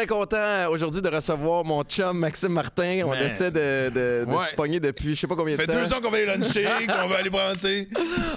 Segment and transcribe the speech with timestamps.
[0.00, 3.02] très, content aujourd'hui de recevoir mon chum Maxime Martin.
[3.04, 4.46] On essaie de, de, de Ouais.
[4.50, 5.74] se pogner depuis je sais pas combien de fait temps.
[5.74, 7.88] deux ans qu'on va aller luncher, qu'on va aller prendre, tu sais,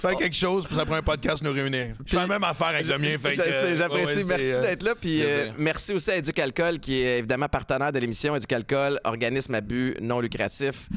[0.02, 1.96] faire quelque chose, puis ça prend un podcast nous réunir.
[2.06, 4.24] Je fais la même affaire avec le mien, fait Je que, sais, euh, J'apprécie.
[4.26, 4.94] merci euh, d'être là.
[5.00, 5.54] Puis euh, plaisir.
[5.58, 10.20] merci aussi à Éducalcool, qui est évidemment partenaire de l'émission Éducalcool, organisme à but non
[10.20, 10.88] lucratif.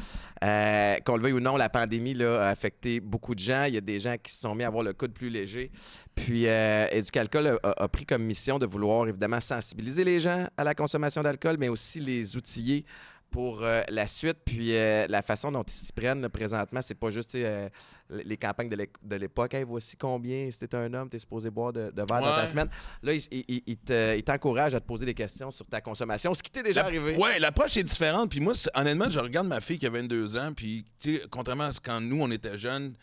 [0.43, 3.63] Euh, Qu'on le veuille ou non, la pandémie a affecté beaucoup de gens.
[3.67, 5.71] Il y a des gens qui se sont mis à avoir le coude plus léger.
[6.15, 10.63] Puis euh, Éducalcool a- a pris comme mission de vouloir évidemment sensibiliser les gens à
[10.63, 12.85] la consommation d'alcool, mais aussi les outiller
[13.31, 14.37] pour euh, la suite.
[14.45, 17.69] Puis euh, la façon dont ils s'y prennent là, présentement, c'est pas juste euh,
[18.09, 19.53] les campagnes de l'é- de l'époque.
[19.53, 22.47] Hey, voici combien, si t'es un homme, t'es supposé boire de, de verre dans ta
[22.47, 22.69] semaine.
[23.03, 25.81] Là, il, il- il- il te- il t'encourage à te poser des questions sur ta
[25.81, 27.15] consommation, ce qui t'est déjà La- arrivé.
[27.17, 28.29] Ouais, l'approche est différente.
[28.31, 30.51] Puis moi, honnêtement, je regarde ma fille qui a 22 ans.
[30.55, 30.85] Puis,
[31.29, 32.93] contrairement à ce quand nous, on était jeunes,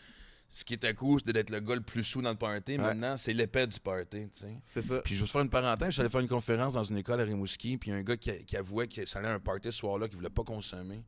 [0.55, 2.79] ce qui était cool, c'était d'être le gars le plus sous dans le party.
[2.79, 4.55] Maintenant, c'est l'épée du party, tu sais.
[4.65, 5.01] C'est ça.
[5.01, 6.97] Puis je vais vous faire une parenthèse, je suis allé faire une conférence dans une
[6.97, 9.29] école à Rimouski, puis il y a un gars qui, qui avouait que ça allait
[9.29, 11.03] à un party ce soir-là, qu'il voulait pas consommer.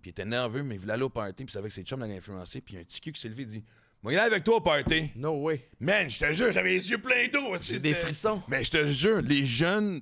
[0.00, 1.84] Puis il était nerveux, mais il voulait aller au party, puis il savait que ses
[1.84, 2.60] chums l'avaient influencé.
[2.60, 3.64] Puis il y a un petit cul qui s'est levé et dit
[4.02, 5.12] Moi, il est avec toi au party.
[5.14, 5.68] No way.
[5.78, 7.56] Man, je te jure, j'avais les yeux pleins d'eau.
[7.62, 8.42] J'ai des frissons.
[8.48, 10.00] Mais je te jure, les jeunes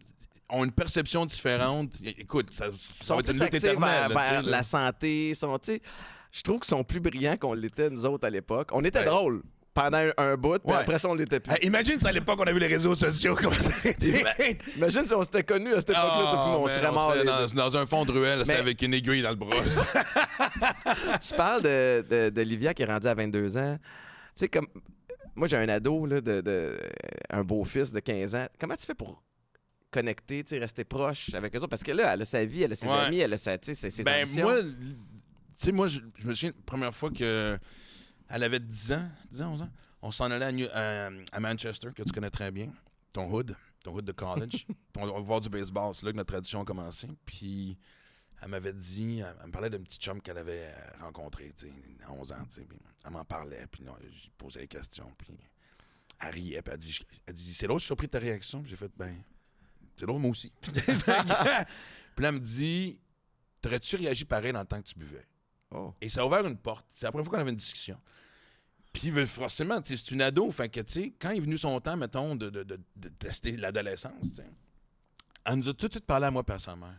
[0.48, 1.92] ont une perception différente.
[2.03, 5.34] Écoute, ça, Ils ça sont va être une plus lutte axés vers, la santé.
[5.34, 5.83] Sont, tu sais,
[6.33, 8.69] je trouve qu'ils sont plus brillants qu'on l'était, nous autres, à l'époque.
[8.73, 9.05] On était Ouais.
[9.05, 9.42] drôles
[9.73, 10.81] pendant un, un bout, puis Ouais.
[10.81, 11.53] après ça, on l'était plus.
[11.53, 13.70] Hey, imagine si à l'époque, on avait les réseaux sociaux, comment ça.
[14.77, 17.87] Imagine si on s'était connus à cette époque-là, monde, on serait les dans, dans un
[17.87, 19.50] fond de ruelle, Mais- avec une aiguille dans le bras.
[21.20, 23.78] tu parles de, de, de Livia qui est rendue à 22 ans.
[23.81, 23.87] Tu
[24.37, 24.67] sais, comme.
[25.37, 26.77] Moi, j'ai un ado, là, de, de-
[27.31, 28.47] un beau-fils de 15 ans.
[28.59, 29.22] Comment tu fais pour
[29.91, 31.69] connecter, rester proche avec eux autres?
[31.69, 32.93] Parce que là, elle a sa vie, elle a ses Ouais.
[33.06, 34.43] amis, elle a sa, ses, ses Ben, ambitions.
[34.43, 34.56] moi,
[35.60, 37.59] tu sais, moi, je, je me souviens, la première fois que
[38.31, 39.71] elle avait 10 ans, 10 ans, 11 ans,
[40.03, 42.72] on s'en allait à, New- à- à Manchester, que tu connais très bien,
[43.12, 43.54] ton hood,
[43.84, 44.66] ton hood de college.
[44.97, 47.09] On va voir du baseball, c'est là que notre tradition a commencé.
[47.26, 47.76] Puis
[48.43, 51.66] elle m'avait dit, elle, elle me parlait d'un petit chum qu'elle avait euh, rencontré, tu
[51.66, 51.72] sais,
[52.06, 52.66] à 11 ans, tu sais.
[53.04, 55.38] Elle m'en parlait, puis j'ai posé des questions, puis
[56.20, 58.62] elle riait, puis elle dit, elle dit c'est suis surpris de ta réaction.
[58.66, 59.22] J'ai fait, ben,
[59.97, 60.50] c'est drôle, moi aussi.
[60.62, 60.72] puis
[61.06, 61.65] là,
[62.19, 62.99] elle me dit,
[63.60, 65.26] t'aurais-tu réagi pareil dans le temps que tu buvais?
[65.72, 65.94] Oh.
[66.00, 66.86] Et ça a ouvert une porte.
[66.91, 67.98] C'est la première fois qu'on avait une discussion.
[68.92, 70.50] Puis forcément, c'est une ado.
[70.50, 73.08] Fait que, tu sais, quand il est venu son temps, mettons, de, de- de- de
[73.08, 74.41] tester l'adolescence,
[75.44, 76.97] elle nous a tout de suite parlé à moi et à sa mère.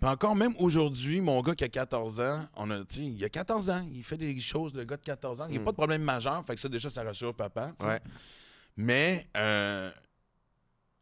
[0.00, 3.70] Puis encore, même aujourd'hui, mon gars qui a 14 ans, on a, il a 14
[3.70, 5.64] ans, il fait des choses, le gars de 14 ans, il n'y a Mm.
[5.64, 7.72] pas de problème majeur, fait que ça, déjà, ça rassure papa.
[7.80, 8.00] Ouais.
[8.76, 9.92] Mais euh,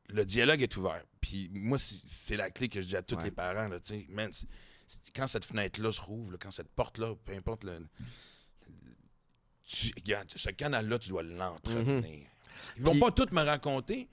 [0.08, 1.02] le dialogue est ouvert.
[1.20, 3.24] Puis moi, c'est- la clé que je dis à tous Ouais.
[3.24, 3.68] les parents.
[3.68, 3.78] Là,
[4.10, 4.30] man,
[5.14, 7.86] quand cette fenêtre-là se rouvre, là, quand cette porte-là, peu importe le.
[9.66, 9.92] tu-
[10.36, 12.26] ce canal-là, tu dois l'entretenir.
[12.76, 14.08] Ils vont Puis- pas tout me raconter,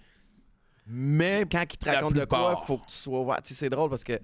[0.85, 1.45] mais.
[1.51, 3.41] Quand ils te racontent de quoi, faut que tu sois ouvert.
[3.41, 4.19] Tu sais, c'est drôle parce que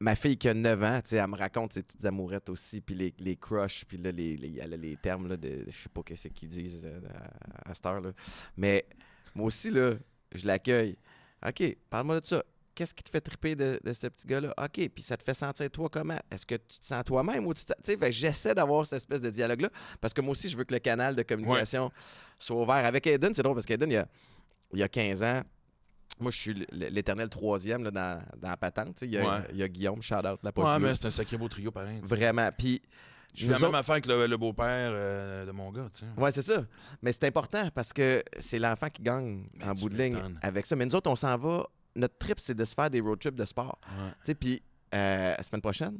[0.00, 2.80] ma fille qui a 9 ans, tu sais, elle me raconte ses petites amourettes aussi,
[2.80, 5.76] puis les, les crushs, puis là, les, les, elle a les termes là, de, je
[5.76, 7.00] sais pas qu'est-ce qu'ils disent euh,
[7.64, 8.12] à, à cette heure-là.
[8.56, 8.86] Mais
[9.34, 9.94] moi aussi, là,
[10.34, 10.96] je l'accueille.
[11.46, 12.42] OK, parle-moi de ça.
[12.78, 14.54] Qu'est-ce qui te fait triper de, de ce petit gars-là?
[14.56, 16.18] OK, puis ça te fait sentir toi comment?
[16.30, 17.72] Est-ce que tu te sens toi-même ou tu te...
[17.82, 19.68] Sais, que j'essaie d'avoir cette espèce de dialogue-là
[20.00, 21.90] parce que moi aussi, je veux que le canal de communication
[22.38, 22.84] soit ouvert.
[22.84, 24.06] Avec Aiden, c'est drôle parce qu'Aiden, il y a,
[24.74, 25.42] il y a 15 ans,
[26.20, 29.02] moi, je suis l'éternel troisième là, dans, dans la patente.
[29.02, 29.44] Il y, a, Ouais.
[29.50, 30.88] il y a Guillaume, shout-out, la poche Ouais, bleue.
[30.90, 31.98] mais c'est un sacré beau trio pareil.
[32.02, 32.48] Vraiment.
[32.56, 32.80] Puis,
[33.34, 35.88] Je fais nous la même autres- affaire avec le, le beau-père euh, de mon gars,
[35.92, 36.06] tu sais.
[36.20, 36.64] Ouais, c'est ça.
[37.02, 40.66] Mais c'est important parce que c'est l'enfant qui gagne Mais en bout de ligne avec
[40.66, 40.76] ça.
[40.76, 41.66] Mais nous autres, on s'en va.
[41.98, 43.78] Notre trip, c'est de se faire des road trips de sport.
[43.88, 44.10] Ouais.
[44.10, 44.62] Tu sais, puis
[44.94, 45.98] euh, la semaine prochaine,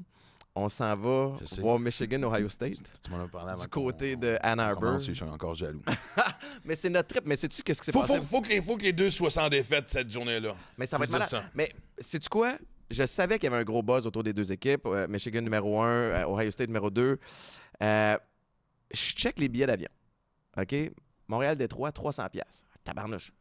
[0.55, 2.79] on s'en va voir Michigan, Ohio State.
[3.03, 4.99] Tu m'en as parlé avant Du côté de Ann Arbor.
[4.99, 5.83] Je suis encore jaloux.
[6.65, 7.25] Mais c'est notre trip.
[7.27, 8.17] Mais sais-tu qu'est-ce qui s'est passé?
[8.17, 10.57] faut, faut, que les, faut que les deux soient sans défaite cette journée-là.
[10.77, 11.29] Mais ça va être malade.
[11.29, 11.45] ça.
[11.55, 12.55] Mais sais-tu quoi?
[12.91, 14.87] Je savais qu'il y avait un gros buzz autour des deux équipes.
[14.87, 17.19] Euh, Michigan numéro 1, Ohio State numéro 2.
[17.83, 18.19] Euh,
[18.93, 19.91] je check les billets d'avion.
[20.57, 20.75] OK?
[21.29, 22.31] Montréal-Détroit, 300$.
[22.31, 22.65] piastres.
[22.83, 23.33] Tabarnouche.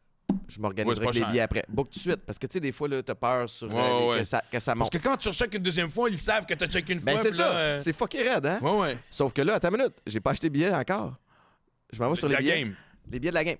[0.48, 1.28] Je m'organiserai Ouais, avec les cher.
[1.30, 1.64] billets après.
[1.68, 2.20] Book tout de suite.
[2.26, 4.18] Parce que, tu sais, des fois, tu as peur sur, euh, Ouais, les- ouais.
[4.20, 4.92] Que, ça, que ça Parce monte.
[4.92, 7.12] que quand tu recheckes une deuxième fois, ils savent que tu as checké une Ben,
[7.18, 7.22] fois.
[7.22, 7.48] c'est ça.
[7.52, 8.58] là, euh, C'est fucké raide, hein?
[8.62, 8.98] Ouais, ouais.
[9.10, 9.94] Sauf que là, attends une minute.
[10.06, 11.14] J'ai pas acheté de billets encore.
[11.92, 12.60] Je m'en vais sur les La billets.
[12.60, 12.74] game.
[13.10, 13.56] Les billets de la game.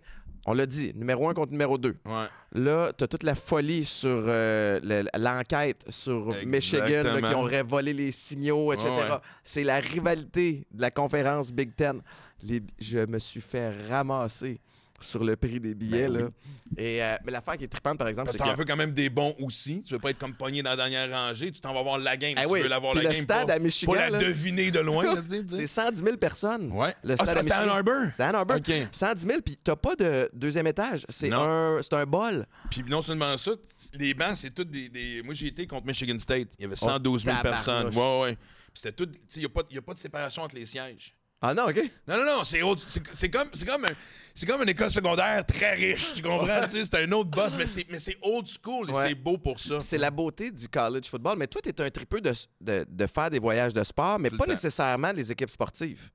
[0.46, 1.96] On l'a dit, numéro 1 contre numéro 2.
[2.06, 2.12] Ouais.
[2.52, 7.62] Là, tu as toute la folie sur euh, le- l'enquête sur Michigan, là, qui aurait
[7.64, 8.88] volé les signaux, etc.
[8.88, 9.16] Ouais, ouais.
[9.44, 12.00] C'est la rivalité de la conférence Big Ten.
[12.42, 14.58] Les- je me suis fait ramasser
[15.00, 16.08] sur le prix des billets.
[16.08, 16.28] Ben là.
[16.76, 18.92] Et, euh, mais l'affaire qui est trippante, par exemple, c'est que t'en veux quand même
[18.92, 19.82] des bons aussi.
[19.82, 21.50] Tu veux pas être comme pogné dans la dernière rangée.
[21.52, 22.34] Tu t'en vas voir la game.
[22.36, 23.12] Ah tu oui, veux puis la le game.
[23.12, 24.18] stade pas, à Michigan, pas la là.
[24.18, 25.04] deviner de loin.
[25.48, 26.70] C'est 110 000 personnes.
[26.72, 26.94] Ouais.
[27.04, 27.74] Le Ah, stade c'est à à Ann Michigan.
[27.76, 28.10] Arbor?
[28.14, 28.56] C'est Ann Arbor.
[28.56, 28.72] OK.
[28.92, 31.06] 110 000, puis t'as pas de deuxième étage.
[31.08, 32.46] C'est un, c'est un bol.
[32.70, 33.52] Puis non seulement ça,
[33.94, 36.48] les bancs, c'est toutes des, des- Moi, j'ai été contre Michigan State.
[36.58, 37.64] Il y avait 112 000 Oh, tabarnouche.
[37.64, 37.94] personnes.
[37.96, 38.34] Ouais, ouais.
[38.34, 39.06] Puis c'était tout.
[39.06, 41.14] Tu sais, il n'y a pas de séparation entre les sièges.
[41.40, 41.76] Ah non, OK.
[42.06, 43.94] Non, non, non, c'est autre- c'est c'est comme, c'est comme, un-
[44.34, 46.64] c'est comme une école secondaire très riche, tu comprends?
[46.68, 49.08] tu sais, c'est un autre boss, mais c'est, mais c'est old school et Ouais.
[49.08, 49.80] c'est beau pour ça.
[49.80, 51.36] C'est la beauté du college football.
[51.38, 54.30] Mais toi, tu es un tripeux de, de, de faire des voyages de sport, mais
[54.30, 54.50] Tout pas temps.
[54.52, 56.10] nécessairement les équipes sportives.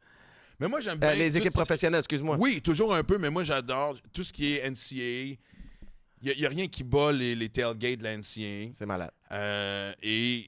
[0.60, 1.14] Mais moi, j'aime Euh, bien.
[1.16, 2.36] les tout- équipes professionnelles, excuse-moi.
[2.40, 5.38] Oui, toujours un peu, mais moi, j'adore tout ce qui est NCAA.
[6.26, 8.72] Il n'y a, rien qui bat les, les tailgates de la NCAA.
[8.78, 9.12] C'est malade.
[9.32, 10.46] Euh, et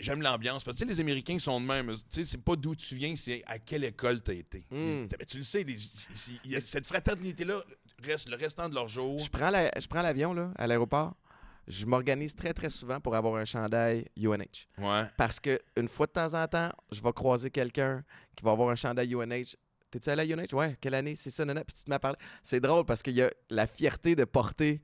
[0.00, 0.64] j'aime l'ambiance.
[0.64, 1.92] Parce que tu sais, les Américains sont de même.
[1.94, 4.66] Tu sais, c'est pas d'où tu viens, c'est à quelle école tu as été.
[4.70, 5.06] Mm.
[5.18, 5.76] Mais tu le sais, les-
[6.44, 7.62] il y a cette fraternité-là
[8.02, 9.18] reste le restant de leur jour.
[9.18, 11.14] Je prends la- je prends l'avion là, à l'aéroport.
[11.66, 14.68] Je m'organise très, très souvent pour avoir un chandail UNH.
[14.76, 15.04] Ouais.
[15.16, 18.04] Parce que une fois de temps en temps, je vais croiser quelqu'un
[18.36, 19.56] qui va avoir un chandail UNH.
[19.94, 20.52] T'es-tu allé à UNH?
[20.54, 21.14] Ouais, quelle année?
[21.14, 21.62] C'est ça, nana.
[21.62, 22.16] Puis tu te m'as parlé.
[22.42, 24.80] C'est drôle parce qu'il y a la fierté de porter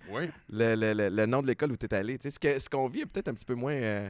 [0.49, 2.17] le, le- le- le nom de l'école où tu es allé.
[2.17, 4.09] Tu sais, ce que- ce qu'on vit est peut-être un petit peu moins euh,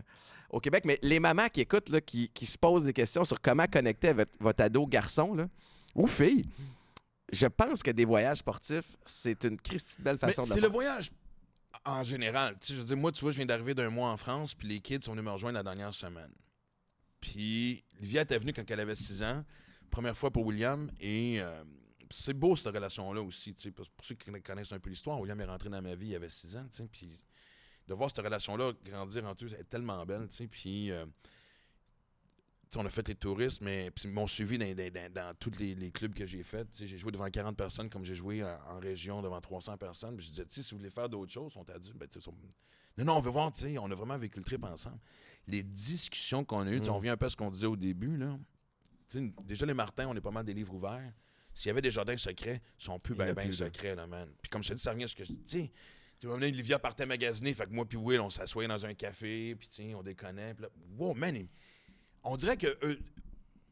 [0.50, 3.40] au Québec, mais les mamans qui écoutent, là, qui, qui se posent des questions sur
[3.40, 5.48] comment connecter avec votre ado garçon là,
[5.94, 6.44] ou fille,
[7.32, 10.68] je pense que des voyages sportifs, c'est une Christie belle Mais façon de c'est le
[10.68, 11.10] voyage
[11.86, 12.56] en général.
[12.60, 14.54] Tu sais, je veux dire, moi, tu vois, je viens d'arriver d'un mois en France,
[14.54, 16.30] puis les kids sont venus me rejoindre la dernière semaine.
[17.20, 19.44] Puis Livia était venue quand elle avait 6 ans,
[19.90, 21.62] première fois pour William, et euh,
[22.10, 23.54] c'est beau cette relation-là aussi.
[23.74, 26.28] Pour ceux qui connaissent un peu l'histoire, William est rentré dans ma vie, il avait
[26.30, 27.24] 6 ans, puis
[27.88, 30.90] de voir cette relation-là grandir entre eux, elle est tellement belle, puis...
[30.90, 31.04] euh,
[32.76, 35.74] on a fait les touristes, mais ils m'ont suivi dans, dans- dans- dans tous les,
[35.74, 36.68] les clubs que j'ai fait.
[36.78, 40.16] J'ai joué devant 40 personnes comme j'ai joué en, en région devant 300 personnes.
[40.16, 42.32] Puis je disais, si vous voulez faire d'autres choses, on t'a dit, ben, sont-
[42.96, 45.00] non, non, on veut voir, tu sais, on a vraiment vécu le trip ensemble.
[45.48, 46.90] Les discussions qu'on a eues, Mm.
[46.90, 48.38] on revient un peu à ce qu'on disait au début, là.
[49.44, 51.12] Déjà, les Martins, on est pas mal des livres ouverts.
[51.52, 53.66] S'il y avait des jardins secrets, ils sont plus Il bien ben plus, là.
[53.66, 54.28] secrets, là, man.
[54.40, 55.72] Puis comme je te dis, ça revient à ce que je tu sais.
[56.18, 59.56] Tu vois, Livia partait magasiner, fait que moi puis Will, on s'assoyait dans un café,
[59.56, 60.54] puis sais, on déconnait.
[60.54, 60.68] Puis là,
[60.98, 61.46] wow, man,
[62.22, 63.00] on dirait que eux-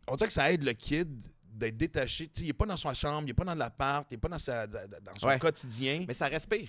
[0.06, 1.08] on dirait que ça aide le kid
[1.44, 2.29] d'être détaché.
[2.29, 4.29] Tu il est pas dans sa chambre, il est pas dans l'appart, il est pas
[4.29, 4.81] dans, sa, dans
[5.19, 5.38] son Ouais.
[5.38, 6.05] quotidien.
[6.08, 6.69] Mais ça respire.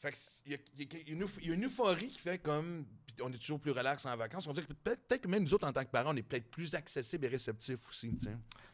[0.00, 0.14] Fait
[0.46, 1.08] y, y a- il
[1.48, 2.86] y a une, euphorie qui fait comme.
[3.22, 4.46] on est toujours plus relax en vacances.
[4.46, 6.50] On dirait que peut-être que même nous autres, en tant que parents, on est peut-être
[6.50, 8.10] plus accessibles et réceptifs aussi.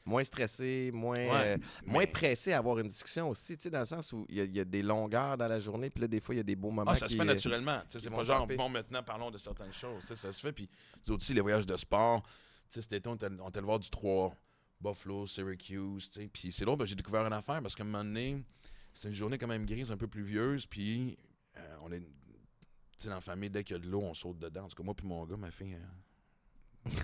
[0.05, 3.85] Moins stressé, moins, Ouais, euh, moins mais- pressé à avoir une discussion aussi, dans le
[3.87, 6.07] sens où il y, a- il y a des longueurs dans la journée, puis là,
[6.07, 7.15] des fois, il y a des beaux moments Ah, ça qui...
[7.15, 7.81] se fait naturellement.
[7.89, 10.05] Sais, qui C'est pas genre, bon, maintenant, parlons de certaines choses.
[10.05, 10.53] Ça se fait.
[10.53, 10.69] Puis,
[11.09, 12.23] aussi, les voyages de sport.
[12.69, 14.33] Cet été, on était allé voir du 3,
[14.81, 16.09] Buffalo, Syracuse.
[16.33, 18.45] Puis, c'est drôle, ben, j'ai découvert une affaire parce qu'à un moment donné,
[18.97, 20.65] c'était une journée quand même grise, un peu pluvieuse.
[20.65, 21.19] Puis,
[21.59, 22.01] euh, on est.
[22.01, 22.07] Tu
[22.97, 24.65] sais, dans la famille, dès qu'il y a de l'eau, on saute dedans.
[24.65, 25.77] En tout cas, moi, puis mon gars, ma fille.
[26.87, 26.91] euh,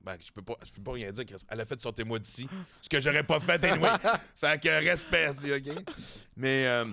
[0.00, 1.24] Ben, je peux pas, je peux pas rien dire.
[1.48, 2.48] Elle a fait sortez-moi d'ici.
[2.80, 3.90] Ce que j'aurais pas fait anyway.
[4.34, 5.84] fait que respect, OK?
[6.36, 6.86] Mais, euh,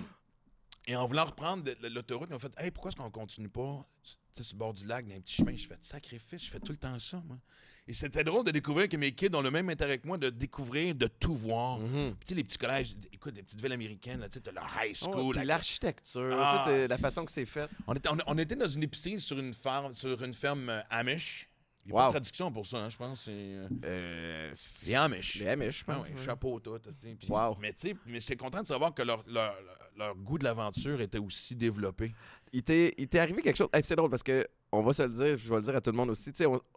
[0.86, 4.12] et en voulant reprendre l'autoroute, ils ont fait Hey, pourquoi est-ce qu'on continue pas tu
[4.32, 5.54] sais, sur le bord du lac, dans un petit chemin?
[5.56, 7.38] Je fais sacrifice, je fais tout le temps ça, moi.
[7.86, 10.30] Et c'était drôle de découvrir que mes kids ont le même intérêt que moi de
[10.30, 11.78] découvrir, de tout voir.
[11.78, 12.12] Mhm.
[12.20, 15.12] Tu sais, les petits collèges, écoute, des petites villes américaines, tu sais, le high Oh,
[15.12, 15.36] school.
[15.36, 16.64] la- l'architecture, Ah.
[16.64, 17.68] toute, euh, la façon que c'est fait.
[17.86, 20.80] on, était, on, on était dans une épicerie sur une ferme, sur une ferme euh,
[20.90, 21.48] Amish.
[21.86, 22.00] Il n'y a Wow.
[22.00, 23.22] pas de traduction pour ça, hein, je pense.
[23.24, 24.52] C'est, euh, Euh,
[24.86, 25.34] les Amish.
[25.40, 26.16] Les Amish, je Ah ouais, ouais.
[26.24, 26.78] chapeau tout.
[27.18, 27.56] puis- Wow.
[27.60, 29.54] Mais tu sais, mais j'étais content de savoir que leur, leur,
[29.96, 32.14] leur goût de l'aventure était aussi développé.
[32.52, 33.68] Il t'est arrivé quelque chose.
[33.72, 35.80] Hey, c'est drôle parce que on va se le dire, je vais le dire à
[35.80, 36.32] tout le monde aussi.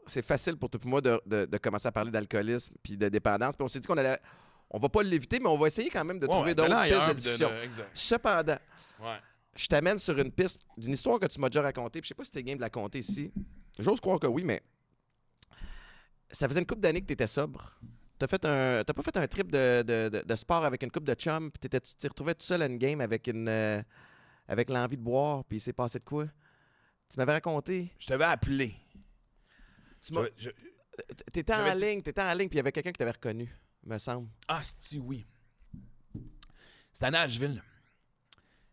[0.07, 3.07] C'est facile pour toi et moi de, de- de commencer à parler d'alcoolisme puis de
[3.09, 3.55] dépendance.
[3.55, 4.19] Puis on s'est dit qu'on allait.
[4.69, 7.07] On va pas l'éviter, mais on va essayer quand même de Ouais, trouver d'autres pistes
[7.07, 7.49] de discussion.
[7.49, 7.89] de- exact.
[7.93, 8.57] Cependant,
[9.55, 12.01] je t'amène sur une piste d'une histoire que tu m'as déjà racontée.
[12.03, 13.31] Je sais pas si t'es game de la conter ici.
[13.79, 14.61] J'ose croire que oui, mais
[16.31, 17.79] ça faisait une couple d'années que tu étais sobre.
[18.19, 20.91] T'as fait un, t'as pas fait un trip de, de- de- de sport avec une
[20.91, 23.47] coupe de chum, puis t'étais- tu t'es retrouvé tout seul à une game avec une,
[23.47, 23.81] euh,
[24.47, 26.25] avec l'envie de boire, puis il s'est passé de quoi?
[27.09, 27.91] Tu m'avais raconté.
[27.99, 28.75] Je t'avais appelé.
[30.01, 30.49] Tu m'as- Je-
[31.31, 33.99] T'étais en ligne, t'étais en ligne, puis il y avait quelqu'un qui t'avait reconnu, me
[33.99, 34.27] semble.
[34.47, 35.27] Ah, si oui.
[36.91, 37.61] C'est à Nashville.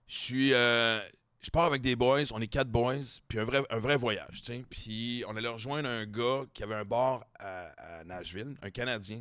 [0.07, 0.55] Je suis.
[0.55, 1.01] euh,
[1.45, 4.43] je pars avec des boys, on est quatre boys, puis un vrai, un vrai voyage.
[4.71, 9.21] Puis on allait rejoindre un gars qui avait un bar à, à Nashville, un Canadien.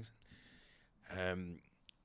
[1.17, 1.53] Euh,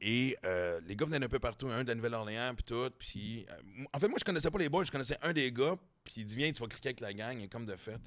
[0.01, 2.91] et euh, les gars venaient d'un peu partout, un de la Nouvelle-Orléans, puis tout.
[2.99, 5.77] Puis, euh, en fait, moi, je connaissais pas les boys, je connaissais un des gars,
[6.03, 8.01] puis il dit Viens, tu vas cliquer avec la gang, et comme de fait.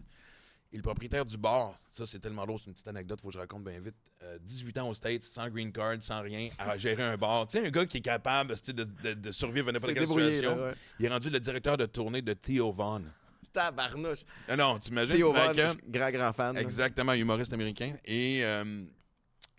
[0.74, 3.34] Et le propriétaire du bar, ça c'est tellement drôle, c'est une petite anecdote, faut que
[3.34, 3.96] je raconte bien vite.
[4.24, 7.46] Euh, 18 ans aux States, sans green card, sans rien, à gérer un bar.
[7.48, 10.36] Tu sais, un gars qui est capable de, de- de survivre à n'importe quelle débrouillé,
[10.36, 10.56] situation.
[10.58, 10.74] là, ouais.
[11.00, 13.12] Il est rendu le directeur de tournée de Theo Vaughn.
[13.52, 14.20] Tabarnouche.
[14.48, 15.16] Ah non, tu imagines?
[15.18, 16.58] Theo que- grand, grand fan.
[16.58, 17.94] Exactement, humoriste américain.
[18.06, 18.64] Et euh,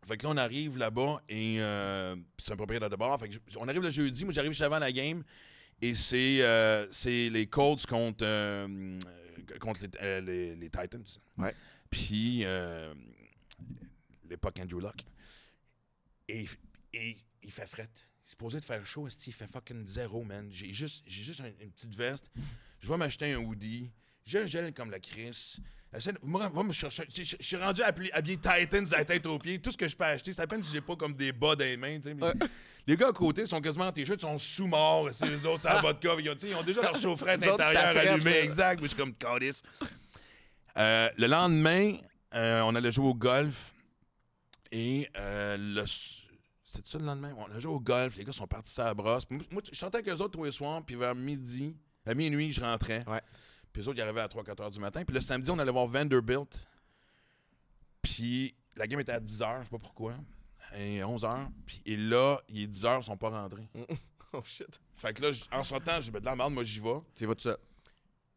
[0.07, 3.21] fait que là, on arrive là-bas et euh, c'est un propriétaire de bar.
[3.21, 5.23] Fait que je- on arrive le jeudi, moi j'arrive juste avant la game
[5.83, 8.99] et c'est euh, c'est les Colts contre, euh, euh,
[9.61, 11.05] contre les, euh, les- les Titans.
[11.39, 11.55] Ouais.
[11.91, 12.95] Puis euh,
[14.29, 15.05] l'époque Andrew Luck.
[16.29, 16.47] Et,
[16.95, 17.89] et il fait fret.
[17.95, 20.49] Il est supposé de faire chaud, il fait fucking zéro, man.
[20.51, 22.31] J'ai juste, j'ai juste un- une petite veste.
[22.81, 23.91] Je vais m'acheter un hoodie.
[24.25, 25.57] J'ai un gel comme la Chris.
[26.73, 27.05] Chercher.
[27.09, 29.59] Je je- je suis rendu habillé Titans à la tête aux pieds.
[29.61, 31.55] Tout ce que je peux acheter, c'est à peine si j'ai pas comme des bas
[31.55, 31.99] dans les mains.
[32.87, 35.09] Les gars à côté sont quasiment en t-shirt, ils sont sous-morts.
[35.09, 36.15] Les autres, c'est la vodka.
[36.19, 38.39] Ils ont, ils ont déjà leur chaufferette intérieure allumée.
[38.39, 38.81] Exact.
[38.81, 39.63] Mais je suis comme calice.
[40.79, 41.97] Euh, le lendemain,
[42.35, 43.73] euh, on allait jouer au golf.
[44.73, 45.85] Et euh, le.
[45.87, 47.35] C'était ça le lendemain?
[47.37, 49.25] On a joué au golf, les gars sont partis à la brosse.
[49.29, 52.51] Moi, moi, je chantais avec eux autres tous les soirs, puis vers midi, à minuit,
[52.51, 53.05] je rentrais.
[53.07, 53.21] Ouais.
[53.73, 55.03] Puis eux autres, ils arrivaient à 3-4 heures du matin.
[55.05, 56.67] Puis le samedi, on allait voir Vanderbilt.
[58.03, 60.15] Puis la game était à 10 heures, je sais pas pourquoi.
[60.77, 61.49] Et 11 heures.
[61.67, 63.69] Puis et là, il est 10 heures, ils sont pas rentrés.
[64.35, 64.81] Oh shit.
[64.95, 66.95] Fait que là, en sortant, j'ai dit, ben, de la merde, moi, j'y vais.
[67.15, 67.59] Tu vas tout seul.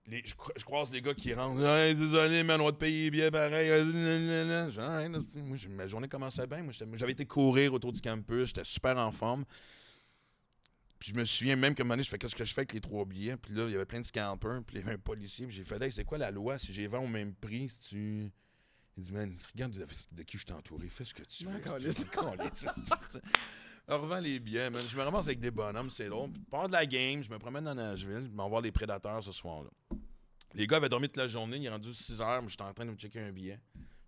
[0.08, 1.64] Les- je, cro- je croise les gars qui rentrent.
[1.66, 3.72] Hey, désolé, man, on va te payer bien pareil.
[3.72, 6.64] Alright, là, c'est- moi, ma journée commençait bien.
[6.64, 8.48] Moi, j'avais été courir autour du campus.
[8.48, 9.46] J'étais super en forme.
[11.06, 12.62] Puis je me souviens même que un moment donné, je fais qu'est-ce que je fais
[12.62, 13.38] avec les trois billets?
[13.38, 14.64] Puis là, il y avait plein de scalpers.
[14.66, 15.46] Puis il y avait un policier.
[15.46, 16.58] Puis j'ai fait, hey, c'est quoi la loi?
[16.58, 18.32] Si j'ai vends au même prix si tu.
[18.98, 20.90] Il dit, man, regarde de, de qui je t'ai entouré.
[20.90, 21.52] Fais ce que tu veux.
[23.88, 24.82] on revend les billets, man.
[24.90, 26.32] Je me ramasse avec des bonhommes, c'est drôle.
[26.50, 29.32] Pendant de la game, je me promène dans Nashville, je m'en voir les prédateurs ce
[29.32, 29.70] soir-là.
[30.56, 32.74] Les gars avaient dormi toute la journée, il est rendu 6 heures, mais j'étais en
[32.74, 33.60] train de me checker un billet.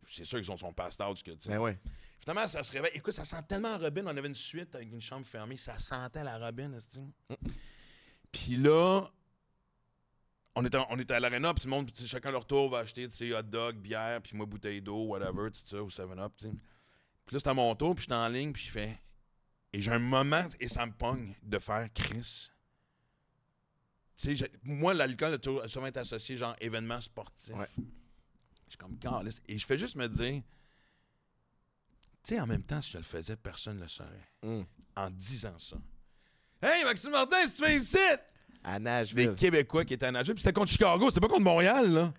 [0.09, 1.49] C'est sûr qu'ils ont son passed out, que, tu sais.
[1.49, 1.77] Ben ouais.
[2.19, 2.91] Finalement, ça se réveille.
[2.93, 4.03] Écoute, ça sent tellement Robin.
[4.05, 5.57] On avait une suite avec une chambre fermée.
[5.57, 6.99] Ça sentait la Robin, est
[8.31, 9.03] Puis là,
[10.55, 13.07] on était, on était à l'arena, puis tout le monde, chacun leur tour va acheter,
[13.07, 16.47] tu sais, hot dog, bière, puis moi, bouteille d'eau, whatever, tout ça, ou 7-up, tu
[16.47, 16.53] sais.
[17.25, 18.99] Puis là, c'était à mon tour, puis j'étais en ligne, puis je fais...
[19.73, 22.49] Et j'ai un moment, et ça me pogne, de faire Chris.
[24.15, 27.53] Tu sais, j'ai- moi, l'alcool a souvent été associé, genre, événement sportif.
[27.53, 27.67] Ouais.
[28.67, 29.41] Je suis comme, Calisse.
[29.47, 30.41] Et je fais juste me dire...
[32.23, 34.29] Tu sais, en même temps, si je le faisais, personne ne le saurait.
[34.43, 34.65] Hum.
[34.95, 35.77] En disant ça.
[36.61, 37.97] Hey, Maxime Martin, si tu fais ici!
[38.63, 39.35] À Des Nashville.
[39.35, 40.33] Québécois qui étaient à Nashville.
[40.35, 42.13] Puis c'était contre Chicago, c'était pas contre Montréal, là.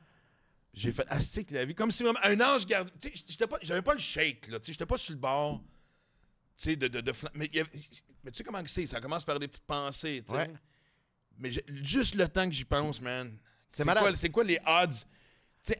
[0.73, 1.75] J'ai fait astique la vie.
[1.75, 2.91] Comme si vraiment un ange garde.
[3.01, 4.61] Tu sais, j'avais pas le shake, là.
[4.61, 5.61] Tu sais, j'étais pas sur le bord.
[6.57, 6.89] Tu sais, de.
[6.89, 7.69] de, de mais, avait-
[8.23, 8.87] mais tu sais comment que c'est?
[8.87, 10.39] Ça commence par des petites pensées, tu sais.
[10.39, 10.51] Ouais.
[11.37, 11.51] Mais
[11.83, 13.37] juste le temps que j'y pense, man.
[13.71, 14.05] C'est malade.
[14.05, 15.05] quoi, c'est quoi les odds?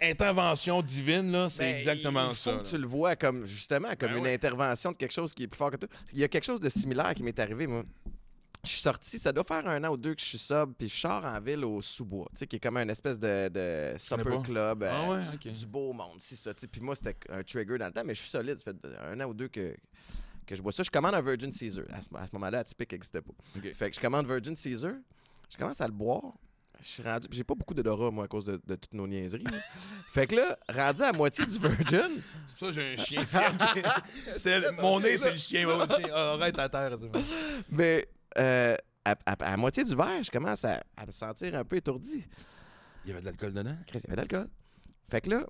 [0.03, 2.53] Intervention divine, là, c'est Ben, exactement il faut ça.
[2.53, 2.63] que là.
[2.63, 4.35] tu le vois comme justement comme Ben une ouais.
[4.35, 5.89] intervention de quelque chose qui est plus fort que toi.
[6.13, 7.83] Il y a quelque chose de similaire qui m'est arrivé moi.
[8.65, 10.89] Je suis sorti, ça doit faire un an ou deux que je suis sobre, puis
[10.89, 13.95] je sors en ville au sous-bois, tu sais, qui est comme un espèce de, de
[13.99, 14.83] supper club.
[14.83, 15.53] Ah euh, ouais.
[15.53, 16.53] Du beau monde, c'est ça.
[16.53, 16.67] tu sais.
[16.67, 18.59] Puis moi, c'était un trigger dans le temps, mais je suis solide.
[18.59, 19.77] Ça fait un an ou deux que,
[20.45, 20.83] que je bois ça.
[20.83, 21.85] Je commande un Virgin Caesar.
[21.93, 23.33] À ce, moment-là, Atypique n'existait pas.
[23.75, 24.95] Fait que je commande Virgin Caesar.
[25.49, 26.35] Je commence à le boire.
[26.81, 27.27] Je suis rendu.
[27.33, 29.45] J'ai pas beaucoup d'odorat, moi, à cause de, de toutes nos niaiseries.
[30.13, 33.25] fait que là, rendu à moitié du Virgin, C'est pour ça que j'ai un chien.
[34.37, 35.67] c'est- mon nez, c'est le chien.
[35.67, 36.11] Ouais, le chien.
[36.15, 36.97] Ah, Arrête à terre.
[37.01, 37.21] c'est bon.
[37.71, 38.09] mais
[38.39, 41.77] euh, à, à- à moitié du verre, je commence à, à me sentir un peu
[41.77, 42.25] étourdi.
[43.05, 43.77] Il y avait de l'alcool dedans?
[43.87, 44.49] Chris, il y avait de l'alcool.
[45.11, 45.47] Fait que là,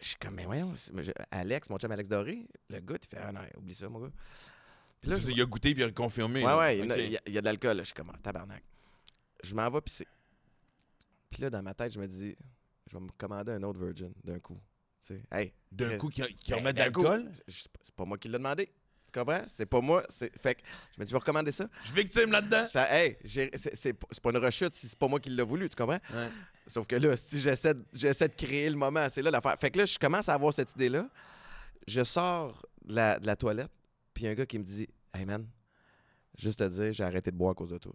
[0.00, 2.96] je suis comme, mais voyons, c'est- mais je- Alex, mon chum Alex Doré, le gars,
[3.02, 4.12] il fait, ah non, oublie ça, mon gars.
[5.00, 6.40] Puis là, je il a goûté puis il a confirmé.
[6.44, 6.58] Ouais, là.
[6.58, 7.00] ouais, il y en a- Ok.
[7.00, 7.76] il y, a- il y a de l'alcool.
[7.76, 7.82] là.
[7.82, 8.62] Je suis comme, ah, tabarnak.
[9.42, 10.06] Je m'en vais pisser.
[11.30, 12.36] Puis là, dans ma tête, je me dis,
[12.86, 14.58] je vais me commander un autre Virgin d'un coup.
[15.00, 15.52] Tu sais, hey.
[15.70, 17.32] D'un coup, qui, qui ben, remet de d'un coup, l'alcool?
[17.46, 18.66] C'est pas- moi qui l'ai demandé.
[19.12, 19.42] Tu comprends?
[19.46, 20.02] C'est pas moi.
[20.10, 20.62] Fait que
[20.94, 21.68] je me dis, je vais recommander ça.
[21.82, 22.66] Je suis victime là-dedans.
[22.74, 26.00] Hey, c'est pas une rechute si c'est pas moi qui l'ai voulu, tu comprends?
[26.66, 29.56] Sauf que là, si j'essaie de, j'essaie de créer le moment, c'est là l'affaire.
[29.58, 31.08] Fait que là, je commence à avoir cette idée-là.
[31.86, 33.70] Je sors de la, de la toilette,
[34.12, 35.46] puis un gars qui me dit Hey man,
[36.36, 37.94] juste te dire, j'ai arrêté de boire à cause de toi.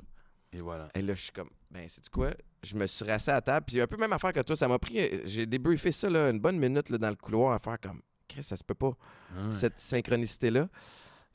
[0.53, 0.89] Et voilà.
[0.93, 2.31] Et là, je suis comme, ben, c'est quoi?
[2.63, 4.79] Je me suis rassé à table, puis un peu même affaire que toi, ça m'a
[4.79, 8.01] pris, j'ai débriefé ça, là, une bonne minute, là, dans le couloir, à faire comme,
[8.27, 8.93] Chris, ça se peut pas,
[9.51, 10.69] cette synchronicité-là.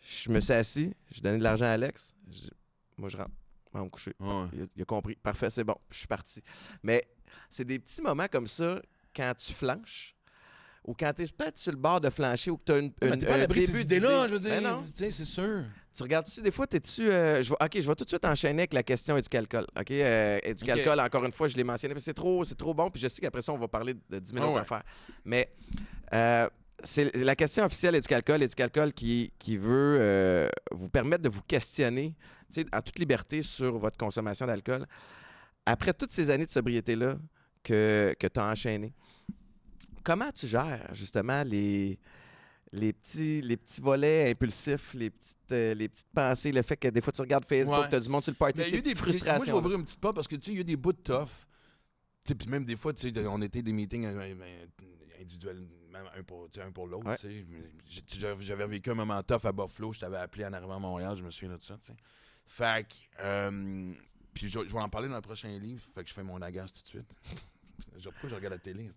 [0.00, 2.50] Je me suis assis, j'ai donné de l'argent à Alex, dit,
[2.96, 3.32] moi, je rentre,
[3.72, 4.14] on va me coucher.
[4.20, 4.44] Ouais.
[4.52, 5.16] Il a, il a compris.
[5.16, 5.76] Parfait, c'est bon.
[5.90, 6.42] Je suis parti.
[6.82, 7.06] Mais
[7.50, 8.80] c'est des petits moments comme ça,
[9.14, 10.16] quand tu flanches,
[10.88, 12.92] ou quand tu es peut-être sur le bord de flancher ou que tu as une,
[13.02, 14.60] Mais une- t'es pas à un début ces idées-là, je veux dire.
[14.62, 15.62] Ben c'est sûr.
[15.94, 17.10] Tu regardes-tu, des fois, t'es-tu.
[17.10, 19.66] euh, je vais- ok, je vais tout de suite enchaîner avec la question éducalcool.
[19.78, 22.72] Ok, euh, éducalcool, encore une fois, je l'ai mentionné, parce que c'est trop, c'est trop
[22.72, 24.60] bon, puis je sais qu'après ça, on va parler de 10 000 Ah autres ouais.
[24.62, 24.84] affaires.
[25.24, 25.50] Mais
[26.14, 26.48] euh,
[26.82, 32.14] c'est la question officielle éducalcool, éducalcool qui, qui veut euh, vous permettre de vous questionner
[32.54, 34.86] tu sais, en toute liberté sur votre consommation d'alcool.
[35.66, 37.16] Après toutes ces années de sobriété-là
[37.62, 38.94] que, que tu as enchaînées,
[40.02, 41.98] comment tu gères justement les,
[42.72, 46.88] les, petits, les petits volets impulsifs, les petites, euh, les petites pensées, le fait que
[46.88, 47.88] des fois tu regardes Facebook, Ouais.
[47.88, 49.04] tu as du monde sur le party, Mais il y a ces eu des petites
[49.04, 49.58] Moi, je vais frustrations.
[49.58, 51.28] ouvrir une petite porte parce que, tu sais, il y a des bouts de tough.
[52.24, 54.66] Tu sais, puis même des fois, tu sais, on était des meetings euh, euh,
[55.20, 57.06] individuels, même un pour, un pour l'autre.
[57.06, 57.44] Ouais.
[58.40, 59.92] J'avais vécu un moment tough à Buffalo.
[59.92, 61.16] Je t'avais appelé en arrivant à Montréal.
[61.16, 61.94] Je me souviens de ça, tu sais.
[62.44, 63.92] Fait que, euh,
[64.34, 65.82] puis je, je vais en parler dans le prochain livre.
[65.94, 67.14] Fait que je fais mon agace tout de suite.
[68.02, 68.88] Pourquoi je regarde la télé?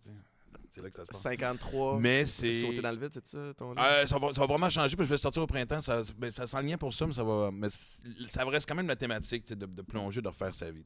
[0.69, 1.21] C'est là que ça se passe.
[1.21, 1.99] 53.
[1.99, 2.81] Mais Sauter c'est...
[2.81, 3.83] dans le vide, c'est ça ton livre?
[3.83, 5.81] Euh, ça, va, ça va vraiment changer, puis je vais sortir au printemps.
[5.81, 7.49] Ça, ben, ça sent lien pour ça, mais ça va.
[7.51, 10.85] Mais ça reste quand même la thématique de, de plonger, de refaire sa vie.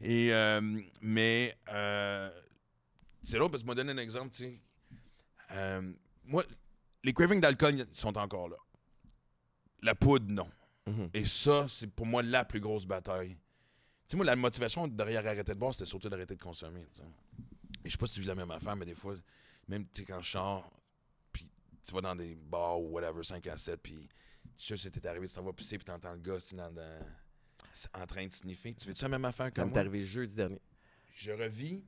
[0.00, 0.60] Et euh,
[1.00, 2.30] mais euh,
[3.22, 4.30] c'est drôle parce que je vais donner un exemple.
[4.30, 4.44] tu
[5.50, 5.80] sais.
[6.24, 6.44] Moi,
[7.02, 8.56] les cravings d'alcool sont encore là.
[9.82, 10.48] La poudre, non.
[10.86, 11.10] Mhm.
[11.14, 13.30] Et ça, c'est pour moi la plus grosse bataille.
[13.30, 13.36] Tu
[14.08, 16.86] sais, moi, la motivation derrière arrêter de boire, c'était surtout d'arrêter de consommer.
[17.84, 19.14] Je sais pas si tu vis la même affaire, mais des fois,
[19.68, 20.70] même tu sais, quand je sors,
[21.32, 21.48] puis
[21.84, 24.08] tu vas dans des bars ou whatever, 5 à 7, puis
[24.56, 27.06] tu sais, c'était arrivé, tu t'en vas pisser, puis t'entends le gars dans, dans-
[27.94, 28.74] en train de sniffer.
[28.74, 29.80] Tu fais-tu la même affaire que Ça m'est moi?
[29.80, 30.60] arrivé jeudi dernier.
[31.14, 31.84] Je revis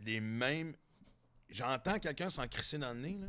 [0.00, 0.74] les mêmes.
[1.48, 3.26] J'entends quelqu'un s'en crisser dans le nez, là,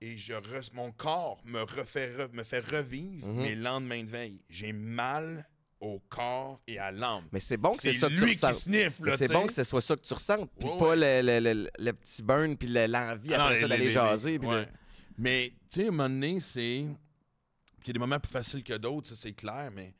[0.00, 3.42] et je re- mon corps me, refait re- me fait revivre Mhm.
[3.42, 4.42] mes lendemains de veille.
[4.50, 5.48] J'ai mal
[5.82, 7.26] au corps et à l'âme.
[7.32, 9.96] Mais c'est bon que c'est ça que tu là, c'est bon que ce soit ça
[9.96, 13.34] que tu ressentes, puis Ouais, pas Le, le- le- le petit burn, puis le- l'envie
[13.34, 14.38] Ah après les- ça les- d'aller les- jaser.
[14.38, 14.64] ouais.
[14.66, 14.70] de-
[15.18, 16.76] Mais, tu sais, à un moment donné, c'est.
[16.78, 19.92] Il y a des moments plus faciles que d'autres, ça, c'est clair, mais.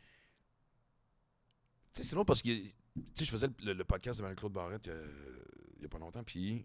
[1.93, 2.49] Tu sais, c'est long parce que.
[2.49, 2.73] Tu
[3.15, 5.07] sais, je faisais le podcast de Marie-Claude Barrette euh,
[5.77, 6.65] il n'y a pas longtemps, puis.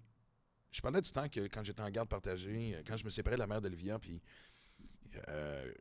[0.71, 3.35] Je parlais du temps que quand j'étais en garde partagée, euh, quand je me séparais
[3.35, 4.21] de la mère d'Olivia, puis.
[5.29, 5.73] euh,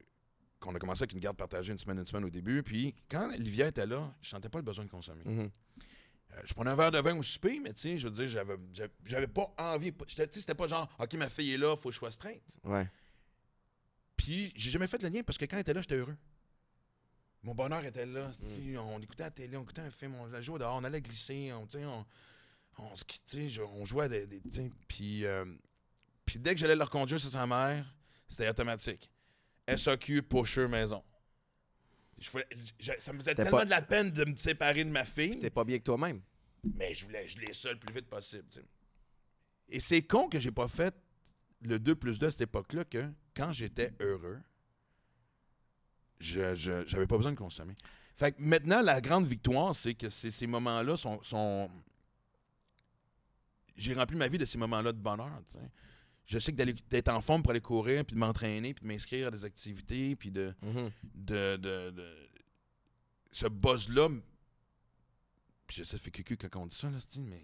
[0.60, 3.28] qu'on a commencé avec une garde partagée une semaine, une semaine au début, puis quand
[3.32, 5.22] Olivia était là, je sentais pas le besoin de consommer.
[5.24, 5.50] Mhm.
[6.32, 8.26] Euh, je prenais un verre de vin au souper, mais tu sais, je veux dire,
[8.28, 8.56] j'avais,
[9.04, 9.92] j'avais- pas envie.
[9.92, 12.42] Tu sais, c'était pas genre, OK, ma fille est là, faut que je sois straight.
[12.64, 12.88] Ouais.
[14.16, 16.16] Puis j'ai jamais fait le lien parce que quand elle était là, j'étais heureux.
[17.42, 18.32] Mon bonheur était là.
[18.32, 21.52] sais, On écoutait la télé, on écoutait un film, on jouait dehors, on allait glisser,
[21.52, 22.04] on, on,
[22.78, 22.94] on,
[23.72, 24.26] on jouait à des.
[24.26, 25.44] des- puis, euh,
[26.24, 27.86] puis dès que j'allais leur conduire sur sa mère,
[28.28, 29.08] c'était automatique.
[29.68, 31.02] SAQ, pusher, maison.
[32.18, 32.46] Je voulais-
[32.78, 35.38] je- ça me faisait tellement pas- de la peine de me séparer de ma fille.
[35.38, 36.22] T'es pas bien que toi-même.
[36.74, 38.44] Mais je voulais je l'ai ça le plus vite possible.
[39.68, 40.94] Et c'est con que j'ai pas fait
[41.62, 44.40] le 2 plus 2 à cette époque-là, que quand j'étais heureux,
[46.18, 46.54] je
[46.86, 47.74] j'avais pas besoin de consommer.
[48.14, 51.22] Fait que maintenant, la grande victoire, c'est que ces, moments-là sont.
[51.22, 51.70] sont-
[53.74, 55.30] J'ai rempli ma vie de ces moments-là de bonheur.
[56.26, 58.88] Je sais que d'aller- d'être en forme pour aller courir, puis de m'entraîner, puis de
[58.88, 60.90] m'inscrire à des activités, puis de, Mhm.
[61.14, 62.28] de, de, de-
[63.30, 64.08] ce buzz-là.
[65.68, 67.42] Puis je sais, ça fait cucu quand on dit ça, là, style, mais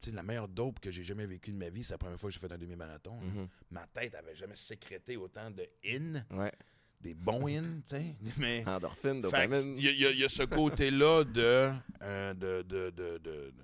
[0.00, 2.18] tu sais, la meilleure dope que j'ai jamais vécue de ma vie, c'est la première
[2.20, 3.18] fois que j'ai fait un demi-marathon.
[3.20, 3.48] Mhm.
[3.70, 6.52] Ma tête avait jamais sécrété autant de in, Ouais.
[7.00, 8.16] des bons in, tu sais.
[8.38, 8.64] Mais.
[8.66, 9.78] Endorphine, dopamine.
[9.78, 10.42] Il y, y a- il y a ce
[10.90, 13.54] côté-là de, euh, de, de, de, de- de-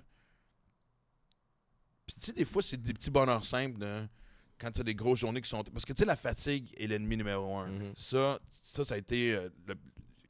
[2.07, 4.07] Puis tu sais, des fois, c'est des petits bonheurs simples de-
[4.61, 5.63] quand tu as des grosses journées qui sont.
[5.63, 7.67] Parce que tu sais, la fatigue est l'ennemi numéro un.
[7.67, 7.93] Mhm.
[7.97, 9.33] ça, ça, ça a été.
[9.33, 9.75] euh, le-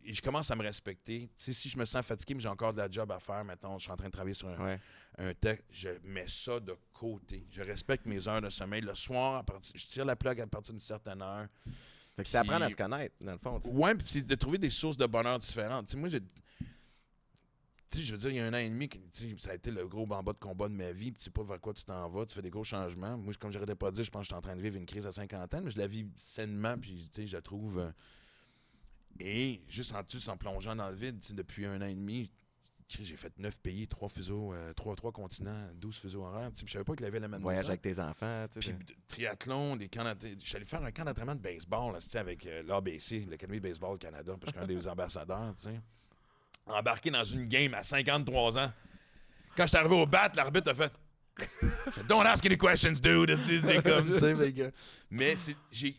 [0.03, 1.29] Et je commence à me respecter.
[1.37, 3.43] Tu sais, si je me sens fatigué, mais j'ai encore de la job à faire,
[3.45, 4.79] maintenant, je suis en train de travailler sur un, Ouais.
[5.19, 7.45] un texte, je mets ça de côté.
[7.51, 8.81] Je respecte mes heures de sommeil.
[8.81, 11.45] Le soir, à partir, je tire la plug à partir d'une certaine heure.
[12.15, 13.59] Fait que c'est apprendre à se connaître, dans le fond.
[13.59, 13.73] tu sais.
[13.75, 15.85] Ouais, puis c'est de trouver des sources de bonheur différentes.
[15.85, 16.19] Tu sais, moi, j'ai.
[17.93, 18.89] Sais, je veux dire, il y a un an et demi,
[19.37, 21.11] ça a été le gros bamba de combat de ma vie.
[21.11, 23.17] Puis tu sais pas vers quoi tu t'en vas, tu fais des gros changements.
[23.17, 24.85] Moi, comme j'aurais pas dit, je pense que je suis en train de vivre une
[24.85, 27.79] crise à 50 ans, mais je la vis sainement, puis tu sais, je la trouve.
[27.79, 27.91] euh,
[29.19, 32.31] Et juste en plus, en plongeant dans le vide, depuis un an et demi,
[32.87, 36.49] j'ai fait 9 pays, 3 fuseaux, euh, 3, continents, 12 fuseaux horaires.
[36.65, 38.73] Je savais pas qu'il avait la même Voyage avec tes enfants, tu puis sais.
[38.73, 42.45] de- triathlon, des camps Je suis allé faire un camp d'entraînement de baseball là, avec
[42.45, 45.79] euh, l'ABC, l'Académie de Baseball Canada, parce que je suis un des ambassadeurs, tu sais.
[46.67, 48.71] Embarqué dans une game à 53 ans.
[49.57, 50.91] Quand je suis arrivé au bat, l'arbitre a fait
[52.07, 53.37] Don't ask any questions, dude.
[53.43, 54.71] C'est comme,
[55.09, 55.35] Mais
[55.71, 55.95] j'ai.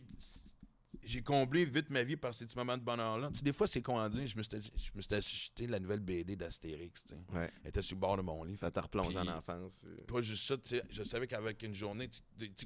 [1.03, 3.29] j'ai comblé vite ma vie par ces petits moments de bonheur-là.
[3.43, 4.25] Des fois, c'est con à dire.
[4.25, 7.05] Je me suis, je me suis acheté la nouvelle BD d'Astérix.
[7.33, 7.51] Ouais.
[7.63, 8.57] Elle était sur le bord de mon lit.
[8.57, 9.81] Ça te replonge Puis- en enfance.
[9.85, 10.03] euh.
[10.07, 10.55] Pas juste ça,
[10.89, 12.09] je savais qu'avec une journée,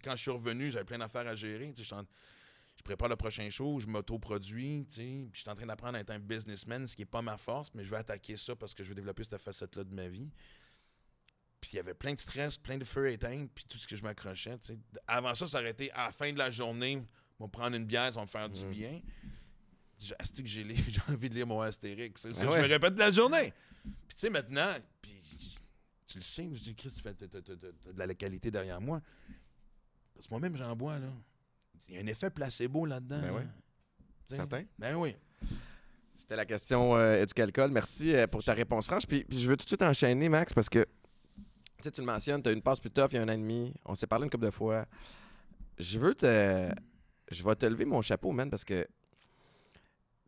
[0.04, 1.74] quand je suis revenu, j'avais plein d'affaires à gérer.
[1.76, 1.84] Je,
[2.78, 5.98] je prépare le prochain show, je m'autoproduis, tu sais, puis je suis en train d'apprendre
[5.98, 8.56] à être un businessman, ce qui n'est pas ma force, mais je vais attaquer ça
[8.56, 10.30] parce que je veux développer cette facette-là de ma vie.
[11.60, 13.96] Puis il y avait plein de stress, plein de feu éteint, puis tout ce que
[13.96, 14.58] je m'accrochais.
[14.60, 14.80] tu sais.
[15.08, 17.04] Avant ça, ça aurait été à la fin de la journée,
[17.40, 18.72] on va prendre une bière, ça va me faire du Mhm.
[18.72, 19.02] bien.
[20.00, 22.22] J'ai envie de lire mon Astérix.
[22.22, 22.58] C'est Ah ouais.
[22.62, 23.52] je me répète de la journée.
[23.84, 25.20] Puis tu sais, maintenant, puis
[26.06, 29.02] tu le sais, je dis, Chris, tu fais- de la qualité derrière moi.
[30.13, 31.10] Parce que moi-même, j'en bois, là.
[31.90, 33.20] Il y a un effet placebo là-dedans.
[33.22, 33.42] Ben oui.
[34.36, 34.63] Certain.
[34.78, 35.16] Ben oui.
[36.18, 37.72] C'était la question euh, éduque-alcool.
[37.72, 39.06] Merci euh, pour ta réponse franche.
[39.08, 40.86] Puis, puis je veux tout de suite enchaîner, Max, parce que
[41.82, 43.38] tu le mentionnes, tu as une passe plus tough il y a un an et
[43.38, 43.74] demi.
[43.86, 44.86] On s'est parlé une couple de fois.
[45.78, 46.70] Je veux te.
[47.32, 48.86] Je vais te lever mon chapeau, man, parce que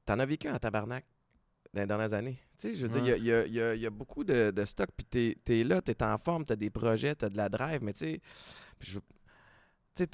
[0.05, 1.05] t'en as vécu en tabarnak
[1.73, 2.38] dans les dernières années.
[2.57, 4.23] Tu sais, je veux dire, il y a- il y, a- il y a beaucoup
[4.23, 5.05] de, de stock, puis
[5.43, 7.99] t'es es là, t'es en forme, t'as des projets, t'as de la drive, mais tu
[8.05, 8.21] sais,
[8.79, 8.99] je
[9.95, 10.07] tu sais,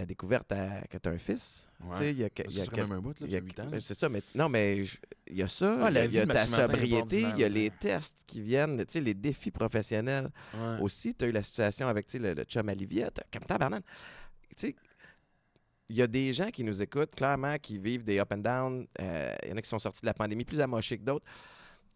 [0.00, 1.66] la découverte à- que t'as un fils.
[1.80, 2.30] Tu sais, il y a, y
[2.68, 3.66] quand même un bout, là, y a- depuis 8 ans.
[3.70, 4.84] ben, C'est ça, mais non, mais
[5.26, 7.70] il y a ça, Ah, il y a- y ta sobriété, il y a les
[7.70, 10.30] tests qui viennent, tu sais, les défis professionnels.
[10.54, 10.78] Ouais.
[10.80, 13.84] Aussi, tu as eu la situation avec le, le chum Olivia, t'as- comme tabarnak.
[14.56, 14.76] Tu sais,
[15.88, 18.86] il y a des gens qui nous écoutent, clairement, qui vivent des up and down.
[19.00, 21.26] Euh, Il y en a qui sont sortis de la pandémie plus amochés que d'autres.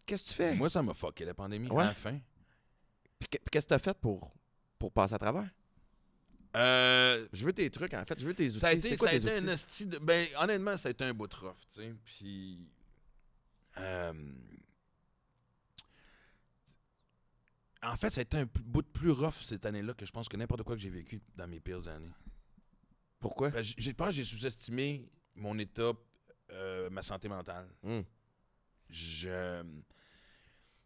[0.05, 0.55] Qu'est-ce que tu fais?
[0.55, 1.83] Moi, ça m'a fucké la pandémie Ouais.
[1.83, 2.19] à la fin.
[3.19, 4.31] Puis qu'est-ce que tu as fait pour,
[4.77, 5.49] pour passer à travers?
[6.55, 8.19] Euh, Je veux tes trucs, en fait.
[8.19, 8.59] Je veux tes outils.
[8.59, 9.49] ça a été, quoi ça a tes été outils?
[9.49, 11.93] un esti de- Ben, honnêtement, ça a été un bout de rough, tu sais.
[12.05, 12.59] Puis.
[13.77, 14.13] euh,
[17.83, 20.27] en fait, ça a été un bout de plus rough cette année-là que je pense
[20.27, 22.11] que n'importe quoi que j'ai vécu dans mes pires années.
[23.19, 23.49] Pourquoi?
[23.51, 25.91] Ben, j- j'ai pense que j'ai sous-estimé mon état,
[26.51, 27.67] euh, ma santé mentale.
[27.83, 28.03] Hum.
[28.89, 29.63] Je.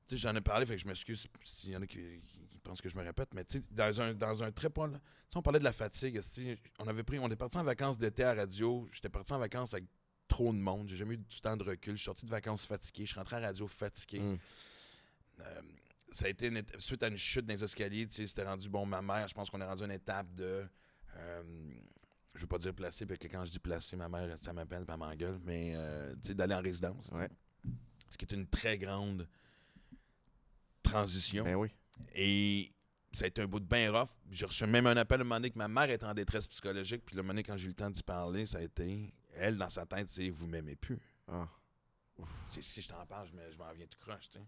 [0.10, 2.20] Tu sais, j'en ai parlé, fait que je m'excuse s'il y en a qui,
[2.64, 5.42] pensent que je me répète, mais tu sais, dans un, dans un très sais, on
[5.42, 6.20] parlait de la fatigue.
[6.80, 7.20] On avait pris.
[7.20, 8.90] On est parti en vacances d'été à radio.
[8.92, 9.86] J'étais parti en vacances avec
[10.28, 10.88] trop de monde.
[10.88, 11.94] J'ai jamais eu du temps de recul.
[11.94, 13.06] Je suis sorti de vacances fatigué.
[13.06, 14.20] Je suis rentré à radio fatigué.
[14.20, 14.40] Hum.
[15.42, 15.62] Euh,
[16.12, 18.68] ça a été une suite à une chute dans les escaliers, tu sais, c'était rendu
[18.68, 20.68] bon ma mère, je pense qu'on est rendu à une étape de
[21.16, 21.44] euh,
[22.34, 24.86] je veux pas dire placé, parce que quand je dis placé, ma mère, ça m'appelle,
[24.86, 27.10] pas m'engueule, mais euh, tu sais, d'aller en résidence.
[27.12, 27.30] Ouais.
[28.10, 29.28] Ce qui est une très grande
[30.92, 31.44] transition.
[31.44, 31.70] Ben oui.
[32.16, 32.72] Et
[33.12, 34.10] ça a été un bout de bien rough.
[34.32, 37.04] J'ai reçu même un appel un moment donné que ma mère était en détresse psychologique.
[37.06, 39.14] Puis le moment donné, quand j'ai eu le temps d'y parler, ça a été.
[39.36, 41.00] Elle, dans sa tête, c'est Vous m'aimez plus.
[41.28, 41.48] Ah.
[42.60, 44.46] Si, je t'en parle, je, me- je m'en viens tout croche, tu sais.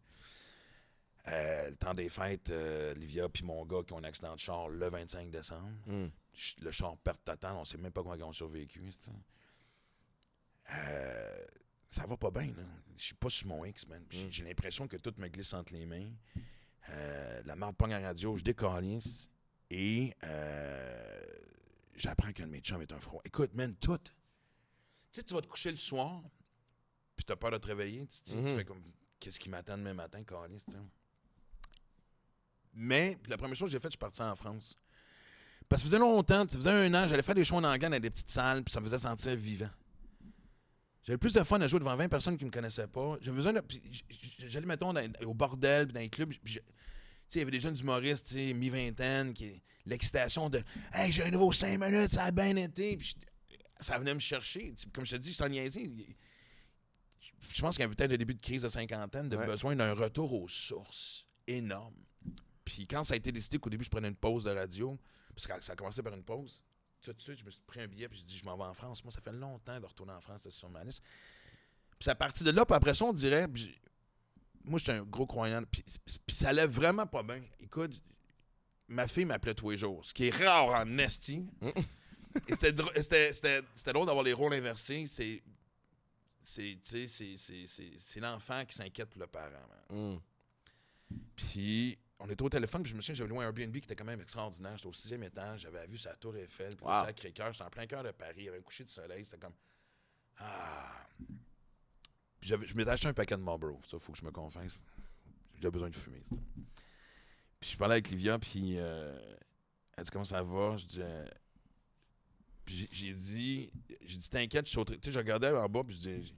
[1.28, 4.40] Euh, le temps des fêtes, euh, Livia puis mon gars qui ont un accident de
[4.40, 5.70] char le 25 décembre.
[6.34, 8.82] Ch- Le char perte totale, on sait même pas comment ils ont survécu.
[10.74, 11.46] Euh,
[11.92, 12.64] ça va pas bien, là.
[12.96, 14.02] Je suis pas sur mon X, man.
[14.02, 14.30] Mm.
[14.30, 16.10] J'ai l'impression que tout me glisse entre les mains.
[16.90, 19.30] Euh, la marde pogne à radio, je décalisse
[19.70, 21.26] et euh,
[21.96, 23.20] j'apprends qu'un de mes chums est un front.
[23.26, 23.98] Écoute, man, tout.
[23.98, 24.12] Tu
[25.12, 26.22] sais, tu vas te coucher le soir,
[27.16, 28.08] puis t'as peur de te réveiller.
[28.26, 28.56] Tu, Mhm.
[28.56, 28.82] fais comme,
[29.20, 30.78] qu'est-ce qui m'attend demain matin, calice, tu.
[32.74, 34.78] Mais, la première chose que j'ai faite, je suis parti en France.
[35.68, 37.90] Parce que ça faisait longtemps, ça faisait un an, j'allais faire des shows en anglais
[37.90, 39.70] dans des petites salles, puis ça me faisait sentir vivant.
[41.04, 43.18] J'avais plus de fun à jouer devant 20 personnes qui me connaissaient pas.
[43.22, 43.62] J'avais besoin de.
[44.48, 46.30] J'allais, mettons, dans- au bordel, puis dans les clubs.
[46.30, 46.66] puis je- Tu
[47.28, 49.62] sais, il y avait des jeunes humoristes, mi-vingtaine, qui.
[49.86, 50.62] L'excitation de.
[50.94, 52.98] Hey, j'ai un nouveau 5 minutes, ça a bien été.
[52.98, 53.16] Puis
[53.50, 54.76] je- ça venait me chercher.
[54.94, 55.82] Comme je te dis, sans niaiser.
[55.82, 56.16] il-
[57.50, 59.46] Je pense qu'il y avait peut-être le début de crise de cinquantaine, de Ouais.
[59.48, 61.96] besoin d'un retour aux sources énorme.
[62.64, 64.98] Puis quand ça a été décidé qu'au début, je prenais une pause de radio,
[65.36, 66.64] parce que ça a commencé par une pause,
[67.02, 68.64] tout de suite, je me suis pris un billet, puis j'ai dit, je m'en vais
[68.64, 69.04] en France.
[69.04, 71.04] Moi, ça fait longtemps de retourner en France, c'est sur ma liste.
[72.00, 73.80] Puis à partir de là, puis après ça, on dirait, puis
[74.64, 75.84] moi, je suis un gros croyant, puis,
[76.26, 77.42] puis ça allait vraiment pas bien.
[77.60, 78.00] Écoute,
[78.88, 81.46] ma fille m'appelait tous les jours, ce qui est rare en esti.
[82.48, 85.06] C'était dr- c'était- c'était- c'était drôle d'avoir les rôles inversés.
[85.06, 85.44] C'est
[86.42, 89.52] c'est tu sais, c'est- c'est- c'est- c'est l'enfant qui s'inquiète pour le parent.
[89.90, 90.20] Hum.
[91.36, 93.96] Puis on était au téléphone, puis je me souviens, j'avais loué un Airbnb qui était
[93.96, 94.78] quand même extraordinaire.
[94.78, 96.92] J'étais au sixième étage, j'avais vu sa tour Eiffel, puis Wow.
[96.92, 99.26] à Sacré-Cœur, c'était en plein cœur de Paris, il y avait un coucher de soleil,
[99.26, 99.54] c'était comme
[100.38, 101.08] ah.
[102.40, 104.80] Puis je m'étais acheté un paquet de Marlboro, ça faut que je me confesse.
[105.62, 106.22] J'ai besoin de fumer.
[106.28, 106.36] ça.
[107.60, 109.16] Puis je parlais avec Livia, puis euh,
[109.96, 111.28] elle dit comment ça va, je dis euh,
[112.66, 114.98] puis j'ai- dit j'ai dit t'inquiète, je sauterai.
[114.98, 116.36] Tu sais, je regardais en bas, puis je dis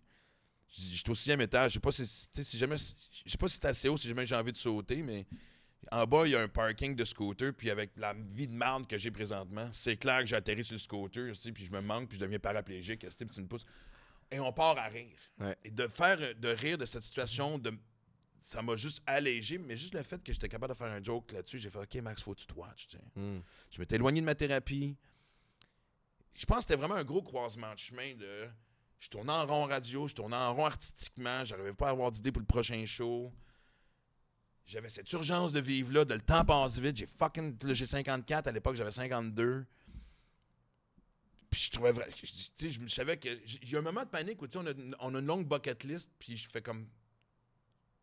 [0.76, 1.72] je suis au sixième étage.
[1.72, 2.78] Je sais pas si, si jamais.
[2.78, 5.26] Je sais pas si c'est assez haut, si jamais j'ai envie de sauter, mais
[5.92, 8.88] En bas, il y a un parking de scooter, puis avec la vie de merde
[8.88, 12.10] que j'ai présentement, c'est clair que j'ai atterri sur le scooter, puis je me manque,
[12.10, 13.66] puis je deviens paraplégique, puis tu me pousses.
[14.32, 15.18] Et on part à rire.
[15.40, 15.56] Ouais.
[15.64, 17.72] Et de faire, de rire de cette situation, de,
[18.44, 21.32] ça m'a juste allégé, mais juste le fait que j'étais capable de faire un joke
[21.32, 22.88] là-dessus, j'ai fait OK, Max, faut que tu te watches.
[23.16, 23.40] Hmm.
[23.72, 24.98] Je m'étais éloigné de ma thérapie.
[26.34, 28.50] Je pense que c'était vraiment un gros croisement de chemin de.
[29.00, 32.32] Je tournais en rond radio, je tournais en rond artistiquement, j'arrivais pas à avoir d'idée
[32.32, 33.32] pour le prochain show.
[34.66, 36.96] J'avais cette urgence de vivre là, de le temps passe vite.
[36.98, 37.58] J'ai fucking.
[37.74, 39.66] j'ai 54, à l'époque j'avais 52.
[41.50, 42.08] Puis je trouvais vrai.
[42.16, 43.30] Tu sais, je savais que.
[43.46, 45.48] j'ai- un moment de panique où tu sais, on a, une- on a une longue
[45.48, 46.88] bucket list, puis je fais comme.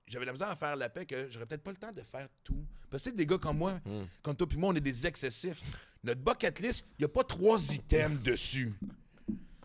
[0.07, 2.29] J'avais la misère à faire la paix que j'aurais peut-être pas le temps de faire
[2.45, 2.65] tout.
[2.91, 4.05] Parce que tu sais, des gars comme moi, Hmm.
[4.23, 5.63] comme toi puis moi, on est des excessifs.
[6.03, 8.73] Notre bucket list, il n'y a pas trois items dessus.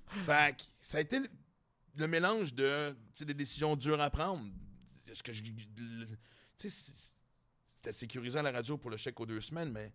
[0.08, 1.28] Fait que ça a été le,
[1.98, 4.46] le mélange de tu sais, des décisions dures à prendre.
[5.14, 6.08] Ce que je- le-
[6.58, 6.92] tu sais,
[7.66, 9.92] c'était sécurisant à la radio pour le chèque aux deux semaines, mais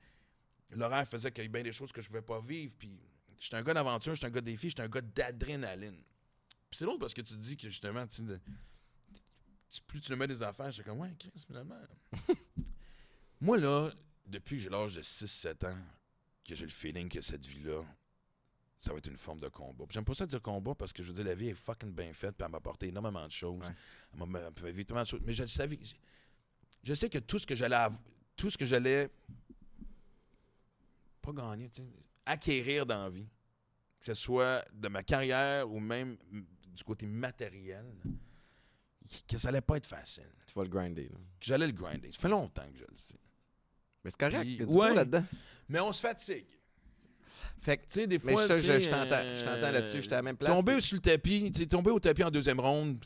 [0.70, 2.74] l'horaire faisait qu'il y avait bien des choses que je ne pouvais pas vivre.
[2.78, 3.00] Puis
[3.38, 6.02] j'étais un gars d'aventure, j'étais un gars de défi, j'étais un gars d'adrénaline.
[6.70, 8.22] Puis c'est drôle parce que tu te dis que justement, tu
[9.86, 11.76] plus tu le mets des affaires, j'étais comme, ouais, Chris, finalement.
[13.40, 13.90] Moi, là,
[14.26, 15.78] depuis que j'ai l'âge de 6-7 ans,
[16.44, 17.82] que j'ai le feeling que cette vie-là,
[18.76, 19.84] ça va être une forme de combat.
[19.90, 22.12] J'aime pas ça dire combat parce que je veux dire, la vie est fucking bien
[22.12, 23.60] faite, puis elle m'a apporté énormément de choses.
[23.64, 23.74] Ouais.
[24.14, 25.20] Elle m'a- m'a fait vivre tellement de choses.
[25.24, 25.78] Mais je savais,
[26.82, 27.76] je sais que tout ce que j'allais,
[28.36, 29.10] tout ce que j'allais,
[31.22, 31.88] pas gagner, tu sais,
[32.26, 33.26] acquérir dans la vie,
[34.00, 36.16] que ce soit de ma carrière ou même
[36.74, 37.84] du côté matériel,
[39.28, 40.30] que ça allait pas être facile.
[40.46, 41.04] Tu vas le grinder.
[41.08, 41.16] là.
[41.40, 42.10] Que j'allais le grinder.
[42.12, 43.16] Ça fait longtemps que je le sais.
[44.04, 44.40] Mais c'est correct.
[44.40, 44.94] Puis- Il y a du ouais.
[44.94, 45.24] là-dedans.
[45.68, 46.46] Mais on se fatigue.
[47.60, 49.12] Fait que, Tu sais, des mais fois, ça, tu je, t'entends.
[49.12, 50.02] euh, Je t'entends là-dessus.
[50.02, 50.50] J'étais à la même place.
[50.52, 53.04] Tomber sur le tapis, tu tomber au tapis en deuxième ronde,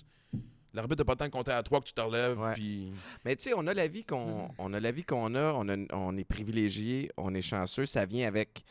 [0.75, 2.53] l'arbitre n'a pas le temps de compter à trois que tu te relèves, Ouais.
[2.55, 2.93] puis...
[3.25, 5.69] Mais tu sais, on a la vie qu'on on a la vie qu'on a, on
[5.69, 8.65] a- on est privilégié, on est chanceux, ça vient avec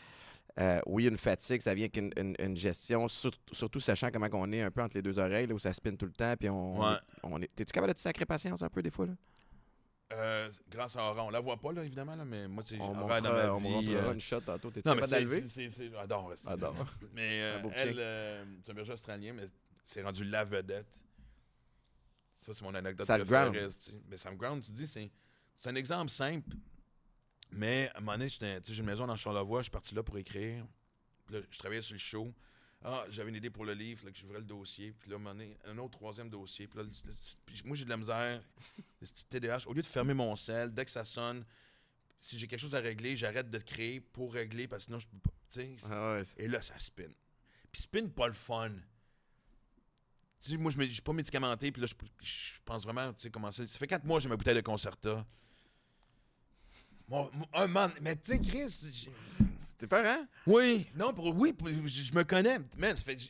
[0.60, 4.28] euh, oui, une fatigue, ça vient avec une, une- une gestion, sur- surtout sachant comment
[4.34, 6.36] on est un peu entre les deux oreilles, là, où ça spinne tout le temps,
[6.40, 6.96] puis on, Ouais.
[7.24, 7.50] on est.
[7.56, 9.14] T'es-tu capable de te sacrer patience un peu des fois là?
[10.14, 13.02] Euh, grâce à Aura, on la voit pas, là, évidemment, là, mais moi, c'est On
[13.02, 13.70] Aura dans ma on vie...
[13.72, 14.70] montrera euh, une shot tantôt.
[14.70, 15.44] T'es-tu capable de la lever?
[16.00, 16.76] Adore, c'est- Adore.
[17.16, 19.48] Mais euh, elle, euh, c'est un berger australien, mais
[19.86, 20.86] c'est rendu la vedette.
[22.44, 23.18] Ça, c'est mon anecdote Ça
[23.52, 23.70] préférée.
[24.10, 25.12] Mais ça me ground, tu dis, c'est,
[25.56, 26.56] c'est un exemple simple.
[27.52, 30.18] Mais à un moment donné, j'ai une maison dans Charlevoix, je suis parti là pour
[30.18, 30.66] écrire.
[31.26, 32.34] Puis là, je travaillais sur le show.
[32.86, 34.92] Ah, j'avais une idée pour le livre, là, que j'ouvrais le dossier.
[34.92, 36.68] Puis là, à un moment donné, un autre troisième dossier.
[36.68, 37.14] Puis là, le- le-
[37.46, 38.44] puis moi, j'ai de la misère.
[38.78, 41.46] Le petit TDAH, au lieu de fermer mon sel, dès que ça sonne,
[42.20, 45.08] si j'ai quelque chose à régler, j'arrête de créer pour régler, parce que sinon, je
[45.08, 45.32] peux pas.
[45.92, 47.10] Ah ouais, et là, ça spin.
[47.72, 48.72] Puis spin, pas le fun.
[50.46, 51.94] Sais, moi, je ne suis pas médicamenté, puis là, je,
[52.28, 53.66] je pense vraiment, tu sais, commencer.
[53.66, 55.26] Ça fait quatre mois que j'ai ma bouteille de Concerta.
[57.08, 60.28] Mon, mon- un man, mais tu sais, Chris, C'était peur, hein?
[60.48, 62.58] oui, non, pour, oui, pour- je, me connais.
[62.78, 63.28] Man, ça fait, ça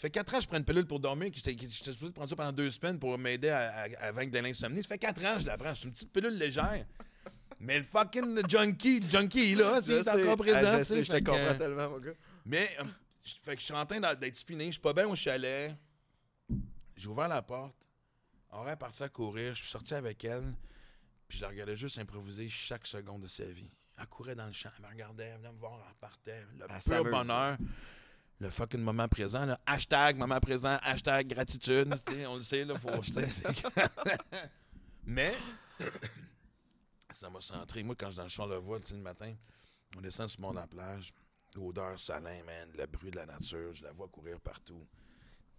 [0.00, 2.34] fait quatre ans que je prends une pilule pour dormir, que j'étais supposé prendre ça
[2.36, 4.82] pendant deux semaines pour m'aider à, à- à vaincre de l'insomnie.
[4.82, 5.74] Ça fait quatre ans que je la prends.
[5.76, 6.84] C'est une petite pilule légère.
[7.60, 10.58] Mais le fucking junkie, le junkie, là, c'est encore présent.
[10.64, 12.12] Ah, je sais, je te comprends euh, tellement, mon gars.
[12.46, 12.84] mais, euh,
[13.24, 14.66] je- fait que je suis en train d'être spiné.
[14.66, 15.74] Je suis pas bien au chalet.
[16.98, 17.74] J'ai ouvert la porte.
[18.50, 19.54] On est parti à courir.
[19.54, 20.52] Je suis sorti avec elle.
[21.28, 23.70] Puis je la regardais juste improviser chaque seconde de sa vie.
[23.96, 24.70] Elle courait dans le champ.
[24.78, 25.24] Elle me regardait.
[25.26, 25.78] Elle venait me voir.
[25.88, 26.44] Elle partait.
[26.56, 27.10] Le Elle pur s'amuse.
[27.12, 27.56] bonheur.
[28.40, 29.44] Le fucking moment présent.
[29.46, 29.60] Là.
[29.66, 30.78] Hashtag moment présent.
[30.82, 31.94] Hashtag gratitude.
[32.28, 32.64] On le sait.
[32.64, 33.42] Là, faut, c'est-
[35.04, 35.34] Mais
[37.10, 37.82] ça m'a centré.
[37.82, 38.46] Moi, quand je suis dans le champ
[38.94, 39.34] le matin,
[39.96, 41.12] on descend sur le bord de la plage.
[41.54, 44.86] L'odeur salin, man, le bruit de la nature, je la vois courir partout.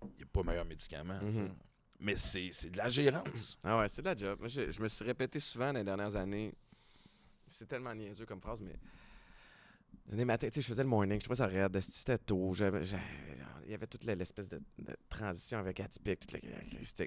[0.04, 1.20] Il n'y a pas meilleur médicament.
[1.22, 1.54] Mhm.
[2.02, 3.58] Mais c'est de la gérance.
[3.64, 4.40] Ah ouais, c'est de la job.
[4.40, 6.54] Moi, je, je me suis répété souvent dans les dernières années.
[7.50, 8.76] C'est tellement niaiseux comme phrase, mais.
[10.12, 12.52] Les matins, je faisais le morning, je trouvais ça raide, c'était tôt.
[12.56, 16.26] Il y avait toute l'espèce de, de transition avec atypique.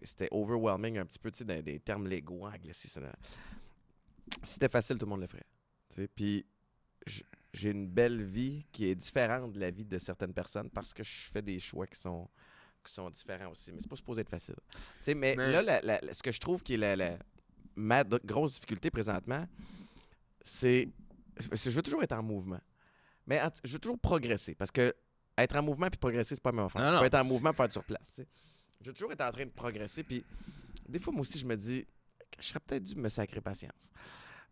[0.05, 2.73] C'était overwhelming un petit peu, tu sais, des termes légaux anglais.
[4.43, 5.47] C'était facile, tout le monde le ferait.
[5.89, 6.09] tu sais.
[6.09, 6.47] Puis
[7.53, 11.03] j'ai une belle vie qui est différente de la vie de certaines personnes parce que
[11.03, 12.29] je fais des choix qui sont,
[12.85, 13.73] qui sont différents aussi.
[13.73, 14.57] Mais c'est pas supposé être facile.
[14.71, 17.17] Tu sais, mais, Mais- là, la- la- la- ce que je trouve qui est la,
[17.77, 19.47] ma grosse difficulté présentement,
[20.43, 20.89] c'est.
[21.39, 22.61] Je veux toujours être en mouvement.
[23.27, 24.55] Mais en- je veux toujours progresser.
[24.55, 24.95] Parce que
[25.39, 26.83] être en mouvement puis progresser, c'est pas la même affaire.
[26.83, 27.01] Non, Tu non.
[27.01, 28.21] peux être en mouvement et faire sur place.
[28.81, 30.03] Je veux toujours être en train de progresser.
[30.03, 30.25] Puis
[30.89, 31.87] des fois, moi aussi, je me dis,
[32.39, 33.91] je serais peut-être dû me sacrer patience.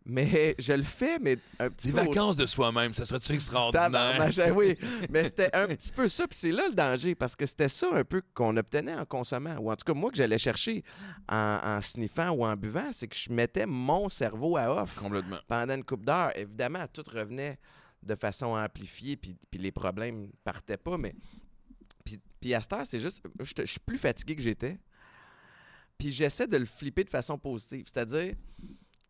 [0.05, 1.99] Mais je le fais, mais un petit Des peu.
[2.01, 4.29] au- vacances de soi-même, ça serait-tu extraordinaire?
[4.47, 4.75] Eh oui,
[5.11, 7.87] mais c'était un petit peu ça, puis c'est là le danger, parce que c'était ça
[7.93, 10.83] un peu qu'on obtenait en consommant, ou en tout cas moi que j'allais chercher
[11.29, 15.37] en, en sniffant ou en buvant, c'est que je mettais mon cerveau à off Complètement.
[15.47, 16.35] pendant une coupe d'heure.
[16.35, 17.59] Évidemment, tout revenait
[18.01, 21.13] de façon amplifiée, puis, puis les problèmes partaient pas, mais...
[22.03, 23.21] Puis, puis à cette heure, c'est juste...
[23.39, 24.79] Je te- je suis plus fatigué que j'étais,
[25.99, 28.33] puis j'essaie de le flipper de façon positive, c'est-à-dire...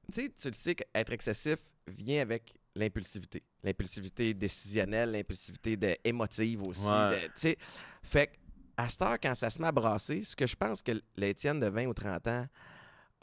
[0.07, 3.43] Tu sais, tu le sais qu'être excessif vient avec l'impulsivité.
[3.63, 6.87] L'impulsivité décisionnelle, l'impulsivité émotive aussi.
[6.87, 7.21] Ouais.
[7.21, 7.57] de- tu sais.
[8.03, 8.31] Fait que,
[8.77, 11.59] à cette heure, quand ça se met à brasser, ce que je pense que l'Étienne
[11.59, 12.47] de 20 ou 30 ans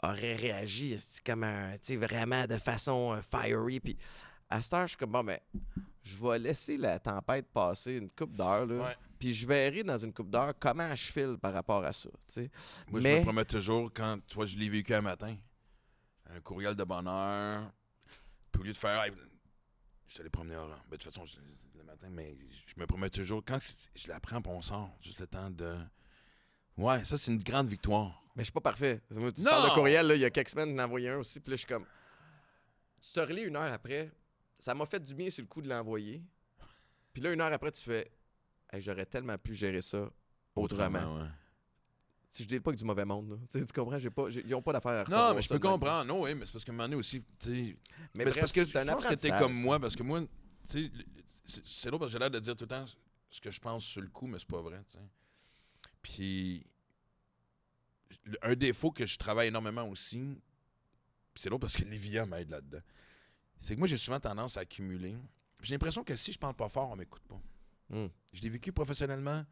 [0.03, 3.79] aurait réagi comme un, tu sais, vraiment de façon euh, fiery.
[3.79, 3.97] Puis
[4.49, 5.39] à cette heure, je suis comme, bon, ben,
[6.03, 8.95] je vais laisser la tempête passer une coupe d'heure, là.
[9.19, 12.33] Puis je verrai dans une coupe d'heure comment je file par rapport à ça, tu
[12.35, 12.51] sais.
[12.87, 15.35] Moi, je Mais- me promets toujours, quand tu vois, je l'ai vécu un matin,
[16.29, 17.71] un courriel de bonheur,
[18.51, 19.11] puis au lieu de faire, Hey,
[20.07, 21.37] je suis allé promener au ben, de toute façon, je-
[21.77, 22.35] le matin, mais
[22.67, 23.59] je me promets toujours, quand
[23.95, 25.75] je la prends, on sort, juste le temps de.
[26.77, 28.23] Ouais, ça, c'est une grande victoire.
[28.35, 29.01] Mais je suis pas parfait.
[29.09, 29.31] Tu Non!
[29.43, 31.55] parles de courriel, là, il y a quelques semaines, j'en envoyé un aussi, puis là,
[31.55, 31.85] je suis comme...
[33.01, 34.11] Tu te relis une heure après,
[34.57, 36.21] ça m'a fait du bien sur le coup de l'envoyer.
[37.13, 38.09] Puis là, une heure après, tu fais...
[38.71, 40.09] Hey, J'aurais tellement pu gérer ça
[40.55, 41.17] autrement.
[41.21, 41.27] ouais.
[42.31, 43.35] Si je dis pas que du mauvais monde, là.
[43.51, 43.97] Tu sais, tu comprends?
[43.97, 46.05] J'ai pas, j'ai- ils ont pas d'affaire à Non, mais je peux comprendre.
[46.05, 47.49] Non, oui, mais c'est parce qu'à un moment donné aussi, tu sais.
[48.13, 50.27] Mais, Mais c'est parce que je pense que t'es comme moi, parce que moi, tu
[50.67, 50.91] sais,
[51.43, 52.85] c'est drôle parce que j'ai l'air de dire tout le temps
[53.29, 55.03] ce que je pense sur le coup, mais c'est pas vrai, tu sais.
[56.03, 56.65] Puis,
[58.43, 60.37] un défaut que je travaille énormément aussi,
[61.35, 62.81] c'est drôle parce que Livia m'aide là-dedans,
[63.59, 65.15] c'est que moi, j'ai souvent tendance à accumuler.
[65.61, 67.41] J'ai l'impression que si je parle pas fort, on m'écoute pas.
[67.91, 68.09] Hum.
[68.31, 69.43] Je l'ai vécu professionnellement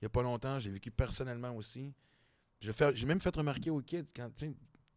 [0.00, 1.92] il y a pas longtemps, je l'ai vécu personnellement aussi.
[2.60, 4.30] J'ai même fait remarquer aux kids quand,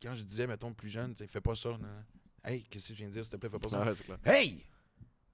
[0.01, 1.69] quand je disais, mettons, plus jeune, fais pas ça.
[1.69, 1.87] non.
[2.43, 3.83] Hey, qu'est-ce que je viens de dire, s'il te plaît, fais pas ça.
[3.85, 4.17] Ah clair.
[4.25, 4.65] Hey!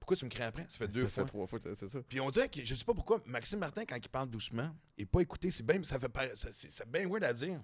[0.00, 0.66] Pourquoi tu me crées après?
[0.68, 1.26] Ça fait deux Ça fait fois.
[1.26, 2.02] trois fois, c'est ça.
[2.02, 5.06] Puis on dirait que je sais pas pourquoi Maxime Martin, quand il parle doucement et
[5.06, 7.60] pas écouter, c'est bien, ça fait c'est bien weird à dire.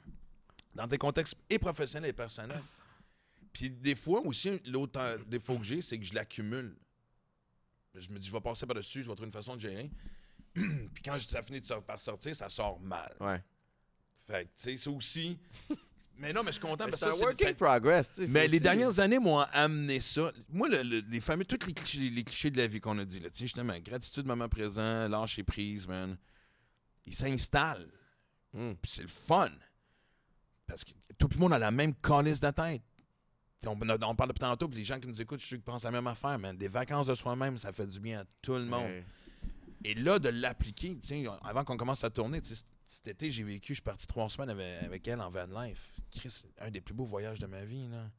[0.75, 2.63] Dans des contextes et professionnels et personnels.
[3.53, 6.75] Puis des fois aussi, l'autre euh, défaut que j'ai, c'est que je l'accumule.
[7.95, 9.91] Je me dis, je vais passer par-dessus, je vais trouver une façon de gérer.
[10.55, 13.13] Puis quand ça finit par sortir, ça sort mal.
[13.21, 13.43] Ouais.
[14.27, 15.39] Fait que, tu sais, ça aussi.
[16.19, 18.11] mais non, mais je suis content parce C'est que un ça, work c'est- in progress,
[18.13, 18.31] tu sais.
[18.31, 20.31] mais les dernières années m'ont amené ça.
[20.49, 23.05] Moi, le- le- les fameux, tous les clichés, les clichés de la vie qu'on a
[23.05, 26.17] dit, là, tu sais, justement, gratitude, moment présent, lâcher prise, man,
[27.07, 27.91] ils s'installent.
[28.55, 28.77] Hum.
[28.81, 29.51] Puis c'est le fun.
[30.67, 32.83] Parce que tout le monde a la même calice de tête.
[33.67, 35.91] On, on parle depuis tantôt, puis les gens qui nous écoutent, je suis pensent à
[35.91, 36.57] la même affaire, man.
[36.57, 38.91] Des vacances de soi-même, ça fait du bien à tout le monde.
[39.85, 43.31] Et là, de l'appliquer, tu sais, avant qu'on commence à tourner, tu sais, cet été,
[43.31, 45.93] j'ai vécu, je suis parti trois semaines avec, avec elle en van life.
[46.11, 48.11] Chris, un des plus beaux voyages de ma vie, là.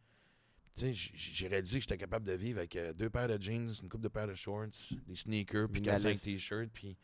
[0.76, 3.72] Tu sais, j'ai réalisé que j'étais capable de vivre avec euh, deux paires de jeans,
[3.84, 4.72] une coupe de paires de shorts,
[5.06, 6.24] des sneakers, puis quatre, cinq Minimaliste.
[6.24, 6.98] t-shirts, puis...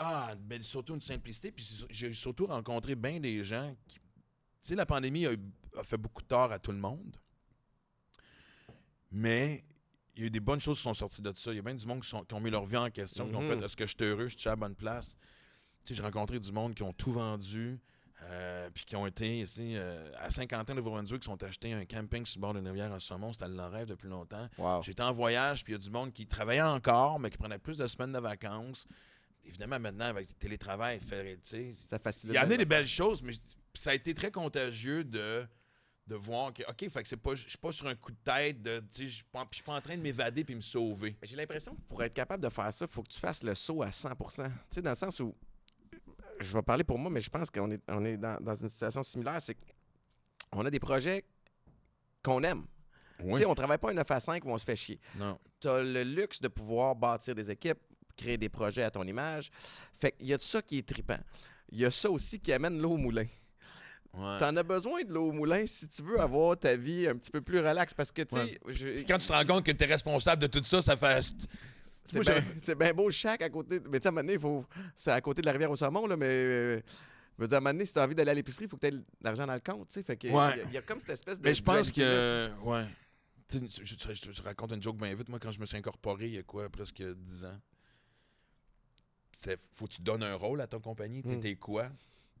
[0.00, 3.98] Ah, ben, surtout une simplicité, puis j'ai surtout rencontré bien des gens qui...
[3.98, 4.02] Tu
[4.62, 5.36] sais, la pandémie a,
[5.84, 7.16] fait beaucoup de tort à tout le monde,
[9.12, 9.64] mais
[10.16, 11.52] il y a eu des bonnes choses qui sont sorties de ça.
[11.52, 13.28] Il y a bien du monde qui, sont- qui ont mis leur vie en question,
[13.28, 15.16] qui ont fait est-ce que je suis heureux, je suis à la bonne place?
[15.84, 17.78] J'ai rencontré du monde qui ont tout vendu,
[18.24, 22.24] euh, puis qui ont été euh, à Saint-Quentin de Nouveau-Brunswick, qui sont achetés un camping
[22.24, 23.32] sur le bord d'une rivière en saumon.
[23.32, 24.48] C'était leur rêve depuis longtemps.
[24.58, 24.82] Wow.
[24.82, 27.58] J'étais en voyage, puis il y a du monde qui travaillait encore, mais qui prenait
[27.58, 28.86] plus de semaines de vacances.
[29.44, 31.00] Évidemment, maintenant, avec le télétravail,
[31.88, 32.36] Ça facilite.
[32.36, 33.32] il y en a des belles choses, mais
[33.74, 35.44] ça a été très contagieux de,
[36.06, 38.18] de voir que, OK, fait que c'est pas, je suis pas sur un coup de
[38.22, 41.16] tête, de, je suis pas, je suis pas en train de m'évader puis me sauver.
[41.22, 43.56] J'ai l'impression que pour être capable de faire ça, il faut que tu fasses le
[43.56, 45.34] saut à 100 Tu sais, dans le sens où,
[46.42, 48.68] je vais parler pour moi, mais je pense qu'on est, on est dans, dans une
[48.68, 49.40] situation similaire.
[49.40, 49.56] C'est
[50.50, 51.24] qu'on a des projets
[52.22, 52.64] qu'on aime.
[53.18, 54.98] Tu sais, on travaille pas un 9 à 5 où on se fait chier.
[55.16, 55.38] Non.
[55.60, 57.78] Tu as le luxe de pouvoir bâtir des équipes,
[58.16, 59.50] créer des projets à ton image.
[59.92, 61.18] Fait qu'il y a de ça qui est trippant.
[61.70, 63.26] Il y a ça aussi qui amène l'eau au moulin.
[64.14, 64.38] Ouais.
[64.38, 67.16] Tu en as besoin de l'eau au moulin si tu veux avoir ta vie un
[67.16, 67.94] petit peu plus relax.
[67.94, 70.48] Parce que, tu sais, je- quand tu te rends compte que tu es responsable de
[70.48, 71.24] tout ça, ça fait.
[72.04, 73.80] C'est bien bien beau le chac à côté.
[73.88, 74.64] Mais tu sais, à un moment donné, il faut.
[74.96, 76.26] C'est à côté de la rivière au saumon, là, mais.
[76.28, 76.80] euh,
[77.38, 78.68] je veux dire, à un moment donné, si tu as envie d'aller à l'épicerie, il
[78.68, 80.02] faut que tu aies de l'argent dans le compte, tu sais.
[80.02, 80.26] Fait que.
[80.26, 80.64] il y a- Ouais.
[80.68, 81.44] il y, a comme cette espèce de.
[81.48, 82.50] Mais je pense que.
[82.62, 82.84] Ouais.
[83.52, 85.28] Je, je- raconte une joke bien vite.
[85.28, 87.58] Moi, quand je me suis incorporé, il y a quoi, presque 10 ans,
[89.32, 91.20] c'était faut que tu donnes un rôle à ton compagnie.
[91.24, 91.34] Mm.
[91.40, 91.88] T'étais quoi?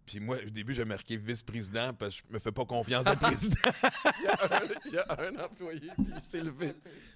[0.06, 3.14] Puis moi, au début, j'ai marqué vice-président parce que je me fais pas confiance à
[3.14, 3.54] président.
[4.18, 6.72] Il y a un- Il y, a un employé, puis il s'est levé.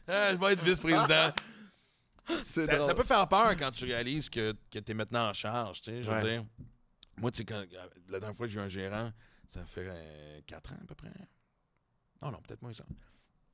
[0.06, 1.32] Ah, je vais être vice-président.
[2.42, 5.80] Ça, peut faire peur quand tu réalises que, que tu es maintenant en charge.
[5.82, 6.22] Tu sais, je veux Ouais.
[6.22, 6.44] dire,
[7.18, 7.64] moi, tu sais, quand-
[8.08, 9.10] la dernière fois que j'ai eu un gérant,
[9.48, 11.10] ça fait 4 ans à peu près.
[12.22, 12.84] Non, non, peut-être moins ça.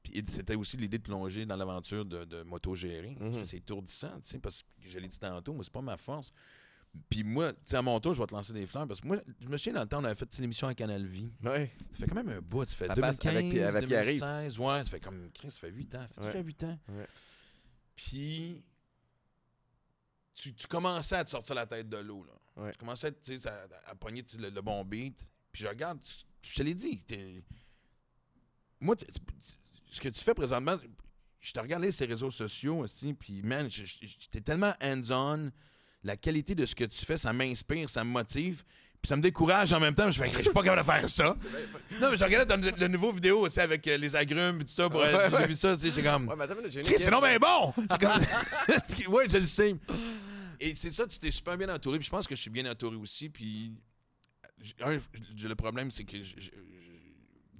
[0.02, 0.42] Puis, tu sais, je, je- je raconte une joke bien vite.
[0.42, 0.54] Moi, quand je me suis incorporé, il y a quoi, presque 10 ans, Puis c'était
[0.56, 3.16] aussi l'idée de plonger dans l'aventure de, de moto-gérer.
[3.20, 3.44] Mhm.
[3.44, 6.32] C'est étourdissant, tu sais, parce que je l'ai dit tantôt, moi, c'est pas ma force.
[7.08, 8.86] Puis moi, tu sais, à mon tour, je vais te lancer des fleurs.
[8.86, 10.66] Parce que moi, je me souviens dans le temps, on avait fait tu sais, l'émission
[10.68, 11.32] à Canal Vie.
[11.42, 11.70] Ouais.
[11.92, 12.66] Ça fait quand même un bout.
[12.68, 14.20] Ça fait Ça passe 2015, avec Pi- avec Pierre-Yves.
[14.20, 14.58] 2016.
[14.58, 15.30] Ouais, ça fait comme.
[15.32, 16.06] Chris, ça fait 8 ans.
[16.08, 16.32] Ça fait Ouais.
[16.32, 16.78] déjà 8 ans.
[16.90, 17.06] Ouais.
[17.96, 18.62] Puis.
[20.34, 22.24] Tu, tu commençais à te sortir la tête de l'eau.
[22.24, 22.62] là.
[22.64, 22.72] Ouais.
[22.72, 23.08] Tu commençais
[23.46, 25.30] à, à pogner le, le bon beat.
[25.50, 26.98] Puis je regarde, tu- je te l'ai dit.
[27.04, 27.42] t'es-
[28.80, 28.96] Moi,
[29.90, 30.76] ce que tu fais présentement,
[31.40, 33.68] je te regardais sur les réseaux sociaux, aussi, puis man,
[34.30, 35.50] t'es tellement hands-on.
[36.04, 38.64] La qualité de ce que tu fais, ça m'inspire, ça me motive.
[39.02, 40.08] Puis ça me décourage en même temps.
[40.12, 41.36] Je fais, je suis pas capable de faire ça.
[42.00, 44.88] Non, mais je regardais le, nouveau vidéo aussi avec euh, les agrumes et tout ça.
[44.88, 45.28] Pour, Ouais, euh.
[45.40, 46.28] J'ai vu ça, tu sais, j'ai comme.
[46.28, 47.10] Ouais, mais attends, j'ai une Chris, c'est équipe.
[47.10, 47.74] non bien bon!
[47.76, 49.74] J'ai comme- ouais, je le sais.
[50.60, 51.98] Et c'est ça, tu t'es super bien entouré.
[51.98, 53.28] Puis je pense que je suis bien entouré aussi.
[53.28, 53.72] Puis
[54.84, 56.18] un, le problème, c'est que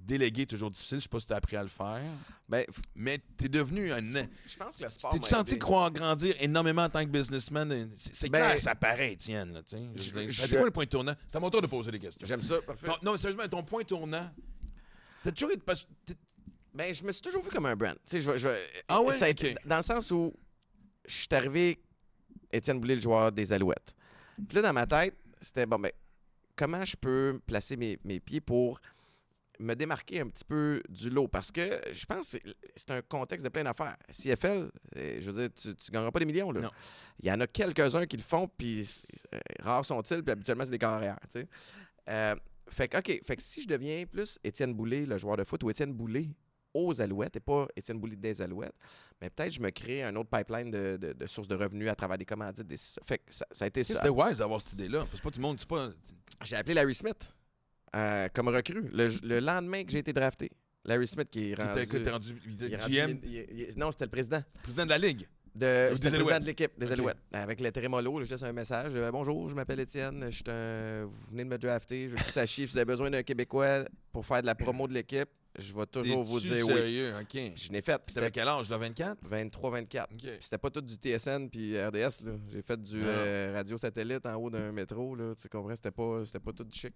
[0.05, 0.97] déléguer est toujours difficile.
[0.99, 2.01] Je sais pas si tu as appris à le faire.
[2.49, 4.01] Ben, Mais tu es devenu un.
[4.01, 5.11] je pense que le sport.
[5.11, 7.89] T'es-tu m'a senti croire grandir énormément en tant que businessman?
[7.95, 9.61] C'est Ben- clair, ça paraît, Étienne.
[9.67, 9.77] tu
[10.31, 11.13] C'est quoi le point tournant?
[11.27, 12.25] C'est à mon tour de poser des questions.
[12.27, 12.87] J'aime ça, parfait.
[12.87, 14.29] Ton- non, mais sérieusement, ton point tournant,
[15.23, 15.61] t'as toujours été.
[15.65, 16.15] parce- t'es-
[16.73, 17.93] Ben, je me suis toujours vu comme un brand.
[18.07, 18.49] Tu sais, je, je,
[18.87, 19.15] Ah ouais?
[19.17, 19.27] ça.
[19.65, 20.33] Dans le sens où
[21.07, 21.79] je suis arrivé,
[22.51, 23.93] Étienne Boulay, le joueur des Alouettes.
[24.47, 25.91] Puis là, dans ma tête, c'était bon, ben,
[26.55, 28.79] comment je peux placer mes, mes pieds pour
[29.63, 31.27] me démarquer un petit peu du lot?
[31.27, 33.97] Parce que je pense que c'est- c'est un contexte de plein d'affaires.
[34.09, 36.51] CFL, euh, je veux dire, tu ne gagneras pas des millions.
[36.51, 36.61] Là.
[36.61, 36.69] Non.
[37.21, 39.03] Il y en a quelques-uns qui le font, puis c'est-
[39.33, 41.17] euh, rares sont-ils, puis habituellement, c'est des carrières.
[41.31, 41.47] tu sais.
[42.09, 42.35] Euh,
[42.69, 45.63] fait que, OK, fait que si je deviens plus Étienne Boulay, le joueur de foot,
[45.63, 46.29] ou Étienne Boulay
[46.73, 48.73] aux Alouettes et pas Étienne Boulay des Alouettes,
[49.21, 51.95] mais peut-être je me crée un autre pipeline de, de, de sources de revenus à
[51.95, 52.65] travers des commandites.
[52.65, 53.95] Des, fait que ça, ça a été ça.
[53.95, 55.05] C'était wise d'avoir cette idée-là.
[55.11, 55.91] Que pas tout le monde, c'est pas.
[56.43, 57.31] J'ai appelé Larry Smith
[57.95, 60.51] euh, comme recrue le, le lendemain que j'ai été drafté.
[60.85, 61.87] Larry Smith qui est rendu...
[61.87, 64.11] qui était rendu, il était il est rendu- GM, il- il- il- non, c'était le
[64.11, 64.43] président.
[64.63, 65.27] président de la Ligue?
[65.55, 66.91] De, c'était le président de l'équipe des.
[66.91, 67.17] Alouettes.
[67.31, 68.91] Avec le trémolo, je laisse un message.
[68.95, 70.25] Euh, Bonjour, je m'appelle Étienne.
[70.25, 71.05] Je suis un...
[71.05, 72.09] Vous venez de me drafter.
[72.09, 72.47] Je veux que chie.
[72.47, 75.29] Si vous avez besoin d'un Québécois pour faire de la promo de l'équipe,
[75.59, 76.73] je vais toujours vous dire oui.
[76.73, 77.13] sérieux?
[77.21, 77.27] OK.
[77.29, 78.01] Puis Je l'ai fait.
[78.03, 79.19] Puis C'était quel âge, là, 24?
[79.29, 80.03] 23-24.
[80.03, 80.17] OK.
[80.17, 82.23] Puis c'était pas tout du TSN puis RDS.
[82.25, 82.31] là.
[82.51, 85.15] J'ai fait du euh, radio satellite en haut d'un métro.
[85.15, 85.35] Là.
[85.39, 85.75] Tu comprends?
[85.75, 86.95] C'était pas, c'était pas tout du chic.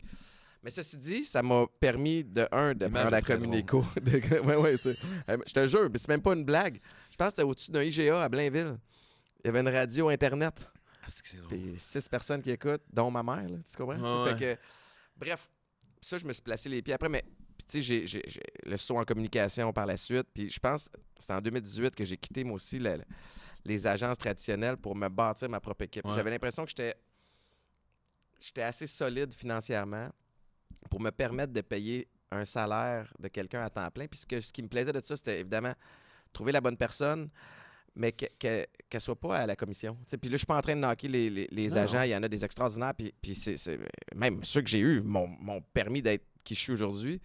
[0.64, 3.86] Mais ceci dit, ça m'a permis de, un, de prendre la communico.
[4.02, 4.98] De- ouais, ouais, tu sais.
[5.28, 6.80] Je te jure, mais c'est même pas une blague.
[7.12, 8.78] Je pense que c'était au-dessus d'un IGA à Blainville.
[9.44, 10.56] Il y avait une radio Internet.
[11.04, 11.08] Ah.
[11.48, 14.26] Puis six personnes qui écoutent, dont ma mère, là, tu comprends?
[14.26, 14.62] Ouais, Fait que,
[15.16, 15.50] bref,
[16.02, 17.24] ça, je me suis placé les pieds après, mais
[17.68, 18.24] tu sais, j'ai-
[18.66, 20.28] le saut en communication par la suite.
[20.34, 23.00] Puis je pense que c'est en 2018 que j'ai quitté, moi aussi, le-
[23.64, 26.06] les agences traditionnelles pour me bâtir ma propre équipe.
[26.06, 26.14] Ouais.
[26.16, 26.96] J'avais l'impression que j'étais
[28.40, 30.10] j'étais assez solide financièrement
[30.90, 34.08] pour me permettre de payer un salaire de quelqu'un à temps plein.
[34.08, 35.74] Puis ce, que- ce qui me plaisait de ça, c'était évidemment
[36.34, 37.30] trouver la bonne personne,
[37.96, 39.98] mais que- que- qu'elle soit pas à la commission.
[40.08, 41.98] Puis là, je suis pas en train de knocker les, les- les Non, agents.
[42.00, 42.04] non.
[42.04, 42.94] Il y en a des extraordinaires.
[42.96, 43.36] Puis, puis
[44.16, 47.22] même ceux que j'ai eus m'ont permis d'être qui je suis aujourd'hui.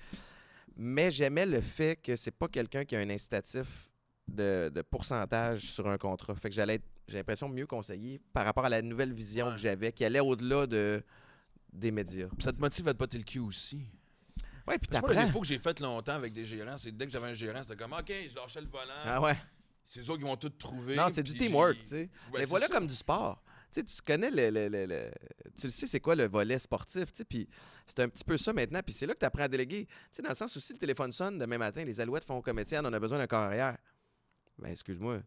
[0.76, 3.90] Mais j'aimais le fait que c'est pas quelqu'un qui a un incitatif
[4.28, 6.34] de, de pourcentage sur un contrat.
[6.36, 9.52] Fait que j'allais être, j'ai l'impression, mieux conseillé par rapport à la nouvelle vision Ouais.
[9.52, 11.02] que j'avais, qui allait au-delà de,
[11.72, 12.28] des médias.
[12.28, 13.82] Puis ça te motive à te botter le cul aussi.
[14.66, 15.26] Ouais, puis que moi, le t'apprends.
[15.26, 17.64] défaut que j'ai fait longtemps avec des gérants, c'est que dès que j'avais un gérant,
[17.64, 18.92] c'était comme, OK, je lâchais le volant.
[19.04, 19.36] Ah ouais.
[19.84, 20.94] C'est eux qui vont tout trouver.
[20.94, 22.10] Non, c'est du teamwork, tu sais.
[22.32, 22.74] Ouais, Mais voilà ça.
[22.74, 23.42] comme du sport.
[23.72, 25.10] Tu sais, tu connais le, le- le- le-
[25.58, 27.24] Tu le sais, c'est quoi le volet sportif, tu sais.
[27.24, 27.48] Puis
[27.86, 28.80] c'est un petit peu ça maintenant.
[28.84, 29.86] Puis c'est là que tu apprends à déléguer.
[29.86, 32.40] Tu sais, dans le sens où si le téléphone sonne demain matin, les alouettes font
[32.40, 33.76] comme Étienne, on a besoin d'un corps arrière.
[34.58, 35.20] Ben, excuse-moi.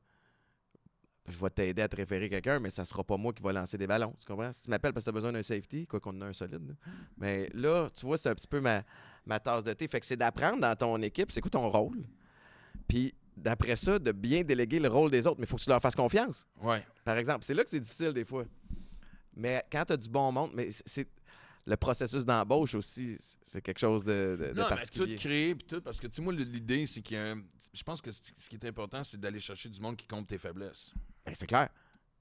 [1.28, 3.78] Je vais t'aider à te référer quelqu'un, mais ça sera pas moi qui va lancer
[3.80, 4.14] des ballons.
[4.20, 4.52] Tu comprends?
[4.54, 6.34] Si tu m'appelles parce que tu as besoin d'un safety, quoi qu'on en a un
[6.34, 6.68] solide.
[6.68, 6.74] là.
[7.18, 8.84] Mais là, tu vois, c'est un petit peu ma,
[9.26, 9.88] ma tasse de thé.
[9.88, 12.04] Fait que c'est d'apprendre dans ton équipe, c'est quoi ton rôle?
[12.88, 15.38] Puis d'après ça, de bien déléguer le rôle des autres.
[15.40, 16.86] Mais il faut que tu leur fasses confiance Ouais.
[17.04, 17.44] par exemple.
[17.44, 18.46] C'est là que c'est difficile des fois.
[19.36, 21.10] Mais quand tu as du bon monde, mais c'est-
[21.68, 25.16] le processus d'embauche aussi, c'est- quelque chose de, de- de Non, mais tout particulier.
[25.16, 27.42] créer, puis tout, parce que, tu sais, moi, l'idée, c'est qu'il y a un-
[27.74, 30.38] Je pense que ce qui est important, c'est d'aller chercher du monde qui compte tes
[30.38, 30.94] faiblesses.
[31.26, 31.70] Ben, c'est clair.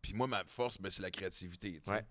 [0.01, 1.73] Puis moi, ma force, ben, c'est la créativité.
[1.73, 1.91] tu sais.
[1.91, 2.05] Ouais.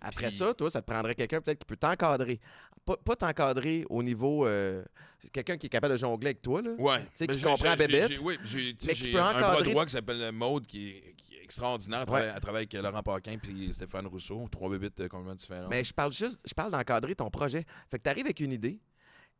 [0.00, 2.38] Après Puis- ça, toi, ça te prendrait quelqu'un peut-être qui peut t'encadrer.
[2.84, 4.46] Pas, pas t'encadrer au niveau.
[4.46, 4.84] euh,
[5.32, 6.60] quelqu'un qui est capable de jongler avec toi.
[6.60, 6.72] Là.
[6.78, 7.06] Ouais.
[7.14, 9.20] sais, qui j'ai- comprend j'ai- Bébête, j'ai- Oui, j'ai tu sais, mais qui j'ai peut
[9.20, 12.00] un bras encadrer- droit qui s'appelle Maude, qui est, qui est extraordinaire.
[12.02, 14.46] à travailler avec Laurent Paquin puis Stéphane Rousseau.
[14.50, 15.68] Trois bébites euh, complètement différents.
[15.68, 17.64] Mais je parle juste, je parle d'encadrer ton projet.
[17.90, 18.78] Fait que tu arrives avec une idée.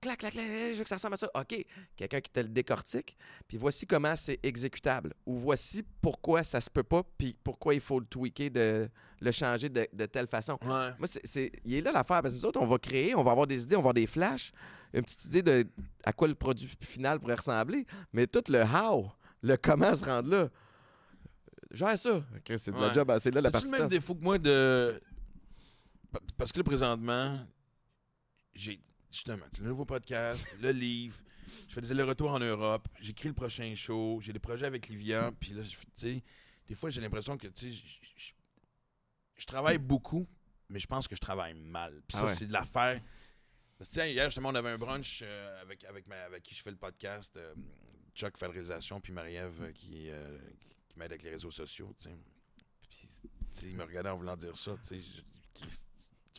[0.05, 1.29] Clac, clac, clac, je veux que ça ressemble à ça.
[1.35, 3.17] OK, quelqu'un qui te le décortique,
[3.49, 5.13] puis voici comment c'est exécutable.
[5.27, 8.89] Ou voici pourquoi ça se peut pas, puis pourquoi il faut le tweaker, de
[9.21, 10.59] le changer de, de telle façon.
[10.63, 10.91] Ouais.
[10.99, 13.33] Moi, c'est, il est là l'affaire, parce que nous autres, on va créer, on va
[13.33, 14.53] avoir des idées, on va avoir des flashs,
[14.93, 15.67] une petite idée de
[16.05, 19.11] à quoi le produit final pourrait ressembler, mais tout le how,
[19.43, 20.49] le comment se rendre là,
[21.71, 22.17] gère ça.
[22.17, 25.01] Ok, c'est de la job, c'est là la partie le même défaut que moi de.
[26.13, 27.39] Pa- Parce que là, présentement,
[28.55, 28.81] j'ai
[29.15, 31.17] justement le nouveau podcast, le livre,
[31.69, 35.31] je fais des allers-retours en Europe, j'écris le prochain show, j'ai des projets avec Livia,
[35.39, 36.23] puis là, tu sais,
[36.67, 37.83] des fois, j'ai l'impression que, tu sais,
[39.37, 40.27] je- travaille beaucoup,
[40.71, 41.93] mais je pense que je travaille mal.
[42.09, 42.35] Puis Ah ça, ouais.
[42.35, 43.01] c'est de l'affaire.
[43.77, 46.55] Parce que, tiens, hier, justement, on avait un brunch euh, avec, avec, ma- avec qui
[46.55, 47.55] je fais le podcast, euh,
[48.15, 50.09] Chuck fait la réalisation, puis Marie-Ève euh, qui,
[50.89, 52.17] qui m'aide avec les réseaux sociaux, tu sais.
[52.89, 55.01] Puis, tu sais, il me regardait en voulant dire ça, tu sais.
[55.01, 55.23] je-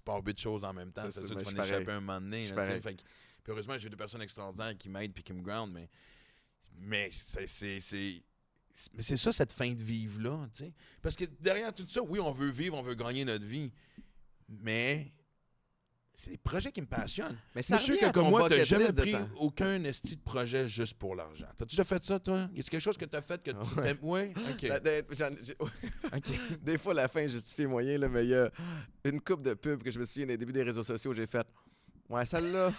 [0.06, 2.22] pars huit choses en même temps, c'est sûr que tu vas en échapper un moment
[2.22, 2.44] donné.
[2.56, 2.66] Là.
[2.82, 5.90] Fait que- puis heureusement, j'ai deux personnes extraordinaires qui m'aident puis qui me ground, mais,
[6.78, 7.46] mais c'est,
[8.94, 10.74] mais c'est ça, cette fin de vivre-là, tu sais.
[11.02, 13.72] Parce que derrière tout ça, oui, on veut vivre, on veut gagner notre vie,
[14.48, 15.12] mais
[16.18, 17.38] c'est les projets qui me passionnent.
[17.54, 19.30] Mais Je ça suis sûr que comme moi, t'as jamais pris temps.
[19.38, 21.48] aucun esti de projet juste pour l'argent.
[21.58, 22.48] T'as déjà fait ça, toi?
[22.54, 23.98] Y a quelque chose que t'as fait que tu t'aimes?
[24.02, 24.32] Oui?
[24.52, 24.72] OK.
[25.44, 26.40] J'ai- OK.
[26.64, 28.50] Des fois, la fin justifie là, mais il y a
[29.04, 31.46] une coupe de pubs que je me souviens des débuts des réseaux sociaux, j'ai fait.
[32.10, 32.72] Ouais, celle-là.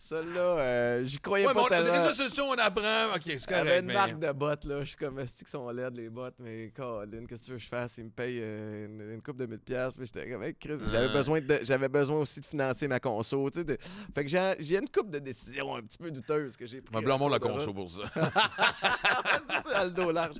[0.00, 1.92] Celle-là, euh, j'y croyais Ouais, mais pas on, tellement.
[1.92, 3.14] les réseaux sociaux, on apprend.
[3.16, 4.80] OK, c'est avait une mais- marque de bottes, là.
[4.80, 6.36] Je suis comme, est-ce qu'ils sont laides, les bottes?
[6.38, 7.98] Mais, Colin, qu'est-ce que tu veux que je fasse?
[7.98, 9.58] Ils me payent euh, une, une coupe de 1000$.
[9.58, 11.12] piastres, Mais j'étais comme, Hey, Chris, j'avais Ouais.
[11.12, 13.50] besoin, de, j'avais besoin aussi de financer ma conso.
[13.50, 13.76] Tu sais, de-
[14.14, 16.96] Fait que j'ai, j'ai une coupe de décisions un petit peu douteuses que j'ai prises.
[16.96, 18.02] On va blâmer la conso pour ça.
[19.50, 20.36] c'est ça, le dos large.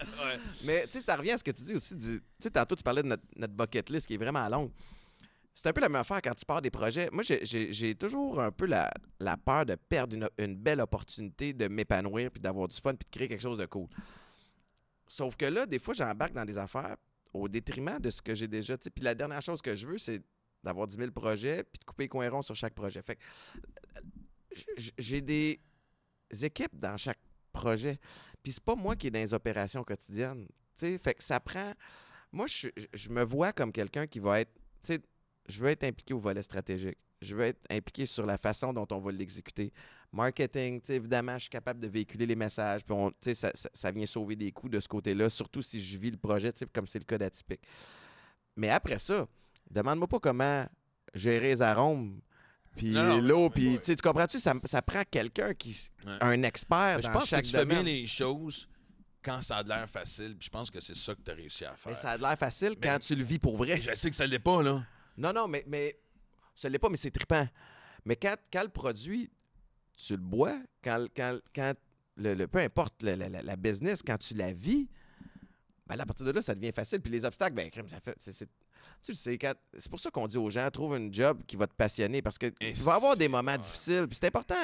[0.65, 1.97] Mais tu sais, ça revient à ce que tu dis aussi.
[1.99, 4.71] Tu sais, tantôt, tu parlais de notre, notre bucket list qui est vraiment longue.
[5.61, 7.09] C'est un peu la même affaire quand tu pars des projets.
[7.11, 12.31] Moi, j'ai- toujours un peu la, la peur de perdre une, belle opportunité de m'épanouir,
[12.31, 13.89] puis d'avoir du fun, puis de créer quelque chose de cool.
[15.09, 16.97] Sauf que là, des fois, j'embarque dans des affaires
[17.35, 18.79] au détriment de ce que j'ai déjà.
[18.79, 20.23] Puis la dernière chose que je veux, c'est
[20.63, 23.03] d'avoir 10 000 projets, puis de couper les coins ronds sur chaque projet.
[23.03, 23.19] Fait
[24.97, 25.61] j'ai des
[26.41, 27.19] équipes dans chaque
[27.53, 27.99] projet.
[28.45, 30.47] Puis c'est pas moi qui est dans les opérations quotidiennes.
[30.77, 31.73] Tu sais, fait que ça prend.
[32.31, 34.53] Moi, je, je- me vois comme quelqu'un qui va être.
[35.49, 36.99] Je veux être impliqué au volet stratégique.
[37.21, 39.73] Je veux être impliqué sur la façon dont on va l'exécuter.
[40.13, 42.85] Marketing, évidemment, je suis capable de véhiculer les messages.
[42.85, 45.99] Puis on- ça, ça- ça vient sauver des coûts de ce côté-là, surtout si je
[45.99, 47.61] vis le projet, comme c'est le cas d'Atypique.
[48.57, 49.27] Mais après ça,
[49.71, 50.67] demande-moi pas comment
[51.15, 52.21] gérer les arômes,
[52.77, 54.39] puis l'eau, puis tu comprends-tu?
[54.41, 55.77] Ça, ça prend quelqu'un qui,
[56.07, 56.19] Ouais.
[56.21, 58.69] un expert dans pense que chaque tu fais bien les choses
[59.23, 60.37] quand ça a l'air facile.
[60.37, 61.91] Puis je pense que c'est ça que tu as réussi à faire.
[61.93, 63.81] Mais ça a l'air facile Mais- quand tu le vis pour vrai.
[63.81, 64.85] Je sais que ça l'est pas, là.
[65.19, 65.99] Non, non, mais, mais
[66.55, 67.47] ça l'est pas, mais c'est trippant.
[68.05, 69.31] Mais quand, quand le produit,
[69.97, 71.75] tu le bois, quand, quand, quand
[72.17, 74.89] le, le- peu importe le- la, la- business, quand tu la vis,
[75.87, 77.01] ben là, à partir de là, ça devient facile.
[77.01, 78.17] Puis les obstacles, ben, ça fait.
[79.03, 81.57] tu le sais, quand- c'est pour ça qu'on dit aux gens, trouve un job qui
[81.57, 83.59] va te passionner parce que Et tu vas avoir des moments ouais.
[83.59, 84.07] difficiles.
[84.09, 84.55] Puis c'est important.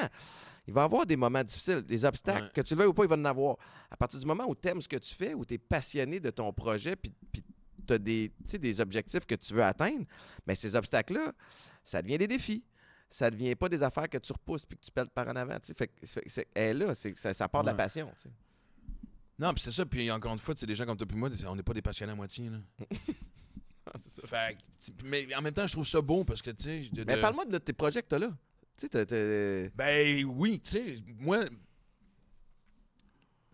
[0.67, 2.43] Il va y avoir des moments difficiles, des obstacles.
[2.45, 2.51] Ouais.
[2.53, 3.57] Que tu le veuilles ou pas, il va en avoir.
[3.91, 6.19] À partir du moment où tu aimes ce que tu fais, où tu es passionné
[6.19, 7.43] de ton projet, puis, puis
[7.85, 10.05] tu as des, des objectifs que tu veux atteindre,
[10.45, 11.33] mais ces obstacles-là,
[11.83, 12.63] ça devient des défis.
[13.09, 15.57] Ça devient pas des affaires que tu repousses puis que tu pètes par en avant.
[15.59, 15.73] tu sais.
[15.73, 18.11] Fait elle là, ça, ça part de la passion.
[19.37, 19.85] Non, puis c'est ça.
[19.85, 21.81] Puis encore une fois, c'est des gens comme toi puis moi, on n'est pas des
[21.81, 22.57] passionnés à moitié, là.
[24.53, 24.55] Que,
[24.85, 26.89] tu- mais en même temps, je trouve ça beau parce que, tu sais...
[26.91, 28.29] de- Mais parle-moi de tes projets que tu as là.
[29.75, 31.45] Ben oui, tu sais, moi,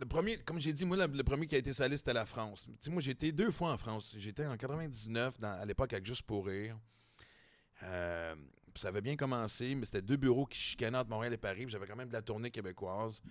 [0.02, 2.66] le premier, comme j'ai dit, moi, le, premier qui a été salé, c'était la France.
[2.66, 4.16] Tu sais, moi, été deux fois en France.
[4.18, 6.76] J'étais en 99, dans- à l'époque, avec Juste pour rire.
[7.84, 8.36] Euh,
[8.76, 11.66] ça avait bien commencé, mais c'était deux bureaux qui chicanaient entre Montréal et Paris.
[11.68, 13.22] J'avais quand même de la tournée québécoise.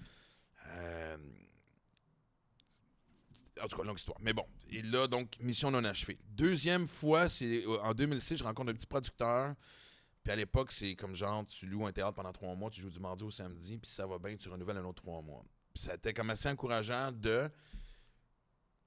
[0.69, 1.17] Euh,
[3.61, 4.19] en tout cas, longue histoire.
[4.21, 6.19] Mais bon, et là, donc, mission non achevée.
[6.29, 9.57] Deuxième fois, c'est euh, en 2006, je rencontre un petit producteur.
[10.23, 12.91] Puis à l'époque, c'est comme genre, tu loues un théâtre pendant trois mois, tu joues
[12.91, 15.45] du mardi au samedi, puis ça va bien, tu renouvelles un autre trois mois.
[15.75, 17.51] Ça été comme assez encourageant de.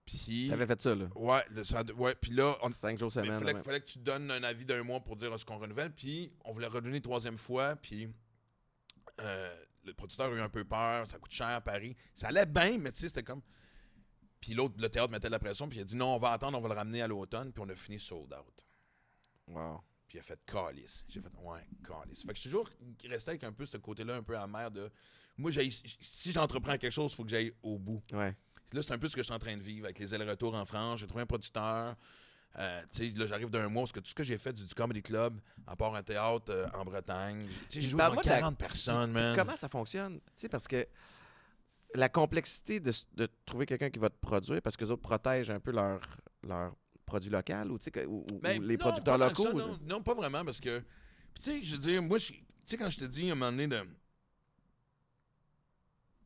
[0.05, 0.49] Puis.
[0.49, 1.05] T'avais fait ça, là.
[1.15, 3.39] Ouais, le, ça- ouais, puis là, on, Cinq jours semaine.
[3.39, 3.63] fallait, ouais.
[3.63, 5.93] fallait que tu donnes un avis d'un mois pour dire est-ce qu'on renouvelle.
[5.93, 7.75] Puis on voulait redonner une troisième fois.
[7.77, 8.09] Puis
[9.21, 11.07] euh, le producteur a eu un peu peur.
[11.07, 11.95] Ça coûte cher à Paris.
[12.13, 13.41] Ça allait bien, mais tu sais, c'était comme.
[14.41, 15.69] Puis l'autre, le théâtre mettait de la pression.
[15.69, 17.53] Puis il a dit non, on va attendre, on va le ramener à l'automne.
[17.53, 18.65] Puis on a fini sold out.
[19.47, 19.81] Wow.
[20.05, 21.05] Puis il a fait calice.
[21.07, 22.23] J'ai fait ouais, calice.
[22.23, 22.69] Fait que je suis toujours
[23.05, 24.91] resté avec un peu ce côté-là, un peu amer de.
[25.37, 28.01] Moi, si j'entreprends quelque chose, il faut que j'aille au bout.
[28.11, 28.35] Ouais.
[28.73, 30.53] Là, c'est un peu ce que je suis en train de vivre avec les allers-retours
[30.55, 30.99] en France.
[30.99, 31.95] J'ai trouvé un producteur.
[32.59, 32.81] Euh,
[33.15, 35.39] là, j'arrive d'un mois parce que tout ce que j'ai fait du, du comedy club,
[35.65, 39.11] à part un théâtre euh, en Bretagne, j'ai joué devant Parle-moi de la- 40 personnes,
[39.11, 39.35] man.
[39.35, 40.17] Comment ça fonctionne?
[40.19, 40.85] Tu sais, parce que
[41.95, 42.91] la complexité de,
[43.45, 45.99] trouver quelqu'un qui va te produire, parce que les autres protègent un peu leur,
[46.43, 46.75] leur
[47.05, 47.77] produit local ou,
[48.41, 49.43] Ben, les non, producteurs locaux.
[49.43, 50.79] ça, ou- non, non, pas vraiment, parce que.
[51.33, 52.33] Puis, tu sais, je veux dire, moi, tu
[52.65, 53.83] sais, quand je te dis à un moment donné de.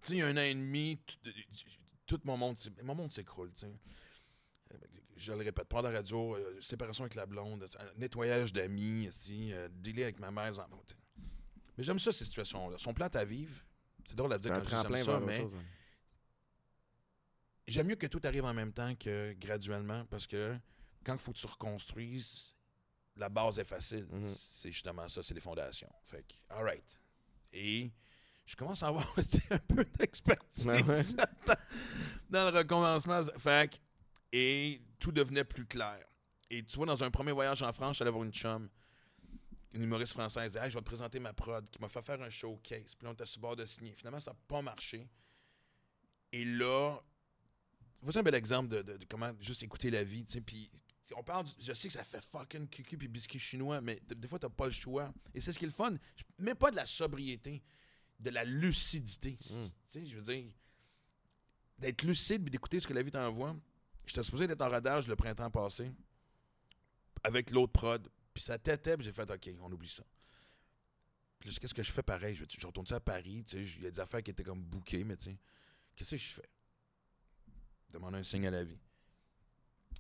[0.08, 0.99] Sais, il y a un an et demi,
[2.05, 3.74] tout, mon monde, mon monde s'écroule, tu sais.
[4.74, 4.78] Euh,
[5.16, 7.66] Je le répète, pas de la radio, euh, séparation avec la blonde,
[7.97, 10.51] nettoyage d'amis, euh, délai avec ma mère.
[10.51, 10.99] les enfants, tu sais.
[11.78, 12.78] Mais j'aime ça, ces situations-là.
[12.78, 13.55] Sont plates à vivre.
[14.05, 15.53] C'est drôle à dire quand j'aime ça, mais chose.
[15.55, 15.64] hein.
[17.68, 20.58] j'aime mieux que tout arrive en même temps que graduellement parce que
[21.03, 22.55] quand il faut que tu reconstruises,
[23.16, 24.08] la base est facile.
[24.12, 24.24] Mhm.
[24.24, 25.91] C'est justement ça, c'est les fondations.
[26.03, 26.99] Fait que, all right.
[27.51, 27.91] Et
[28.48, 30.82] je commence à avoir tu sais, un peu d'expertise ouais.
[32.30, 33.22] dans le recommencement.
[33.38, 33.78] Fait que-
[34.32, 36.04] et tout devenait plus clair.
[36.50, 38.68] Et tu vois, dans un premier voyage en France, j'allais voir une chum,
[39.74, 42.22] une humoriste française, elle Hey, je vais te présenter ma prod, qui m'a fait faire
[42.22, 42.95] un showcase.
[42.95, 43.93] Puis là, on était sur le bord de signer.
[43.95, 45.08] Finalement, ça n'a pas marché.
[46.32, 46.98] Et là,
[48.02, 50.24] voici un bel exemple de, de- de comment juste écouter la vie.
[50.45, 50.70] Puis
[51.16, 54.14] on parle, du- je sais que ça fait fucking cucu puis biscuit chinois, mais de-
[54.16, 55.14] des fois, t'as pas le choix.
[55.34, 55.93] Et c'est ce qui est le fun.
[56.39, 57.64] Mais pas de la sobriété,
[58.20, 59.32] de la lucidité.
[59.32, 59.36] Mm.
[59.36, 60.51] Tu sais, je veux dire,
[61.78, 63.55] d'être lucide puis d'écouter ce que la vie t'envoie.
[64.05, 65.91] J'étais supposé d'être en radage le printemps passé
[67.24, 68.09] avec l'autre prod.
[68.34, 70.03] Puis ça têtait, puis j'ai fait OK, on oublie ça.
[71.39, 72.36] Puis qu'est-ce que je fais pareil?
[72.36, 74.63] Je, je retourne à Paris, tu sais, il y a des affaires qui étaient comme
[74.63, 75.38] bouquées, mais tu sais,
[75.95, 76.49] qu'est-ce que je fais?
[77.91, 78.80] Demander un signe à la vie.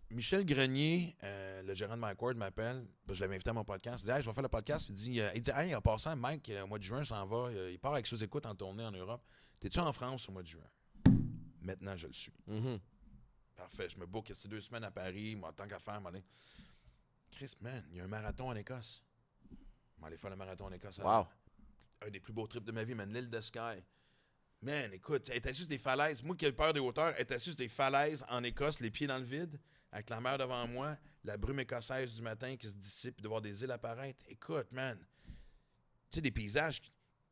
[0.09, 2.85] Michel Grenier, euh, le gérant de Mike Ward, m'appelle.
[3.09, 4.03] Je l'avais invité à mon podcast.
[4.03, 4.87] Il dit Hey, je vais faire le podcast.
[4.89, 7.25] Il dit, euh, il dit Hey, en passant, Mike, euh, au mois de juin, s'en
[7.25, 7.47] va.
[7.49, 9.21] euh, il part avec sous-écoute en tournée en Europe.
[9.59, 10.63] T'es-tu en France au mois de juin?
[11.61, 12.31] Maintenant, je le suis.
[12.47, 12.79] Mhm.
[13.55, 13.89] Parfait.
[13.89, 15.35] Je me book ces deux semaines à Paris.
[15.35, 16.23] Moi, tant qu'à faire, m'aller.
[17.29, 19.03] Chris, man, il y a un marathon en Écosse.
[19.51, 20.99] Je vais aller faire le marathon en Écosse.
[20.99, 21.27] Wow.
[22.05, 23.11] Un des plus beaux trips de ma vie, man.
[23.11, 23.83] L'île de Skye.
[24.61, 26.23] Man, écoute, elle était sur des falaises.
[26.23, 29.05] Moi qui ai peur des hauteurs, elle était sur des falaises en Écosse, les pieds
[29.07, 29.59] dans le vide,
[29.91, 33.41] avec la mer devant moi, la brume écossaise du matin qui se dissipe, de voir
[33.41, 34.23] des îles apparaître.
[34.27, 34.97] Écoute, man.
[36.09, 36.81] Tu sais, des paysages.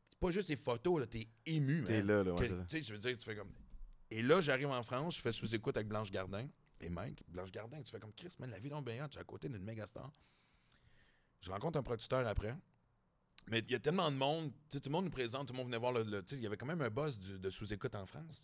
[0.08, 1.06] C'est pas juste des photos, là.
[1.06, 1.84] T'es ému, man.
[1.86, 2.34] T'es là, là.
[2.34, 2.48] ouais.
[2.48, 3.52] Tu sais, je veux dire, tu fais comme.
[4.10, 6.48] Et là, j'arrive en France, je fais sous-écoute avec Blanche Gardin
[6.80, 7.22] et Mike.
[7.28, 9.62] Blanche Gardin, tu fais comme Chris, man, la vie hot, tu es à côté d'une
[9.64, 10.12] méga star.
[11.40, 12.54] Je rencontre un producteur après.
[13.48, 15.52] Mais il y a tellement de monde, tu sais, tout le monde nous présente, tout
[15.52, 16.02] le monde venait voir le.
[16.02, 18.42] le- tu sais, il y avait quand même un boss du- de sous-écoute en France.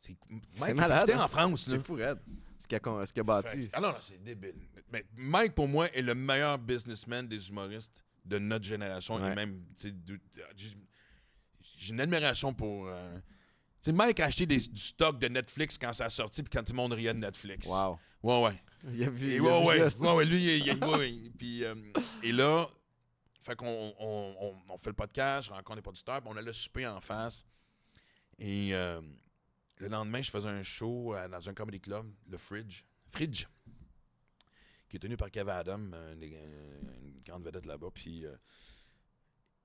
[0.00, 0.16] C'est
[0.58, 1.24] Mike malade, hein?
[1.24, 1.64] en France.
[1.68, 2.18] C'est fou, Red.
[2.58, 2.80] Ce qu'il a,
[3.12, 3.68] Fait bâti.
[3.68, 4.54] que- ah non, non, c'est débile.
[4.92, 9.14] Mais Mike, pour moi, est le meilleur businessman des humoristes de notre génération.
[9.16, 9.32] Ouais.
[9.32, 10.20] Et même, de-
[11.76, 12.86] j'ai une admiration pour.
[12.88, 13.22] euh, tu
[13.82, 16.62] sais, Mike a acheté des- du stock de Netflix quand ça a sorti, puis quand
[16.62, 17.66] tout le monde riait de Netflix.
[17.66, 17.98] Wow.
[18.22, 18.62] Ouais, ouais.
[18.92, 19.30] Il a vu.
[19.32, 20.00] Et il a ouais, vu ouais, juste.
[20.00, 21.14] ouais, ouais, lui, il, il- ouais, ouais.
[21.38, 21.74] Puis, euh,
[22.22, 22.66] et là,
[23.42, 26.42] fait qu'on on, on- on fait le podcast, je rencontre les producteurs, puis on a
[26.42, 27.44] le souper en face.
[28.38, 29.00] Et euh,
[29.80, 32.84] le lendemain, je faisais un show euh, dans un comedy club, le Fridge.
[33.08, 33.46] Fridge.
[34.88, 35.78] Qui est tenu par Kevin Adam,
[36.20, 37.90] une grande vedette là-bas.
[37.94, 38.34] Puis, euh,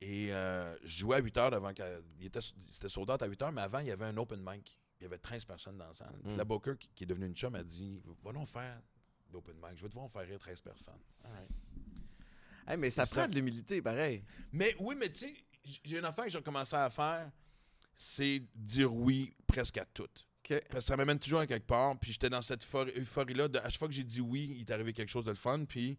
[0.01, 1.73] et euh, je jouais à 8 heures devant.
[1.73, 2.39] qu'elle- il était-
[2.69, 4.79] C'était sold out à 8 heures, mais avant, il y avait un open mic.
[4.99, 6.15] Il y avait 13 personnes dans la salle.
[6.23, 6.37] Puis Mm.
[6.37, 8.81] la Booker, qui, est devenue une chum, a dit Va donc faire
[9.33, 9.77] l'open mic.
[9.77, 10.99] Je veux te voir faire rire 13 personnes.
[11.23, 11.49] Right.
[12.67, 13.27] Hey, mais ça C'est prend ça.
[13.27, 14.23] de l'humilité, pareil.
[14.51, 15.35] Mais oui, mais tu sais,
[15.83, 17.31] j'ai une affaire que j'ai commencé à faire,
[17.95, 20.07] c'est dire oui presque à tout.
[20.47, 21.97] Parce que ça m'amène toujours à quelque part.
[21.99, 23.47] Puis j'étais dans cette euphorie- euphorie-là.
[23.47, 25.35] de- À chaque fois que j'ai dit oui, il est arrivé quelque chose de le
[25.35, 25.65] fun.
[25.65, 25.97] Puis.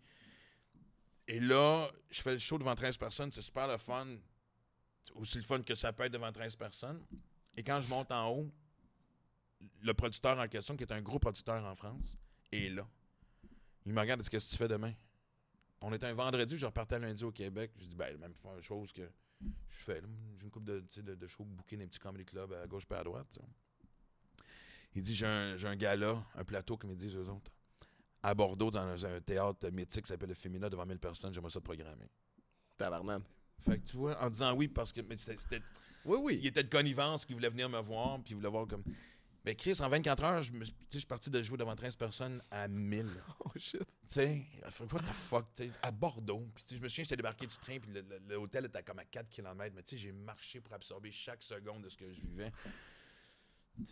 [1.29, 3.33] Et là, je fais le show devant 13 personnes.
[3.33, 4.07] C'est super le fun.
[5.17, 7.05] Aussi le fun que ça peut être devant 13 personnes.
[7.57, 8.49] Et quand je monte en haut,
[9.83, 12.17] le producteur en question, qui est un gros producteur en France,
[12.53, 12.87] est là.
[13.87, 14.93] Il me regarde, est-ce que tu fais demain?
[15.81, 17.73] On était un vendredi, je repartais lundi au Québec.
[17.79, 19.11] Je dis, ben, même chose que
[19.43, 20.01] je fais.
[20.39, 22.85] J'ai une couple de, de, de shows bookés dans des petits comedy clubs à gauche
[22.91, 23.39] et à droite.
[24.95, 27.53] Il dit j'ai un, j'ai un gala, un plateau, comme ils disent eux autres,
[28.23, 31.33] à Bordeaux, dans un, un théâtre mythique qui s'appelle le Fémina, devant 1000 personnes.
[31.35, 32.07] J'aimerais ça de programmer.
[32.77, 33.23] Tabarnak.
[33.61, 35.63] Fait que tu vois, en disant oui, parce que mais c'était, c'était-
[36.05, 36.39] Oui, oui.
[36.41, 38.85] il était de connivence, qu'il voulait venir me voir, puis il voulait voir comme.
[39.47, 41.77] Mais Chris, en 24 heures, je, me- tu sais, je suis parti de jouer devant
[41.77, 43.07] 13 personnes à 1000.
[43.45, 43.79] Oh shit.
[43.81, 44.45] Tu sais,
[44.93, 46.47] what the fuck, tu sais, à Bordeaux.
[46.55, 47.91] Puis, tu sais, je me souviens, j'étais débarqué du train, puis
[48.29, 51.83] l'hôtel était comme à 4 km, mais tu sais, j'ai marché pour absorber chaque seconde
[51.83, 52.53] de ce que je vivais.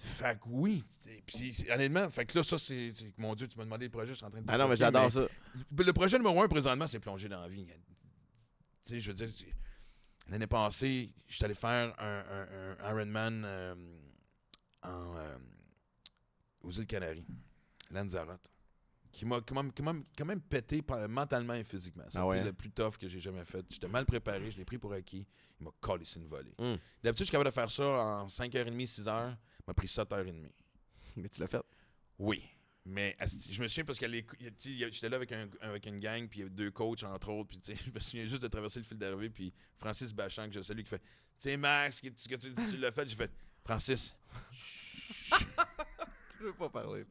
[0.00, 0.82] Fait que oui.
[1.08, 2.90] Et puis, c'est- honnêtement, fait que là, ça, c'est.
[3.18, 4.46] Mon Dieu, tu m'as demandé le projet, je suis en train de.
[4.48, 5.26] Ah non, mais j'adore ça.
[5.76, 7.66] le projet numéro un, présentement, c'est plonger dans la vie.
[7.66, 7.74] Tu
[8.82, 9.28] sais, je veux dire,
[10.28, 13.74] l'année passée, je suis allé faire un, un- un Ironman euh,
[14.84, 15.38] en, euh,
[16.62, 17.24] aux îles Canaries,
[17.90, 18.50] Lanzarote.
[19.12, 22.02] qui m'a quand même, quand même- quand même pété mentalement et physiquement.
[22.10, 22.44] C'est Ah ouais, hein?
[22.46, 23.64] le plus tough que j'ai jamais fait.
[23.70, 25.24] J'étais mal préparé, je l'ai pris pour acquis.
[25.60, 26.52] Il m'a collé sur une volée.
[26.58, 26.76] Hum.
[27.00, 29.36] D'habitude, je suis capable de faire ça en 5h30, 6h.
[29.60, 30.50] Il m'a pris 7h30.
[31.16, 31.62] Mais tu l'as fait?
[32.18, 32.42] Oui.
[32.86, 33.16] Mais
[33.48, 36.46] je me souviens parce que j'étais là avec, un, avec une gang, puis il y
[36.46, 37.48] avait deux coachs, entre autres.
[37.48, 40.62] Puis je me souviens juste de traverser le fil d'arrivée, puis Francis Bachand, que je
[40.62, 41.04] salue, qui fait Tu
[41.38, 43.08] sais, Max, que tu, que tu, tu l'as fait.
[43.08, 43.30] J'ai fait
[43.64, 44.14] Francis,
[46.38, 47.04] Je veux pas parler.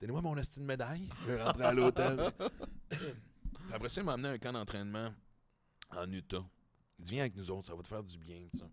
[0.00, 1.08] donnez-moi mon esti de médaille.
[1.22, 2.18] Je vais rentrer à l'hôtel.
[3.72, 5.12] Après ça, il m'a amené à un camp d'entraînement
[5.90, 6.44] en Utah.
[6.98, 8.48] Il dit Viens avec nous autres, ça va te faire du bien.
[8.52, 8.70] tout ça.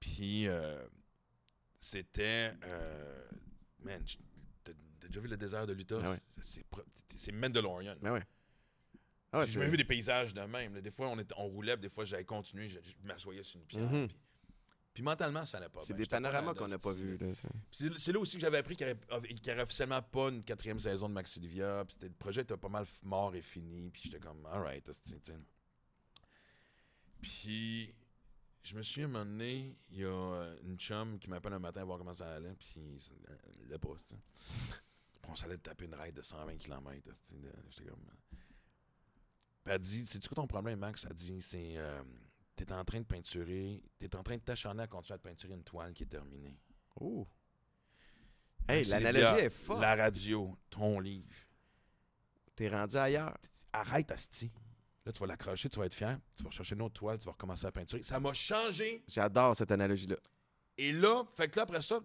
[0.00, 0.82] Puis euh,
[1.78, 2.52] c'était.
[2.64, 3.24] euh,
[3.80, 4.02] man,
[4.64, 4.72] t'as
[5.06, 5.98] déjà vu le désert de l'Utah?
[6.02, 6.18] Ah ouais.
[6.40, 7.96] C'est- Mandalorian.
[8.00, 8.22] Mais ouais.
[9.32, 10.74] Ah ouais, J'ai jamais vu des paysages de même.
[10.74, 10.80] là.
[10.80, 13.60] Des fois, on, était- on roulait, puis des fois, j'allais continuer, je, je m'assoyais sur
[13.60, 13.90] une pierre.
[13.90, 14.08] Mhm.
[14.08, 14.16] puis,
[14.94, 17.18] puis mentalement, ça n'allait pas C'est des panoramas qu'on n'a pas vus.
[17.70, 21.08] C'est là aussi que j'avais appris qu'il n'y y aurait officiellement pas une quatrième saison
[21.08, 21.84] de Max Olivia.
[21.86, 23.90] Puis le projet était pas mal mort et fini.
[23.90, 24.84] Puis j'étais comme, alright.
[27.20, 27.94] Puis
[28.62, 31.98] je me suis donné, il y a euh, une chum qui m'appelle un matin voir
[31.98, 32.54] comment ça allait.
[32.54, 33.14] Puis sais.
[35.22, 37.08] Puis on s'allait taper une ride de 120 km.
[37.70, 38.00] J'étais comme.
[38.08, 38.36] euh.
[39.64, 41.06] Puis elle dit, c'est-tu quoi ton problème, Max?
[41.08, 41.78] Elle dit, c'est.
[41.78, 42.02] euh,
[42.64, 45.54] T'es en train de peinturer, t'es en train de t'acharner à continuer à te peinturer
[45.54, 46.56] une toile qui est terminée.
[47.00, 47.26] Oh.
[48.68, 49.80] Hey, l'analogie est forte.
[49.80, 51.34] La radio, ton livre.
[52.54, 53.36] T'es rendu ailleurs.
[53.72, 54.52] Arrête, Asti.
[55.04, 56.16] Là, tu vas l'accrocher, tu vas être fier.
[56.36, 58.04] Tu vas chercher une autre toile, tu vas recommencer à peinturer.
[58.04, 59.02] Ça m'a changé.
[59.08, 60.16] J'adore cette analogie-là.
[60.78, 61.98] Et là, fait que là, après ça,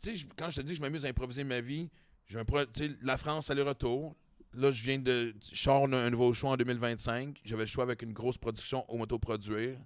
[0.00, 1.90] tu sais, quand je te dis que je m'amuse à improviser ma vie,
[2.28, 4.16] j'ai un tu la France, aller-retour.
[4.54, 5.34] Là, je viens de.
[5.50, 7.40] Je sors un, nouveau show en 2025.
[7.44, 9.78] J'avais le choix avec une grosse production au motoproduire.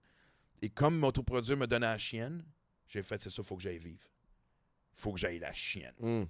[0.63, 2.45] Et comme motoproduire me donnait la chienne,
[2.89, 4.09] j'ai fait, c'est ça, faut que j'aille vivre.
[4.95, 5.95] Faut que j'aille la chienne.
[6.01, 6.27] Hum.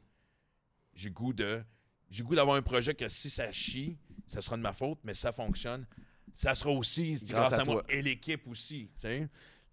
[0.95, 1.63] j'ai goût de
[2.11, 5.15] j'ai goût d'avoir un projet que si ça chie, ça sera de ma faute, mais
[5.15, 5.87] ça fonctionne,
[6.35, 8.91] ça sera aussi Grâce grâce, à à, moi et l'équipe aussi.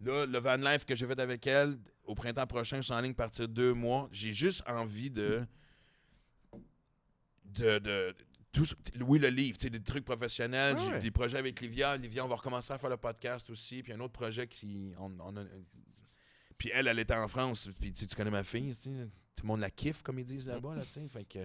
[0.02, 3.02] Là, le van life que j'ai fait avec elle, au printemps prochain, je suis en
[3.02, 4.10] ligne partir deux mois.
[4.12, 5.46] J'ai juste envie de.
[7.46, 7.80] de.
[7.80, 8.16] de
[8.54, 8.66] tout,
[9.02, 11.00] oui, le livre, tu sais, des trucs professionnels, Ah ouais.
[11.00, 11.98] des projets avec Livia.
[11.98, 13.84] Livia, on va recommencer à faire le podcast aussi.
[13.84, 14.94] Puis un autre projet qui.
[15.00, 15.44] On, on a-
[16.58, 17.70] puis elle, elle était en France.
[17.82, 18.74] Puis tu sais, tu connais ma fille,
[19.36, 20.76] tout le monde la kiffe, comme ils disent là-bas.
[20.76, 21.08] Là, tu sais.
[21.08, 21.40] fait que,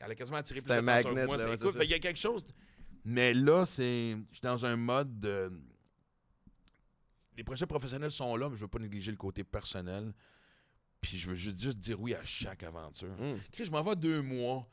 [0.00, 1.36] elle a quasiment attiré plus un d'attention magnet, que moi.
[1.36, 2.44] là, ouais, fait qu'il y a quelque chose.
[3.04, 4.16] Mais là, c'est.
[4.30, 5.52] Je suis dans un mode de.
[7.36, 10.12] Les projets professionnels sont là, mais je veux pas négliger le côté personnel.
[11.02, 13.14] Puis je veux juste, juste dire oui à chaque aventure.
[13.52, 14.66] Chris, je m'en vais deux mois.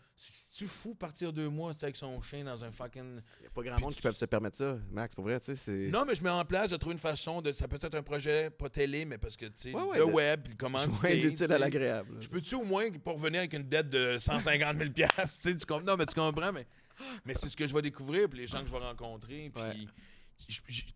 [0.55, 3.21] Tu fou partir deux mois tu avec son chien dans un fucking.
[3.41, 5.15] Y a pas grand monde qui peut se permettre ça, Max.
[5.15, 5.89] Pour vrai, tu sais, c'est.
[5.91, 7.51] Non, mais je mets en place de trouver une façon de.
[7.51, 10.05] Ça peut être un projet, pas télé, mais parce que, tu sais, Ouais, ouais, le
[10.05, 10.79] de- web, comment.
[10.79, 12.17] Joindre l'utile à l'agréable.
[12.21, 15.57] Je peux-tu au moins pas revenir avec une dette de 150 000 piastres, tu sais,
[15.57, 15.85] tu comprends?
[15.85, 16.67] Non, mais tu comprends, mais,
[17.25, 19.61] mais c'est ce que je vais découvrir, puis les gens que je vais rencontrer, puis...
[19.61, 19.87] Ouais.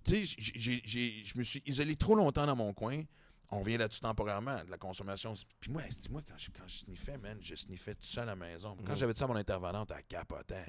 [0.04, 3.04] Tu sais, je me suis isolé trop longtemps dans mon coin.
[3.50, 5.34] On revient là-dessus temporairement, de la consommation.
[5.60, 8.36] Puis moi, dis-moi, quand je, quand je sniffais, man, je sniffais tout seul à la
[8.36, 8.76] maison.
[8.86, 8.98] Quand Mm.
[8.98, 10.66] j'avais dit ça à mon intervenante, elle capotait.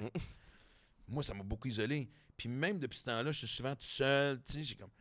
[1.07, 2.09] Moi, ça m'a beaucoup isolé.
[2.37, 4.41] Puis même depuis ce temps-là, je suis souvent tout seul.
[4.43, 4.91] Tu sais, j'ai comme...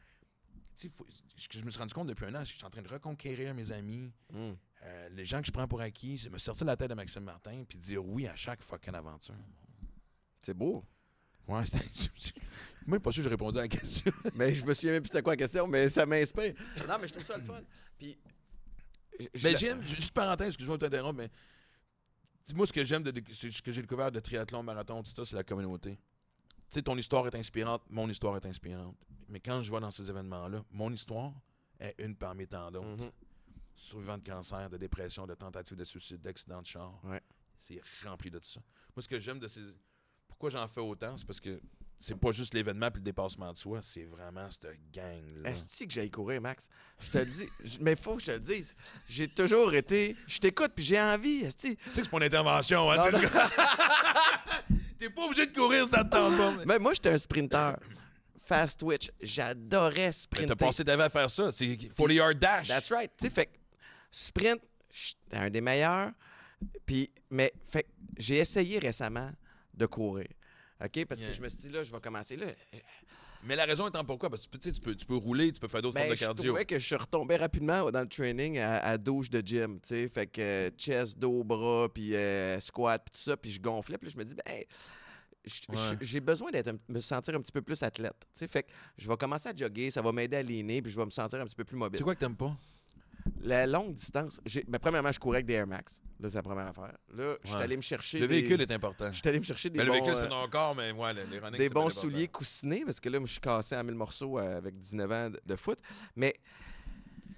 [0.74, 1.06] Tu sais, faut-
[1.36, 2.70] ce que je me suis rendu compte depuis un an, c'est que je suis en
[2.70, 4.12] train de reconquérir mes amis.
[4.34, 4.56] Hum.
[4.82, 7.24] Euh, les gens que je prends pour acquis, c'est me sortir la tête de Maxime
[7.24, 9.34] Martin puis dire oui à chaque fucking aventure.
[10.42, 10.84] C'est beau.
[11.48, 11.62] Ouais,
[12.88, 14.10] Moi, pas sûr que j'ai répondu à la question.
[14.34, 16.54] Mais je me souviens même plus c'était quoi la question, mais ça m'inspire.
[16.88, 17.60] Non, mais je trouve ça le fun.
[17.98, 18.18] Puis.
[19.42, 21.30] Mais j'aime, juste parenthèse, excuse-moi de t'interrompre, mais
[22.46, 25.36] dis-moi ce que j'aime, de, ce que j'ai découvert de triathlon, marathon, tout ça, c'est
[25.36, 25.98] la communauté.
[26.70, 28.96] Tu sais, ton histoire est inspirante, mon histoire est inspirante.
[29.28, 31.34] Mais quand je vais dans ces événements-là, mon histoire
[31.78, 33.04] est une parmi tant d'autres.
[33.04, 33.10] Mhm.
[33.74, 36.98] Survivant de cancer, de dépression, de tentative de suicide, d'accident de char.
[37.04, 37.20] Ouais.
[37.54, 38.60] C'est rempli de tout ça.
[38.96, 39.60] Moi, ce que j'aime de ces.
[40.26, 41.60] Pourquoi j'en fais autant, c'est parce que
[41.98, 45.50] c'est pas juste l'événement puis le dépassement de soi, c'est vraiment cette gang-là.
[45.50, 46.68] Est-ce que j'aille courir, Max?
[47.00, 47.48] Je te le dis.
[47.80, 48.74] Mais faut que je te le dise.
[49.08, 50.14] J'ai toujours été.
[50.26, 51.40] Je t'écoute, puis j'ai envie.
[51.44, 51.76] Esti.
[51.76, 53.10] Tu sais que c'est pas une intervention, hein?
[54.98, 56.52] T'es pas obligé de courir, ça te tente pas.
[56.52, 57.76] mais- Mais moi, j'étais un sprinter.
[58.44, 59.10] Fast twitch.
[59.20, 60.48] J'adorais sprinter.
[60.48, 61.52] T'as passé ta vie à faire ça.
[61.52, 62.68] C'est 40 yard dash.
[62.68, 63.10] That's right.
[63.16, 63.52] Tu sais, fait que
[64.10, 66.12] sprint, j'étais un des meilleurs.
[66.86, 67.86] Puis, mais, fait
[68.16, 69.30] j'ai essayé récemment
[69.74, 70.26] de courir.
[70.84, 71.04] OK?
[71.06, 71.30] Parce Yeah.
[71.30, 72.46] que je me suis dit, là, je vais commencer là.
[73.44, 74.30] Mais la raison étant pourquoi?
[74.30, 76.10] Parce que tu peux, tu peux, tu peux rouler, tu peux faire d'autres Ben, formes
[76.12, 76.44] de je cardio.
[76.44, 79.88] trouvais que je suis retombé rapidement dans le training à, à douche de gym, tu
[79.88, 80.08] sais.
[80.08, 83.98] Fait que euh, chest, dos, bras, puis euh, squat, puis tout ça, puis je gonflais.
[83.98, 84.62] Puis je me dis, ben,
[85.70, 85.76] Ouais.
[86.02, 88.48] j'ai besoin d'être me sentir un petit peu plus athlète, tu sais.
[88.48, 88.68] Fait que
[88.98, 91.40] je vais commencer à jogger, ça va m'aider à leaner, puis je vais me sentir
[91.40, 91.96] un petit peu plus mobile.
[91.96, 92.54] C'est quoi que t'aimes pas?
[93.42, 96.02] La longue distance, ben, premièrement, je courais avec des Air Max.
[96.20, 96.96] Là, c'est la première affaire.
[97.14, 97.62] Là, je suis Ouais.
[97.62, 98.18] allé me chercher.
[98.18, 99.12] Le des- véhicule est important.
[99.12, 100.28] Je suis allé me chercher des le bons, véhicule, euh, c'est
[100.74, 102.38] mais ouais, les des bons souliers important.
[102.38, 105.56] coussinés parce que là, je suis cassé en mille morceaux euh, avec 19 ans de-
[105.56, 105.78] foot.
[106.16, 106.34] Mais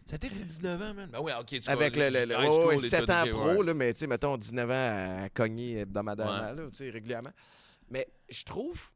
[0.07, 1.09] Ça t'a été 19 ans, man?
[1.13, 1.47] Ben ouais, ok.
[1.61, 3.67] tu avec le, vois, le, le- ouais, school, ouais, les 7 tout, ans pro, ouais.
[3.67, 7.31] là, mais tu sais, mettons 19 ans à cogner hebdomadairement, là, tu sais, régulièrement.
[7.91, 8.91] Mais je trouve,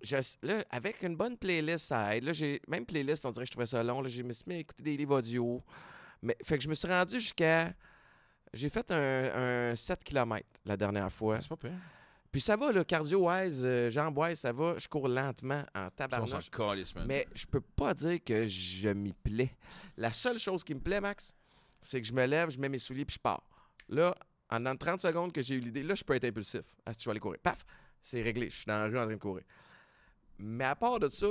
[0.00, 2.24] je- là, avec une bonne playlist, ça aide.
[2.24, 4.00] Là, j'ai, même playlist, on dirait que je trouvais ça long.
[4.00, 5.60] Là, j'ai mis à écouter des livres audio.
[6.22, 7.72] Mais, fait que je me suis rendu jusqu'à.
[8.54, 11.40] J'ai fait un, un 7 km la dernière fois.
[11.40, 11.72] C'est pas pire.
[12.30, 14.74] Puis ça va, le cardio-wise, euh, jambes-wise, ça va.
[14.78, 16.30] Je cours lentement en tabarnouche.
[17.06, 19.50] Mais je peux pas dire que je m'y plais.
[19.96, 21.34] La seule chose qui me plaît, Max,
[21.80, 23.42] c'est que je me lève, je mets mes souliers puis je pars.
[23.88, 24.14] Là,
[24.50, 26.62] en dans 30 secondes que j'ai eu l'idée, là, je peux être impulsif.
[26.84, 27.38] Ah, si je vais aller courir.
[27.42, 27.64] Paf!
[28.02, 28.50] C'est réglé.
[28.50, 29.44] Je suis dans la rue en train de courir.
[30.38, 31.26] Mais à part de ça,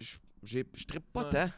[0.00, 1.30] je je trippe pas Ouais.
[1.30, 1.50] tant.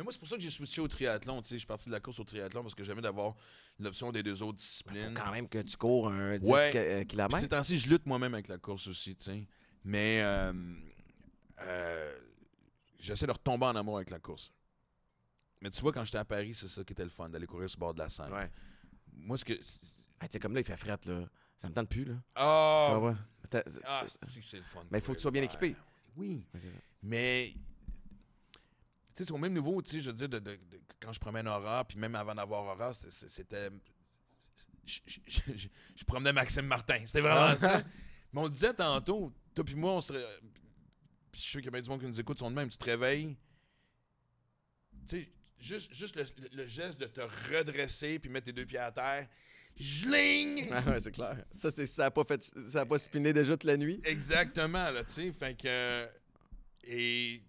[0.00, 1.42] Mais moi, c'est pour ça que j'ai switché au triathlon.
[1.42, 3.34] Tu sais, je suis parti de la course au triathlon parce que j'aimais d'avoir
[3.78, 5.12] l'option des deux autres Faut disciplines.
[5.12, 6.72] quand même que tu cours un 10 Ouais.
[6.74, 7.38] euh, kilomètres.
[7.40, 9.14] ces temps-ci, je lutte moi-même avec la course aussi.
[9.84, 10.54] Mais euh,
[11.60, 12.18] euh,
[12.98, 14.50] j'essaie de retomber en amour avec la course.
[15.60, 17.68] Mais tu vois, quand j'étais à Paris, c'est ça qui était le fun, d'aller courir
[17.68, 18.32] sur le bord de la Seine.
[18.32, 18.50] Ouais.
[19.12, 19.52] Moi, ce que.
[19.52, 21.28] tu sais, comme là, il fait fret, là.
[21.58, 22.14] Ça me tente plus, là.
[22.36, 23.14] Ah!
[23.44, 24.80] Attends, Ah, c'est c'est le fun.
[24.90, 25.46] Mais il faut que tu sois bien Ouais.
[25.48, 25.76] équipé.
[26.16, 26.46] Oui.
[26.54, 26.60] Ouais.
[27.02, 27.52] Mais,
[29.14, 31.20] sais, c'est au même niveau, tu sais, je veux dire, de, de- de- quand je
[31.20, 33.68] promène Aura, puis même avant d'avoir Aura, c'était.
[34.84, 37.00] Je, je- je- je- je promenais Maxime Martin.
[37.06, 37.56] C'était vraiment Ah.
[37.56, 37.82] ça.
[38.32, 40.24] Mais on disait tantôt, toi puis moi, on serait.
[41.32, 42.56] Puis je suis sûr qu'il y a bien du monde qui nous écoute sont de
[42.56, 42.68] même.
[42.68, 43.36] Tu te réveilles.
[45.06, 48.66] Tu sais, juste, juste le, le- le geste de te redresser puis mettre tes deux
[48.66, 49.28] pieds à terre.
[49.76, 50.68] Jling!
[50.72, 51.44] Ah ouais, c'est clair.
[51.52, 54.00] Ça, c'est, ça a pas fait, ça a pas spiné déjà toute la nuit.
[54.04, 55.32] Exactement, là, tu sais.
[55.32, 56.08] Fait que.
[56.84, 57.42] Et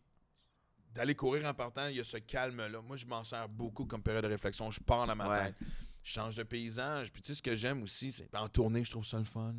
[0.93, 2.81] d'aller courir en partant, il y a ce calme-là.
[2.81, 4.69] Moi, je m'en sers beaucoup comme période de réflexion.
[4.71, 5.45] Je pars dans ma Ouais.
[5.47, 5.55] tête.
[6.03, 7.11] Je change de paysage.
[7.11, 8.33] Puis, tu sais, ce que j'aime aussi, c'est.
[8.35, 9.53] En tournée, je trouve ça le fun.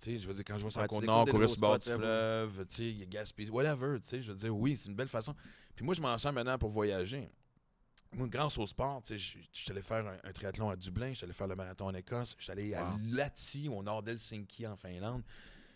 [0.00, 1.60] Tu sais, je veux dire, quand je vais sur Ouais, découvres nord, courir sur le
[1.60, 4.56] bord du fleuve, tu sais, il y a Gaspésie, whatever, tu sais, je veux dire,
[4.56, 5.34] oui, c'est une belle façon.
[5.74, 7.28] Puis moi, je m'en sers maintenant pour voyager.
[8.12, 10.76] Moi, grâce au sport, tu sais, je je suis allé faire un, un triathlon à
[10.76, 12.98] Dublin, je suis allé faire le marathon en Écosse, je suis allé à Wow.
[13.10, 15.22] Lahti, au nord d'Helsinki, en Finlande.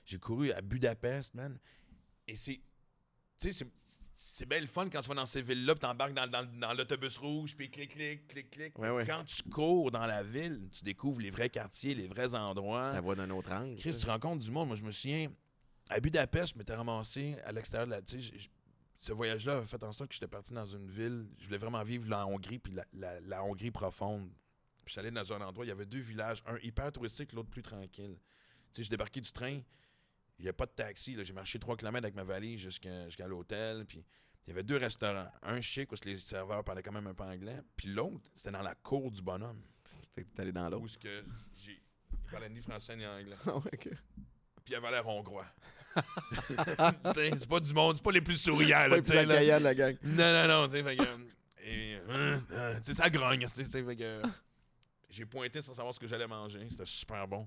[0.04, 1.58] J'ai couru à Budapest, man.
[2.28, 2.60] Et c'est.
[3.40, 3.66] Tu sais,
[4.14, 4.46] c'est.
[4.48, 7.16] Bien le fun quand tu vas dans ces villes-là, puis t'embarques dans, dans, dans l'autobus
[7.18, 8.78] rouge, puis clic, clic, clic, clic.
[8.78, 9.06] Ouais, ouais.
[9.06, 12.92] Quand tu cours dans la ville, tu découvres les vrais quartiers, les vrais endroits.
[12.92, 13.76] Ta voix d'un autre angle.
[13.76, 13.98] Chris, ça.
[14.00, 14.68] tu rencontres du monde.
[14.68, 15.30] Moi, je me souviens,
[15.88, 18.02] à Budapest, je m'étais ramassé à l'extérieur de la.
[18.02, 18.32] Tu sais,
[18.98, 21.26] ce voyage-là a fait en sorte que j'étais parti dans une ville.
[21.38, 24.30] Je voulais vraiment vivre la Hongrie, puis la, la- la Hongrie profonde.
[24.84, 27.50] Puis je allé dans un endroit, il y avait deux villages, un hyper touristique, l'autre
[27.50, 28.16] plus tranquille.
[28.72, 29.60] Tu sais, j'ai débarqué du train,
[30.38, 31.14] il n'y a pas de taxi.
[31.14, 31.24] là.
[31.24, 33.84] J'ai marché 3 km avec ma valise jusqu'à l'hôtel.
[33.86, 34.04] Puis
[34.46, 35.30] il y avait deux restaurants.
[35.42, 37.60] Un chic où les serveurs parlaient quand même un peu anglais.
[37.76, 39.62] Puis l'autre, c'était dans la cour du bonhomme.
[40.14, 40.88] Fait que t'es allé dans Où l'autre.
[40.88, 41.24] ce que
[41.56, 41.80] j'ai.
[42.12, 43.36] Il parlait ni français ni anglais.
[43.46, 43.88] Ah ouais, ok.
[44.64, 45.46] Puis il avait l'air hongrois.
[47.14, 48.76] C'est pas du monde, c'est pas les plus souriants.
[48.78, 49.34] Pas Là, le tu plus sais, là.
[49.34, 49.96] accueillant de la gang.
[50.02, 51.02] Non, non, non, tu sais, fait que.
[51.02, 51.16] euh,
[51.64, 54.22] et, euh, euh, tu sais, ça grogne, fait que.
[55.10, 57.46] J'ai pointé sans savoir ce que j'allais manger, c'était super bon.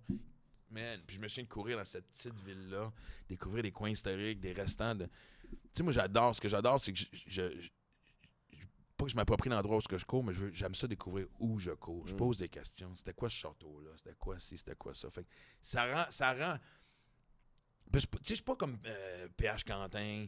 [0.71, 2.91] Man, puis je me souviens de courir dans cette petite ville-là,
[3.29, 5.05] découvrir des coins historiques, des restants de.
[5.05, 6.35] Tu sais, moi, j'adore.
[6.35, 7.05] Ce que j'adore, c'est que je.
[7.27, 7.69] je- je-
[8.97, 11.59] pas que je m'approprie l'endroit où ce que je cours, mais j'aime ça découvrir où
[11.59, 12.07] je cours.
[12.07, 12.17] Je Mm.
[12.17, 12.95] pose des questions.
[12.95, 13.91] C'était quoi ce château-là?
[13.97, 14.57] C'était quoi ci?
[14.57, 15.09] C'était quoi ça?
[15.09, 15.29] Fait que
[15.61, 16.09] ça rend.
[16.11, 16.57] Ça rend
[17.93, 20.25] je- tu sais, je suis pas comme euh, PH Quentin.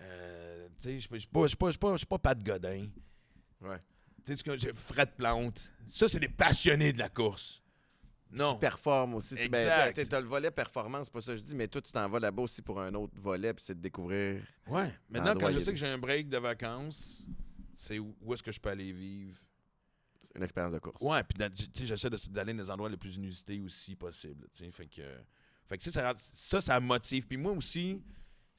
[0.00, 2.88] Euh, tu sais, je suis pas- je suis pas, pas, pas, Pat Godin.
[3.60, 3.80] Ouais.
[4.24, 5.60] Tu sais, Fred Plante.
[5.88, 7.62] Ça, c'est des passionnés de la course.
[8.34, 8.54] Non.
[8.54, 9.34] Qui performe aussi.
[9.36, 9.94] tu sais, ben, Exact.
[9.96, 12.08] t'as- t'as le volet performance, c'est pas ça que je dis, mais toi, tu t'en
[12.08, 14.42] vas là-bas aussi pour un autre volet, puis c'est de découvrir.
[14.66, 14.92] Ouais.
[15.08, 17.22] Maintenant, quand je sais que j'ai un break de vacances,
[17.74, 19.38] c'est où, où est-ce que je peux aller vivre?
[20.34, 21.00] une expérience de course.
[21.00, 21.38] Ouais, puis
[21.72, 24.48] tu j'essaie d'aller dans les endroits les plus inusités aussi possible.
[24.52, 25.02] tu sais, Fait que,
[25.68, 27.26] fait que tu ça, ça, ça motive.
[27.26, 28.02] Puis moi aussi,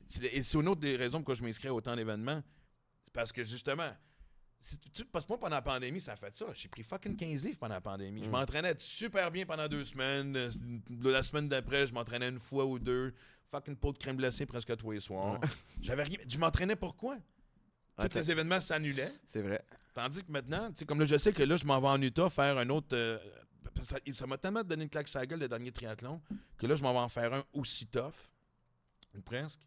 [0.07, 2.41] c'est et c'est une autre des raisons pourquoi je m'inscris à autant d'événements.
[3.03, 3.91] C'est Parce que justement,
[4.91, 6.45] tu- parce que moi, pendant la pandémie, ça a fait ça.
[6.55, 8.23] J'ai pris fucking 15 livres pendant la pandémie.
[8.23, 8.31] Je Mm.
[8.31, 10.35] m'entraînais super bien pendant deux semaines.
[10.35, 10.51] Euh,
[11.03, 13.13] La semaine d'après, je m'entraînais une fois ou deux.
[13.47, 15.39] Fucking pot de crème glacée presque tous les soirs.
[15.81, 16.17] J'avais rien.
[16.27, 17.17] Je m'entraînais pourquoi?
[17.97, 19.11] Tous les événements s'annulaient.
[19.25, 19.63] C'est vrai.
[19.93, 22.01] Tandis que maintenant, tu sais, comme là, je sais que là, je m'en vais en
[22.01, 22.87] Utah faire un autre.
[22.93, 23.17] euh,
[24.13, 26.21] ça m'a tellement donné une claque sur la gueule le dernier triathlon
[26.57, 28.13] que là, je m'en vais en faire un aussi tough.
[29.15, 29.59] Ou presque.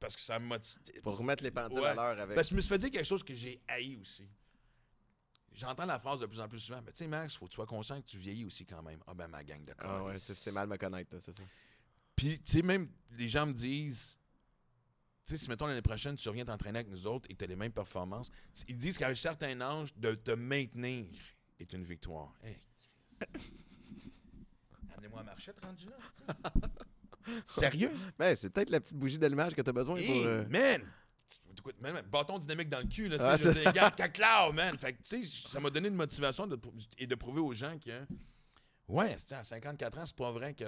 [0.00, 0.80] Parce que ça motive.
[1.02, 1.88] Pour remettre les pendules Ouais.
[1.88, 2.34] à l'heure avec.
[2.34, 4.28] Parce que je me suis fait dire quelque chose que j'ai haï aussi.
[5.52, 6.80] J'entends la phrase de plus en plus souvent.
[6.82, 9.00] Mais tu sais, Max, faut que tu sois conscient que tu vieillis aussi quand même.
[9.06, 11.42] Ah ben, ma gang de Ah ouais, c'est mal me connaître, c'est ça.
[12.14, 14.18] Puis, tu sais, même les gens me disent,
[15.24, 17.44] tu sais, si mettons l'année prochaine, tu reviens t'entraîner avec nous autres et que tu
[17.44, 18.30] as les mêmes performances,
[18.68, 21.06] ils disent qu'à un certain âge, de te maintenir
[21.58, 22.32] est une victoire.
[22.42, 22.56] Hey.
[24.96, 25.96] Amenez-moi à marchette rendu là.
[27.46, 27.92] Sérieux?
[28.18, 30.04] Ben, c'est peut-être la petite bougie d'allumage que t'as besoin pour.
[30.04, 30.82] Hey, euh, man!
[32.10, 34.76] Bâton dynamique dans le cul, là, tu sais, regarde, caclao, man!
[34.78, 36.58] Fait que, tu sais, ça m'a donné une motivation de,
[36.96, 38.06] et de prouver aux gens que,
[38.88, 40.64] ouais, à 54 ans, c'est pas vrai que.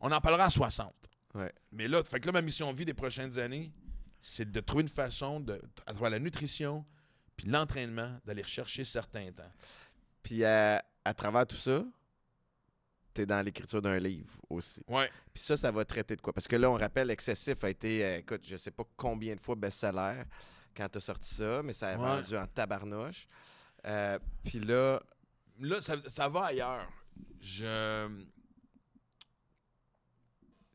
[0.00, 0.92] On en parlera à 60.
[1.34, 1.52] Ouais.
[1.72, 3.72] Mais là, fait que là, ma mission de vie des prochaines années,
[4.20, 6.84] c'est de trouver une façon, de, à travers la nutrition
[7.36, 9.52] puis l'entraînement, d'aller rechercher certains temps.
[10.22, 11.84] Puis à, à travers tout ça,
[13.16, 14.82] t'es dans l'écriture d'un livre aussi.
[14.88, 15.10] Ouais.
[15.34, 16.32] Puis ça, ça va traiter de quoi?
[16.32, 19.40] Parce que là, on rappelle, Excessif a été, euh, écoute, je sais pas combien de
[19.40, 20.22] fois best-seller
[20.76, 21.98] quand t'as sorti ça, mais ça a Ouais.
[22.20, 23.26] vendu en tabarnouche.
[23.86, 25.00] Euh, Puis là,
[25.58, 26.86] Là, ça, ça va ailleurs.
[27.40, 28.08] Je.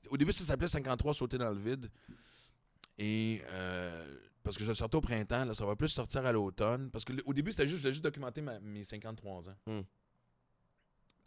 [0.09, 1.89] Au début, ça s'appelait 53 sauter dans le vide.
[2.97, 3.41] Et.
[3.51, 6.89] euh, parce que je sortais au printemps, là, ça va plus sortir à l'automne.
[6.89, 9.55] Parce que le- au début, c'était juste, je voulais juste documenter ma- mes 53 ans.
[9.67, 9.81] Hmm.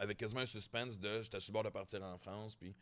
[0.05, 2.75] Avec quasiment un suspense de j'étais sur le bord de partir en France, puis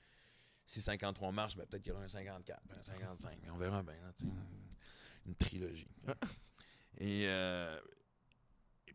[0.66, 3.38] si 53 marche, ben, peut-être qu'il y aura un 54, puis un 55.
[3.42, 4.26] Mais on verra bien, là, sais.
[5.26, 5.88] Une trilogie.
[6.98, 7.24] Et.
[7.28, 7.80] euh,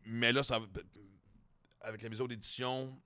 [0.04, 0.60] mais là, ça,
[1.80, 3.00] avec la maison d'édition,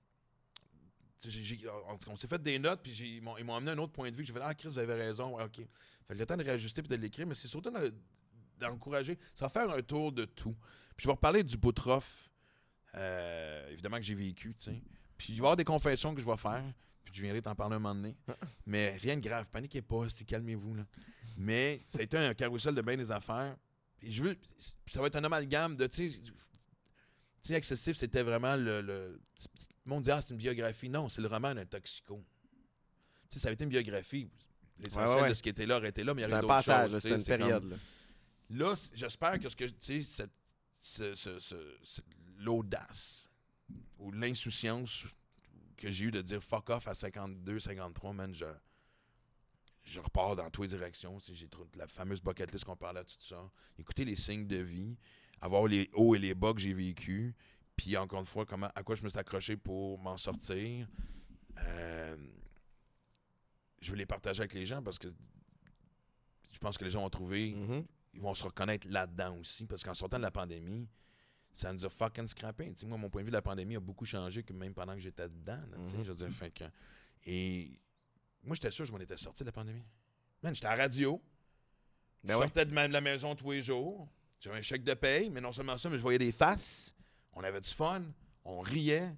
[1.25, 4.11] on, on s'est fait des notes, puis ils m'ont ils m'ont amené un autre point
[4.11, 4.25] de vue.
[4.25, 5.35] J'ai fait Ah, Chris, vous avez raison.
[5.37, 5.55] Ouais, OK.
[5.55, 7.93] Fait que le temps de réajuster puis de l'écrire, mais c'est surtout de-
[8.57, 9.17] d'encourager.
[9.33, 10.55] Ça va faire un tour de tout.
[10.97, 12.29] Puis je vais reparler du Boutroff,
[12.95, 14.81] euh, évidemment, que j'ai vécu, tu sais.
[15.23, 16.61] Puis il va y avoir des confessions que je vais faire,
[17.05, 18.13] puis je viendrai t'en parler un moment donné.
[18.65, 20.85] mais rien de grave, paniquez pas, calmez-vous, là.
[21.37, 23.55] Mais ça a été un carrousel de bien des affaires.
[24.01, 24.37] Et je veux.
[24.57, 26.11] Ça va être un amalgame de, tu
[27.41, 27.53] sais.
[27.55, 28.81] Excessif, c'était vraiment le.
[28.81, 29.17] le
[29.85, 30.89] monde dit, ah, c'est une biographie.
[30.89, 32.21] Non, c'est le roman d'un toxico.
[33.29, 34.29] Tu sais, ça avait été une biographie.
[34.77, 35.29] L'essentiel Ouais, ouais, ouais.
[35.29, 36.91] de ce qui était là aurait été là, mais il y avait un d'autres passage,
[36.91, 37.69] choses, sais, une période.
[38.49, 38.75] comme- là.
[38.93, 40.27] J'espère que ce que, tu sais,
[42.39, 43.29] l'audace
[43.99, 45.05] ou l'insouciance
[45.77, 48.45] que j'ai eu de dire fuck off à 52, 53, man, je,
[49.83, 51.17] je repars dans toutes les directions.
[51.31, 53.49] J'ai trop- la fameuse bucket list qu'on parlait de tout ça.
[53.77, 54.95] Écouter les signes de vie,
[55.41, 57.33] avoir les hauts et les bas que j'ai vécu,
[57.75, 60.87] puis encore une fois, comment, à quoi je me suis accroché pour m'en sortir.
[61.59, 62.15] Euh,
[63.81, 65.07] je veux les partager avec les gens parce que
[66.51, 67.85] je pense que les gens vont trouver Mhm.
[68.13, 69.65] ils vont se reconnaître là-dedans aussi.
[69.65, 70.87] Parce qu'en sortant de la pandémie,
[71.53, 72.73] ça nous a fucking scrappé.
[72.85, 74.99] Moi, mon point de vue de la pandémie a beaucoup changé que même pendant que
[74.99, 75.61] j'étais dedans.
[75.71, 76.03] là, Mhm.
[76.03, 76.63] Je veux dire, fait que-
[77.25, 77.79] Et
[78.43, 79.83] moi, j'étais sûr que je m'en étais sorti de la pandémie.
[80.41, 81.21] Man, j'étais à la radio.
[82.23, 82.45] Ben je ouais.
[82.45, 84.07] sortais de, ma- de la maison tous les jours.
[84.39, 86.93] J'avais un chèque de paye, mais non seulement ça, mais je voyais des faces.
[87.33, 88.03] On avait du fun.
[88.45, 89.15] On riait.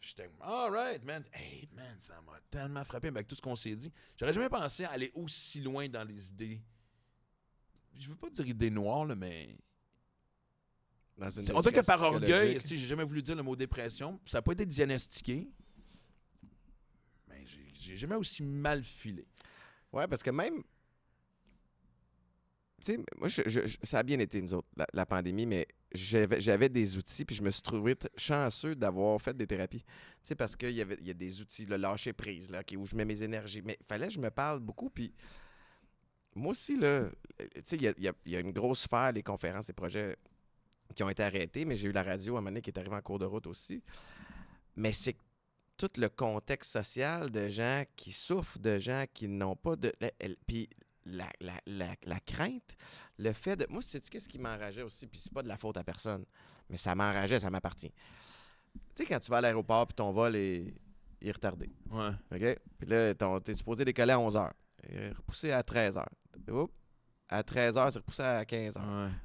[0.00, 1.24] J'étais, all right, man.
[1.32, 3.90] Hey, man, ça m'a tellement frappé avec tout ce qu'on s'est dit.
[4.18, 6.60] J'aurais jamais pensé à aller aussi loin dans les idées.
[7.98, 9.56] Je veux pas dire idées noires, là, mais.
[11.16, 14.20] Dans une C'est- On dirait que par orgueil, j'ai jamais voulu dire le mot dépression.
[14.26, 15.48] Ça n'a pas été diagnostiqué.
[17.28, 17.44] Mais
[17.74, 19.26] j'ai- jamais aussi mal filé.
[19.92, 20.62] Ouais, parce que même.
[22.78, 25.46] Tu sais, moi, je- je- je- ça a bien été, nous autres, la, la pandémie,
[25.46, 29.80] mais j'avais des outils, puis je me suis trouvé chanceux d'avoir fait des thérapies.
[29.82, 29.84] Tu
[30.24, 32.94] sais, parce qu'il y, avait- y a des outils, le lâcher prise, là, où je
[32.94, 33.62] mets mes énergies.
[33.64, 35.14] Mais il fallait que je me parle beaucoup, puis
[36.34, 37.08] moi aussi, là,
[37.38, 40.18] tu sais, il y a, y a une grosse sphère, les conférences, les projets
[40.96, 42.78] qui ont été arrêtés, mais j'ai eu la radio à un moment donné qui est
[42.78, 43.82] arrivée en cours de route aussi.
[44.74, 45.16] Mais c'est
[45.76, 49.92] tout le contexte social de gens qui souffrent, de gens qui n'ont pas de.
[50.46, 50.68] Puis
[51.04, 52.76] la, la- la- la crainte,
[53.18, 53.66] le fait de.
[53.70, 55.06] Moi, sais-tu qu'est-ce qui m'enrageait aussi?
[55.06, 56.24] Puis c'est pas de la faute à personne,
[56.70, 57.92] mais ça m'enrageait, ça m'appartient.
[58.94, 60.74] Tu sais, quand tu vas à l'aéroport, puis ton vol est,
[61.20, 61.70] est retardé.
[61.90, 62.08] Ouais.
[62.32, 62.58] OK?
[62.78, 64.50] Puis là, t'es supposé décoller à 11 h.
[65.16, 66.04] Repoussé à 13 h.
[66.52, 66.72] Oups.
[67.28, 68.80] À 13 h, c'est repoussé à 15 h.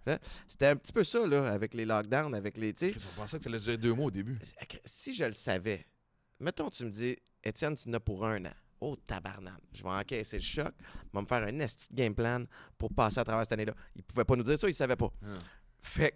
[0.08, 0.20] ouais.
[0.48, 2.74] C'était un petit peu ça, là, avec les lockdowns, avec les.
[2.80, 4.38] Je pensais que ça allait durer deux mois au début.
[4.86, 5.86] si je le savais,
[6.40, 8.54] mettons, tu me dis, Étienne, tu n'as pour un an.
[8.80, 9.60] Oh, tabarnane.
[9.74, 10.74] Je vais encaisser le choc.
[10.80, 12.44] Je vais me faire un esti de game plan
[12.80, 13.76] pour passer à travers cette année-là.
[13.96, 15.12] Il pouvait pas nous dire ça, il savait pas.
[15.24, 15.28] Ah.
[15.84, 16.16] Fait que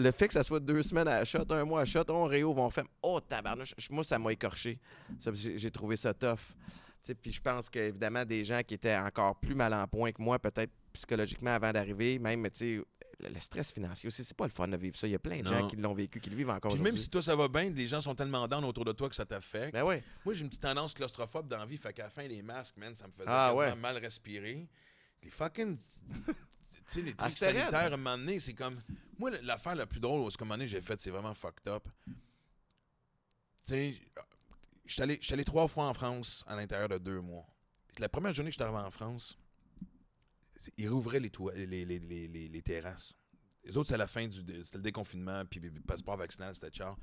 [0.00, 2.24] le fait que ça soit deux semaines à la shot, un mois à shot, on
[2.26, 3.72] réouvre, on fait Oh, tabarnouche.
[3.90, 4.78] Moi, ça m'a écorché.
[5.34, 6.54] J'ai trouvé ça tough.
[7.14, 10.38] Puis je pense qu'évidemment, des gens qui étaient encore plus mal en point que moi,
[10.38, 12.82] peut-être psychologiquement avant d'arriver, même, tu sais,
[13.20, 15.06] le, stress financier aussi, c'est pas le fun de vivre ça.
[15.06, 15.50] Il y a plein de Non.
[15.58, 17.70] gens qui l'ont vécu, qui le vivent encore Puis même si toi ça va bien,
[17.70, 19.72] des gens sont tellement down autour de toi que ça t'affecte.
[19.72, 20.02] Ben ouais.
[20.24, 22.76] Moi, j'ai une petite tendance claustrophobe dans la vie, fait qu'à la fin, les masques,
[22.76, 23.80] man, ça me faisait Ah, quasiment ouais.
[23.80, 24.68] mal respirer.
[25.22, 25.76] Les fucking.
[25.76, 25.84] tu
[26.86, 28.80] sais, les Ah, trucs sanitaires, à un moment donné, c'est comme.
[29.18, 31.82] Moi, l'affaire la plus drôle, ce donné, j'ai fait, c'est vraiment fucked up.
[32.06, 32.14] Tu
[33.64, 33.94] sais,
[34.88, 37.46] je suis allé, suis trois fois en France à l'intérieur de deux mois.
[37.98, 39.38] La première journée que je suis arrivé en France,
[40.76, 43.14] ils rouvraient les, toi- les, les, les, les- les terrasses.
[43.64, 46.96] Les autres, c'est à la fin du le déconfinement, puis puis passeport vaccinal, c'était char.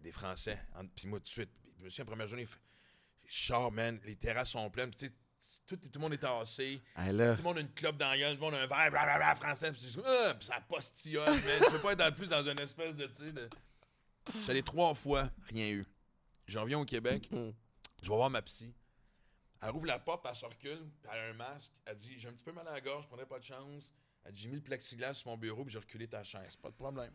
[0.00, 0.60] Des Français.
[0.94, 2.46] Puis moi, tout de suite, je me souviens, la première journée,
[3.26, 4.90] char, man, les terrasses sont pleines.
[4.90, 5.10] Tu
[5.66, 6.82] tout, tout le monde est tassé.
[7.36, 8.90] Tout le monde a une clope dans la gueule, tout le monde a un verre,
[8.90, 9.72] blablabla, français.
[9.72, 9.82] Puis!
[9.94, 11.60] Puis ça postillonne, man.
[11.60, 13.48] Je peux pas être plus dans une espèce de, tu de...
[14.34, 15.84] Je suis allé trois fois, rien eu.
[16.46, 17.50] J'en reviens au Québec, Hmm.
[18.02, 18.72] je vais voir ma psy.
[19.62, 21.72] Elle rouvre la porte, elle se recule, puis elle a un masque.
[21.86, 23.92] Elle dit J'ai un petit peu mal à la gorge, je prendrais pas de chance.
[24.24, 26.56] Elle dit J'ai mis le plexiglas sur mon bureau, puis j'ai reculé ta chaise.
[26.56, 27.12] Pas de problème.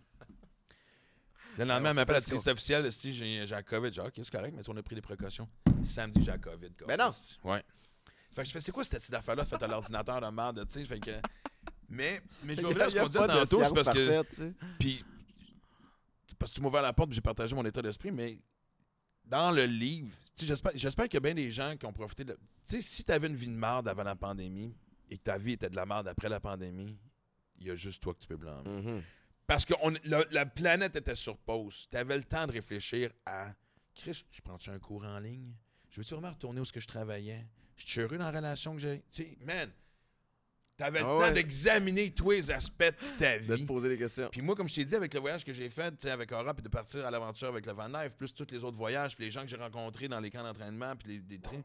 [1.58, 3.92] Le lendemain, elle m'appelle, elle dit C'est officiel, si j'ai la COVID.
[3.92, 5.48] J'ai Ok, c'est correct, mais on a pris des précautions.
[5.84, 6.70] Samedi, j'ai la COVID.
[6.88, 7.10] Ben non.
[7.44, 7.64] Ouais.
[8.32, 10.74] Fait que je fais C'est quoi cette petite affaire-là faite à l'ordinateur de merde, tu
[10.80, 10.86] sais?
[10.86, 11.12] Fait que.
[11.88, 14.54] Mais, mais je vais revenir à ce qu'on disait tantôt, c'est parce que.
[14.80, 15.04] Puis,
[16.38, 18.40] parce que tu ouvert la porte, j'ai partagé mon état d'esprit, mais
[19.30, 22.34] dans le livre, j'espère, qu'il y a bien des gens qui ont profité de.
[22.34, 24.76] Tu sais, si tu avais une vie de merde avant la pandémie
[25.10, 26.98] et que ta vie était de la merde après la pandémie,
[27.60, 28.68] il y a juste toi que tu peux blâmer.
[28.70, 29.04] Mhm.
[29.48, 31.88] Parce que on- la, la planète était sur pause.
[31.90, 33.52] Tu avais le temps de réfléchir à
[33.96, 35.54] Chris, je prends-tu un cours en ligne?
[35.90, 37.46] Je veux-tu vraiment retourner où ce que je travaillais?
[37.76, 39.04] Je suis heureux dans la relation que j'ai.
[39.12, 39.70] Tu sais, man,
[40.80, 41.34] tu avais le Ah temps ouais.
[41.34, 43.64] d'examiner tous les aspects de ta De vie.
[43.64, 44.30] te poser des questions.
[44.32, 46.32] Puis moi, comme je t'ai dit, avec le voyage que j'ai fait, tu sais, avec
[46.32, 49.16] Aura, puis de partir à l'aventure avec le Van Life, plus tous les autres voyages,
[49.16, 51.62] puis les gens que j'ai rencontrés dans les camps d'entraînement, puis les, des trains.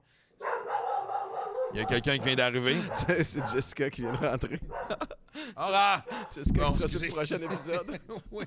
[1.72, 2.76] Il y a quelqu'un qui vient d'arriver.
[3.24, 4.58] C'est Jessica qui vient de rentrer.
[5.56, 6.04] Aura!
[6.34, 8.00] Jessica Bon, qui sera sur le prochain épisode.
[8.30, 8.46] ouais,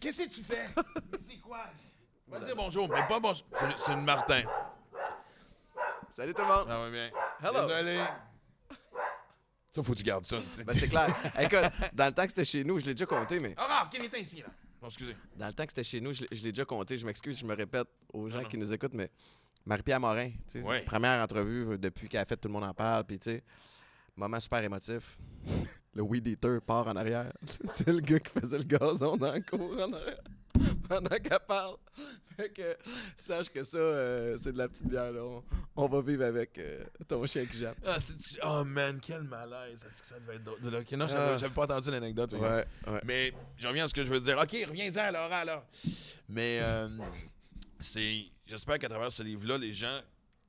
[0.00, 0.68] qu'est-ce que tu fais?
[0.76, 1.66] Mais c'est quoi?
[2.28, 3.44] Va dire bonjour, mais pas bonjour.
[3.54, 4.42] C'est, c'est une Martin.
[6.12, 6.66] Salut tout le monde.
[6.68, 7.10] Ça va bien.
[7.42, 7.66] Hello.
[7.66, 8.04] Désolé.
[9.70, 10.36] Ça, faut que tu gardes ça.
[10.66, 11.06] Ben, c'est clair.
[11.40, 14.04] Écoute, dans le temps que c'était chez nous, je l'ai déjà compté, mais Aura, quel
[14.04, 14.48] est ici, là?
[14.78, 15.16] Bon, excusez.
[15.36, 16.98] dans le temps que c'était chez nous, je l'ai- déjà compté.
[16.98, 18.48] Je m'excuse, je me répète aux gens non.
[18.48, 19.10] qui nous écoutent, mais
[19.64, 20.84] Marie-Pierre Morin, tu sais, Ouais.
[20.84, 23.42] première entrevue depuis qu'elle a fait Tout le monde en parle, puis tu sais,
[24.14, 25.16] moment super émotif.
[25.94, 27.32] Le weed eater part en arrière.
[27.64, 30.20] C'est le gars qui faisait le gazon dans le cours en arrière
[30.88, 31.76] pendant qu'elle parle.
[32.36, 32.76] Fait que
[33.16, 35.12] sache que ça, euh, c'est de la petite bière.
[35.12, 35.22] Là.
[35.22, 35.42] On,
[35.76, 37.76] on va vivre avec euh, ton chien qui jappe.
[37.86, 37.98] Ah,
[38.44, 39.84] Oh man, quel malaise.
[39.84, 40.80] Est-ce que ça devait être?
[40.80, 41.36] Ok, non, Ah.
[41.36, 42.32] j'avais, pas entendu l'anecdote.
[42.32, 42.66] regarde.
[42.86, 43.00] Ouais, ouais.
[43.04, 44.38] Mais je reviens à ce que je veux dire.
[44.38, 45.64] OK, reviens-en Laura alors.
[46.28, 46.88] Mais euh,
[47.80, 48.24] c'est.
[48.46, 50.00] J'espère qu'à travers ce livre-là, les gens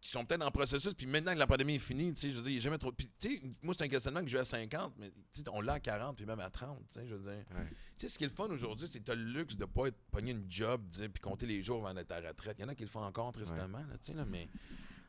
[0.04, 2.36] qui sont peut-être en processus, puis maintenant que la pandémie est finie, tu sais, je
[2.38, 2.92] veux dire, il n'y a jamais trop.
[2.92, 5.44] Puis, tu sais, moi, c'est un questionnement que j'ai eu à 50, mais tu sais,
[5.52, 7.46] on l'a à 40, puis même à 30, tu sais, je veux dire.
[7.56, 7.66] Ouais.
[7.70, 9.62] Tu sais, ce qui est le fun aujourd'hui, c'est que tu as le luxe de
[9.62, 12.20] ne pas être pogné une job, tu sais, puis compter les jours avant d'être à
[12.22, 12.58] la retraite.
[12.60, 14.50] Il y en a qui le font encore, tristement, là, tu sais, là, mais.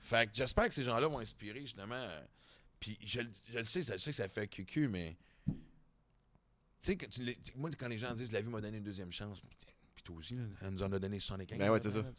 [0.00, 1.94] Fait que j'espère que ces gens-là vont inspirer, justement.
[1.96, 2.22] euh,
[2.78, 5.16] Puis je, le- je le sais, je sais que ça fait cucu, mais.
[5.46, 5.54] Tu
[6.80, 7.22] sais, que tu
[7.56, 9.40] moi, quand les gens disent la vie m'a donné une deuxième chance,
[9.94, 11.58] puis toi aussi, là, elle nous en a donné 75.
[11.58, 12.02] Ben ouais, c'est ça.
[12.02, 12.10] là.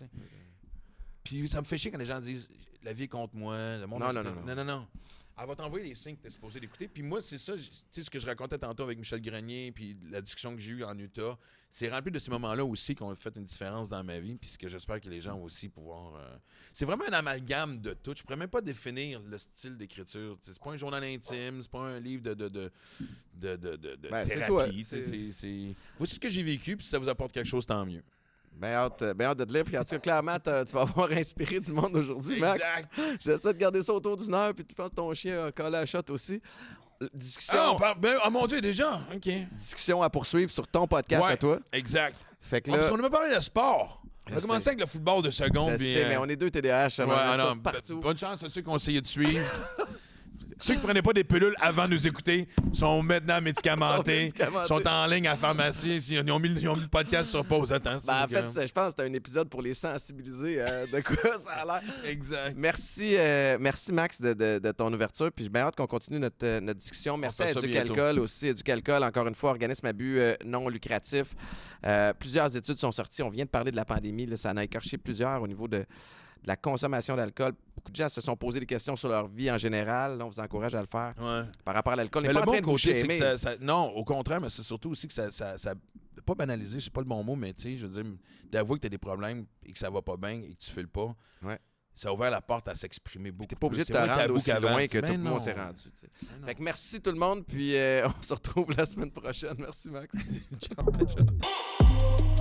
[1.25, 2.47] Puis ça me fait chier quand les gens disent
[2.83, 4.87] la vie est contre moi, le monde Non, non, non, non, non, non.
[5.37, 6.87] Elle va t'envoyer les signes que tu es supposé d'écouter.
[6.87, 7.61] Puis moi, c'est ça, tu
[7.91, 10.83] sais, ce que je racontais tantôt avec Michel Grenier, puis la discussion que j'ai eue
[10.85, 11.37] en Utah,
[11.69, 14.49] c'est rempli de ces moments-là aussi qui ont fait une différence dans ma vie, puis
[14.51, 16.15] ce que j'espère que les gens vont aussi pouvoir.
[16.15, 16.37] euh,
[16.71, 18.13] C'est vraiment un amalgame de tout.
[18.15, 20.37] Je pourrais même pas définir le style d'écriture.
[20.41, 22.71] C'est pas un journal intime, c'est pas un livre de, de, de,
[23.57, 24.25] de, de, Ben,
[24.61, 24.83] thérapie.
[24.85, 28.03] c'est- Voici ce que j'ai vécu, puis si ça vous apporte quelque chose, tant mieux.
[28.57, 29.63] Ben hâte, euh, ben hâte de te lire.
[29.65, 32.59] Puis en tout cas, clairement, tu vas avoir inspiré du monde aujourd'hui, Max.
[32.59, 33.19] Exact.
[33.19, 35.67] J'essaie de garder ça autour d'une heure, puis tu penses que ton chien a collé
[35.75, 36.41] à la shot aussi.
[37.01, 39.01] Euh, Discussion, Ah, on parle- ben, oh mon Dieu, déjà.
[39.13, 39.29] OK.
[39.51, 41.31] discussion à poursuivre sur ton podcast Ouais.
[41.33, 41.59] à toi.
[41.73, 42.17] Exact.
[42.39, 44.01] Fait que Ah, parce là, qu'on parlé de sport.
[44.31, 45.73] On a commencé avec le football de seconde.
[45.77, 47.99] je sais, euh, mais on est deux TDAH, ouais, ça non, partout.
[47.99, 49.45] b- Bonne chance à ceux qui ont essayé de suivre.
[50.57, 54.13] ceux qui prenaient pas des pilules avant de nous écouter sont maintenant médicamentés.
[54.19, 54.67] Sont médicamentés.
[54.67, 55.97] sont en ligne à la pharmacie.
[55.97, 57.71] Ils ont mis, ils ont mis le podcast sur pause.
[57.73, 57.97] Attends.
[58.05, 60.85] Ben, en c'est fait, c'est- je pense que c'était un épisode pour les sensibiliser euh,
[60.87, 61.81] de quoi ça a l'air.
[62.05, 62.53] Exact.
[62.57, 65.31] Merci, euh, merci Max de, de- de ton ouverture.
[65.31, 67.17] Puis j'ai bien hâte qu'on continue notre, euh, notre discussion.
[67.17, 68.47] Merci à Éducalcool aussi.
[68.47, 71.27] Éducalcool, encore une fois, organisme à but euh, non lucratif.
[72.19, 73.21] Plusieurs études sont sorties.
[73.21, 74.25] On vient de parler de la pandémie.
[74.25, 75.85] là, ça en a écorché plusieurs au niveau de
[76.45, 77.53] la consommation d'alcool.
[77.75, 80.17] Beaucoup de gens se sont posé des questions sur leur vie en général.
[80.17, 81.13] Là, on vous encourage à le faire.
[81.19, 81.43] Ouais.
[81.63, 83.13] Par rapport à l'alcool, Mais pas le en bon train de vous côté, c'est que
[83.13, 83.37] shamer.
[83.37, 85.29] ça, ça- Non, au contraire, mais c'est surtout aussi que ça.
[85.31, 85.73] ça, ça-
[86.25, 88.11] pas banaliser, c'est pas le bon mot, mais tu sais, je veux dire,
[88.51, 90.71] d'avouer que tu as des problèmes et que ça va pas bien et que tu
[90.71, 91.13] fais le pas.
[91.43, 91.59] Ouais.
[91.93, 93.47] Ça a ouvert la porte à s'exprimer beaucoup.
[93.47, 95.83] T'es pas obligé de te rendre aussi loin que tout le monde s'est rendu.
[96.45, 99.55] Fait que merci tout le monde, puis euh, on se retrouve la semaine prochaine.
[99.59, 100.13] Merci Max.
[100.59, 102.34] Ciao, ciao.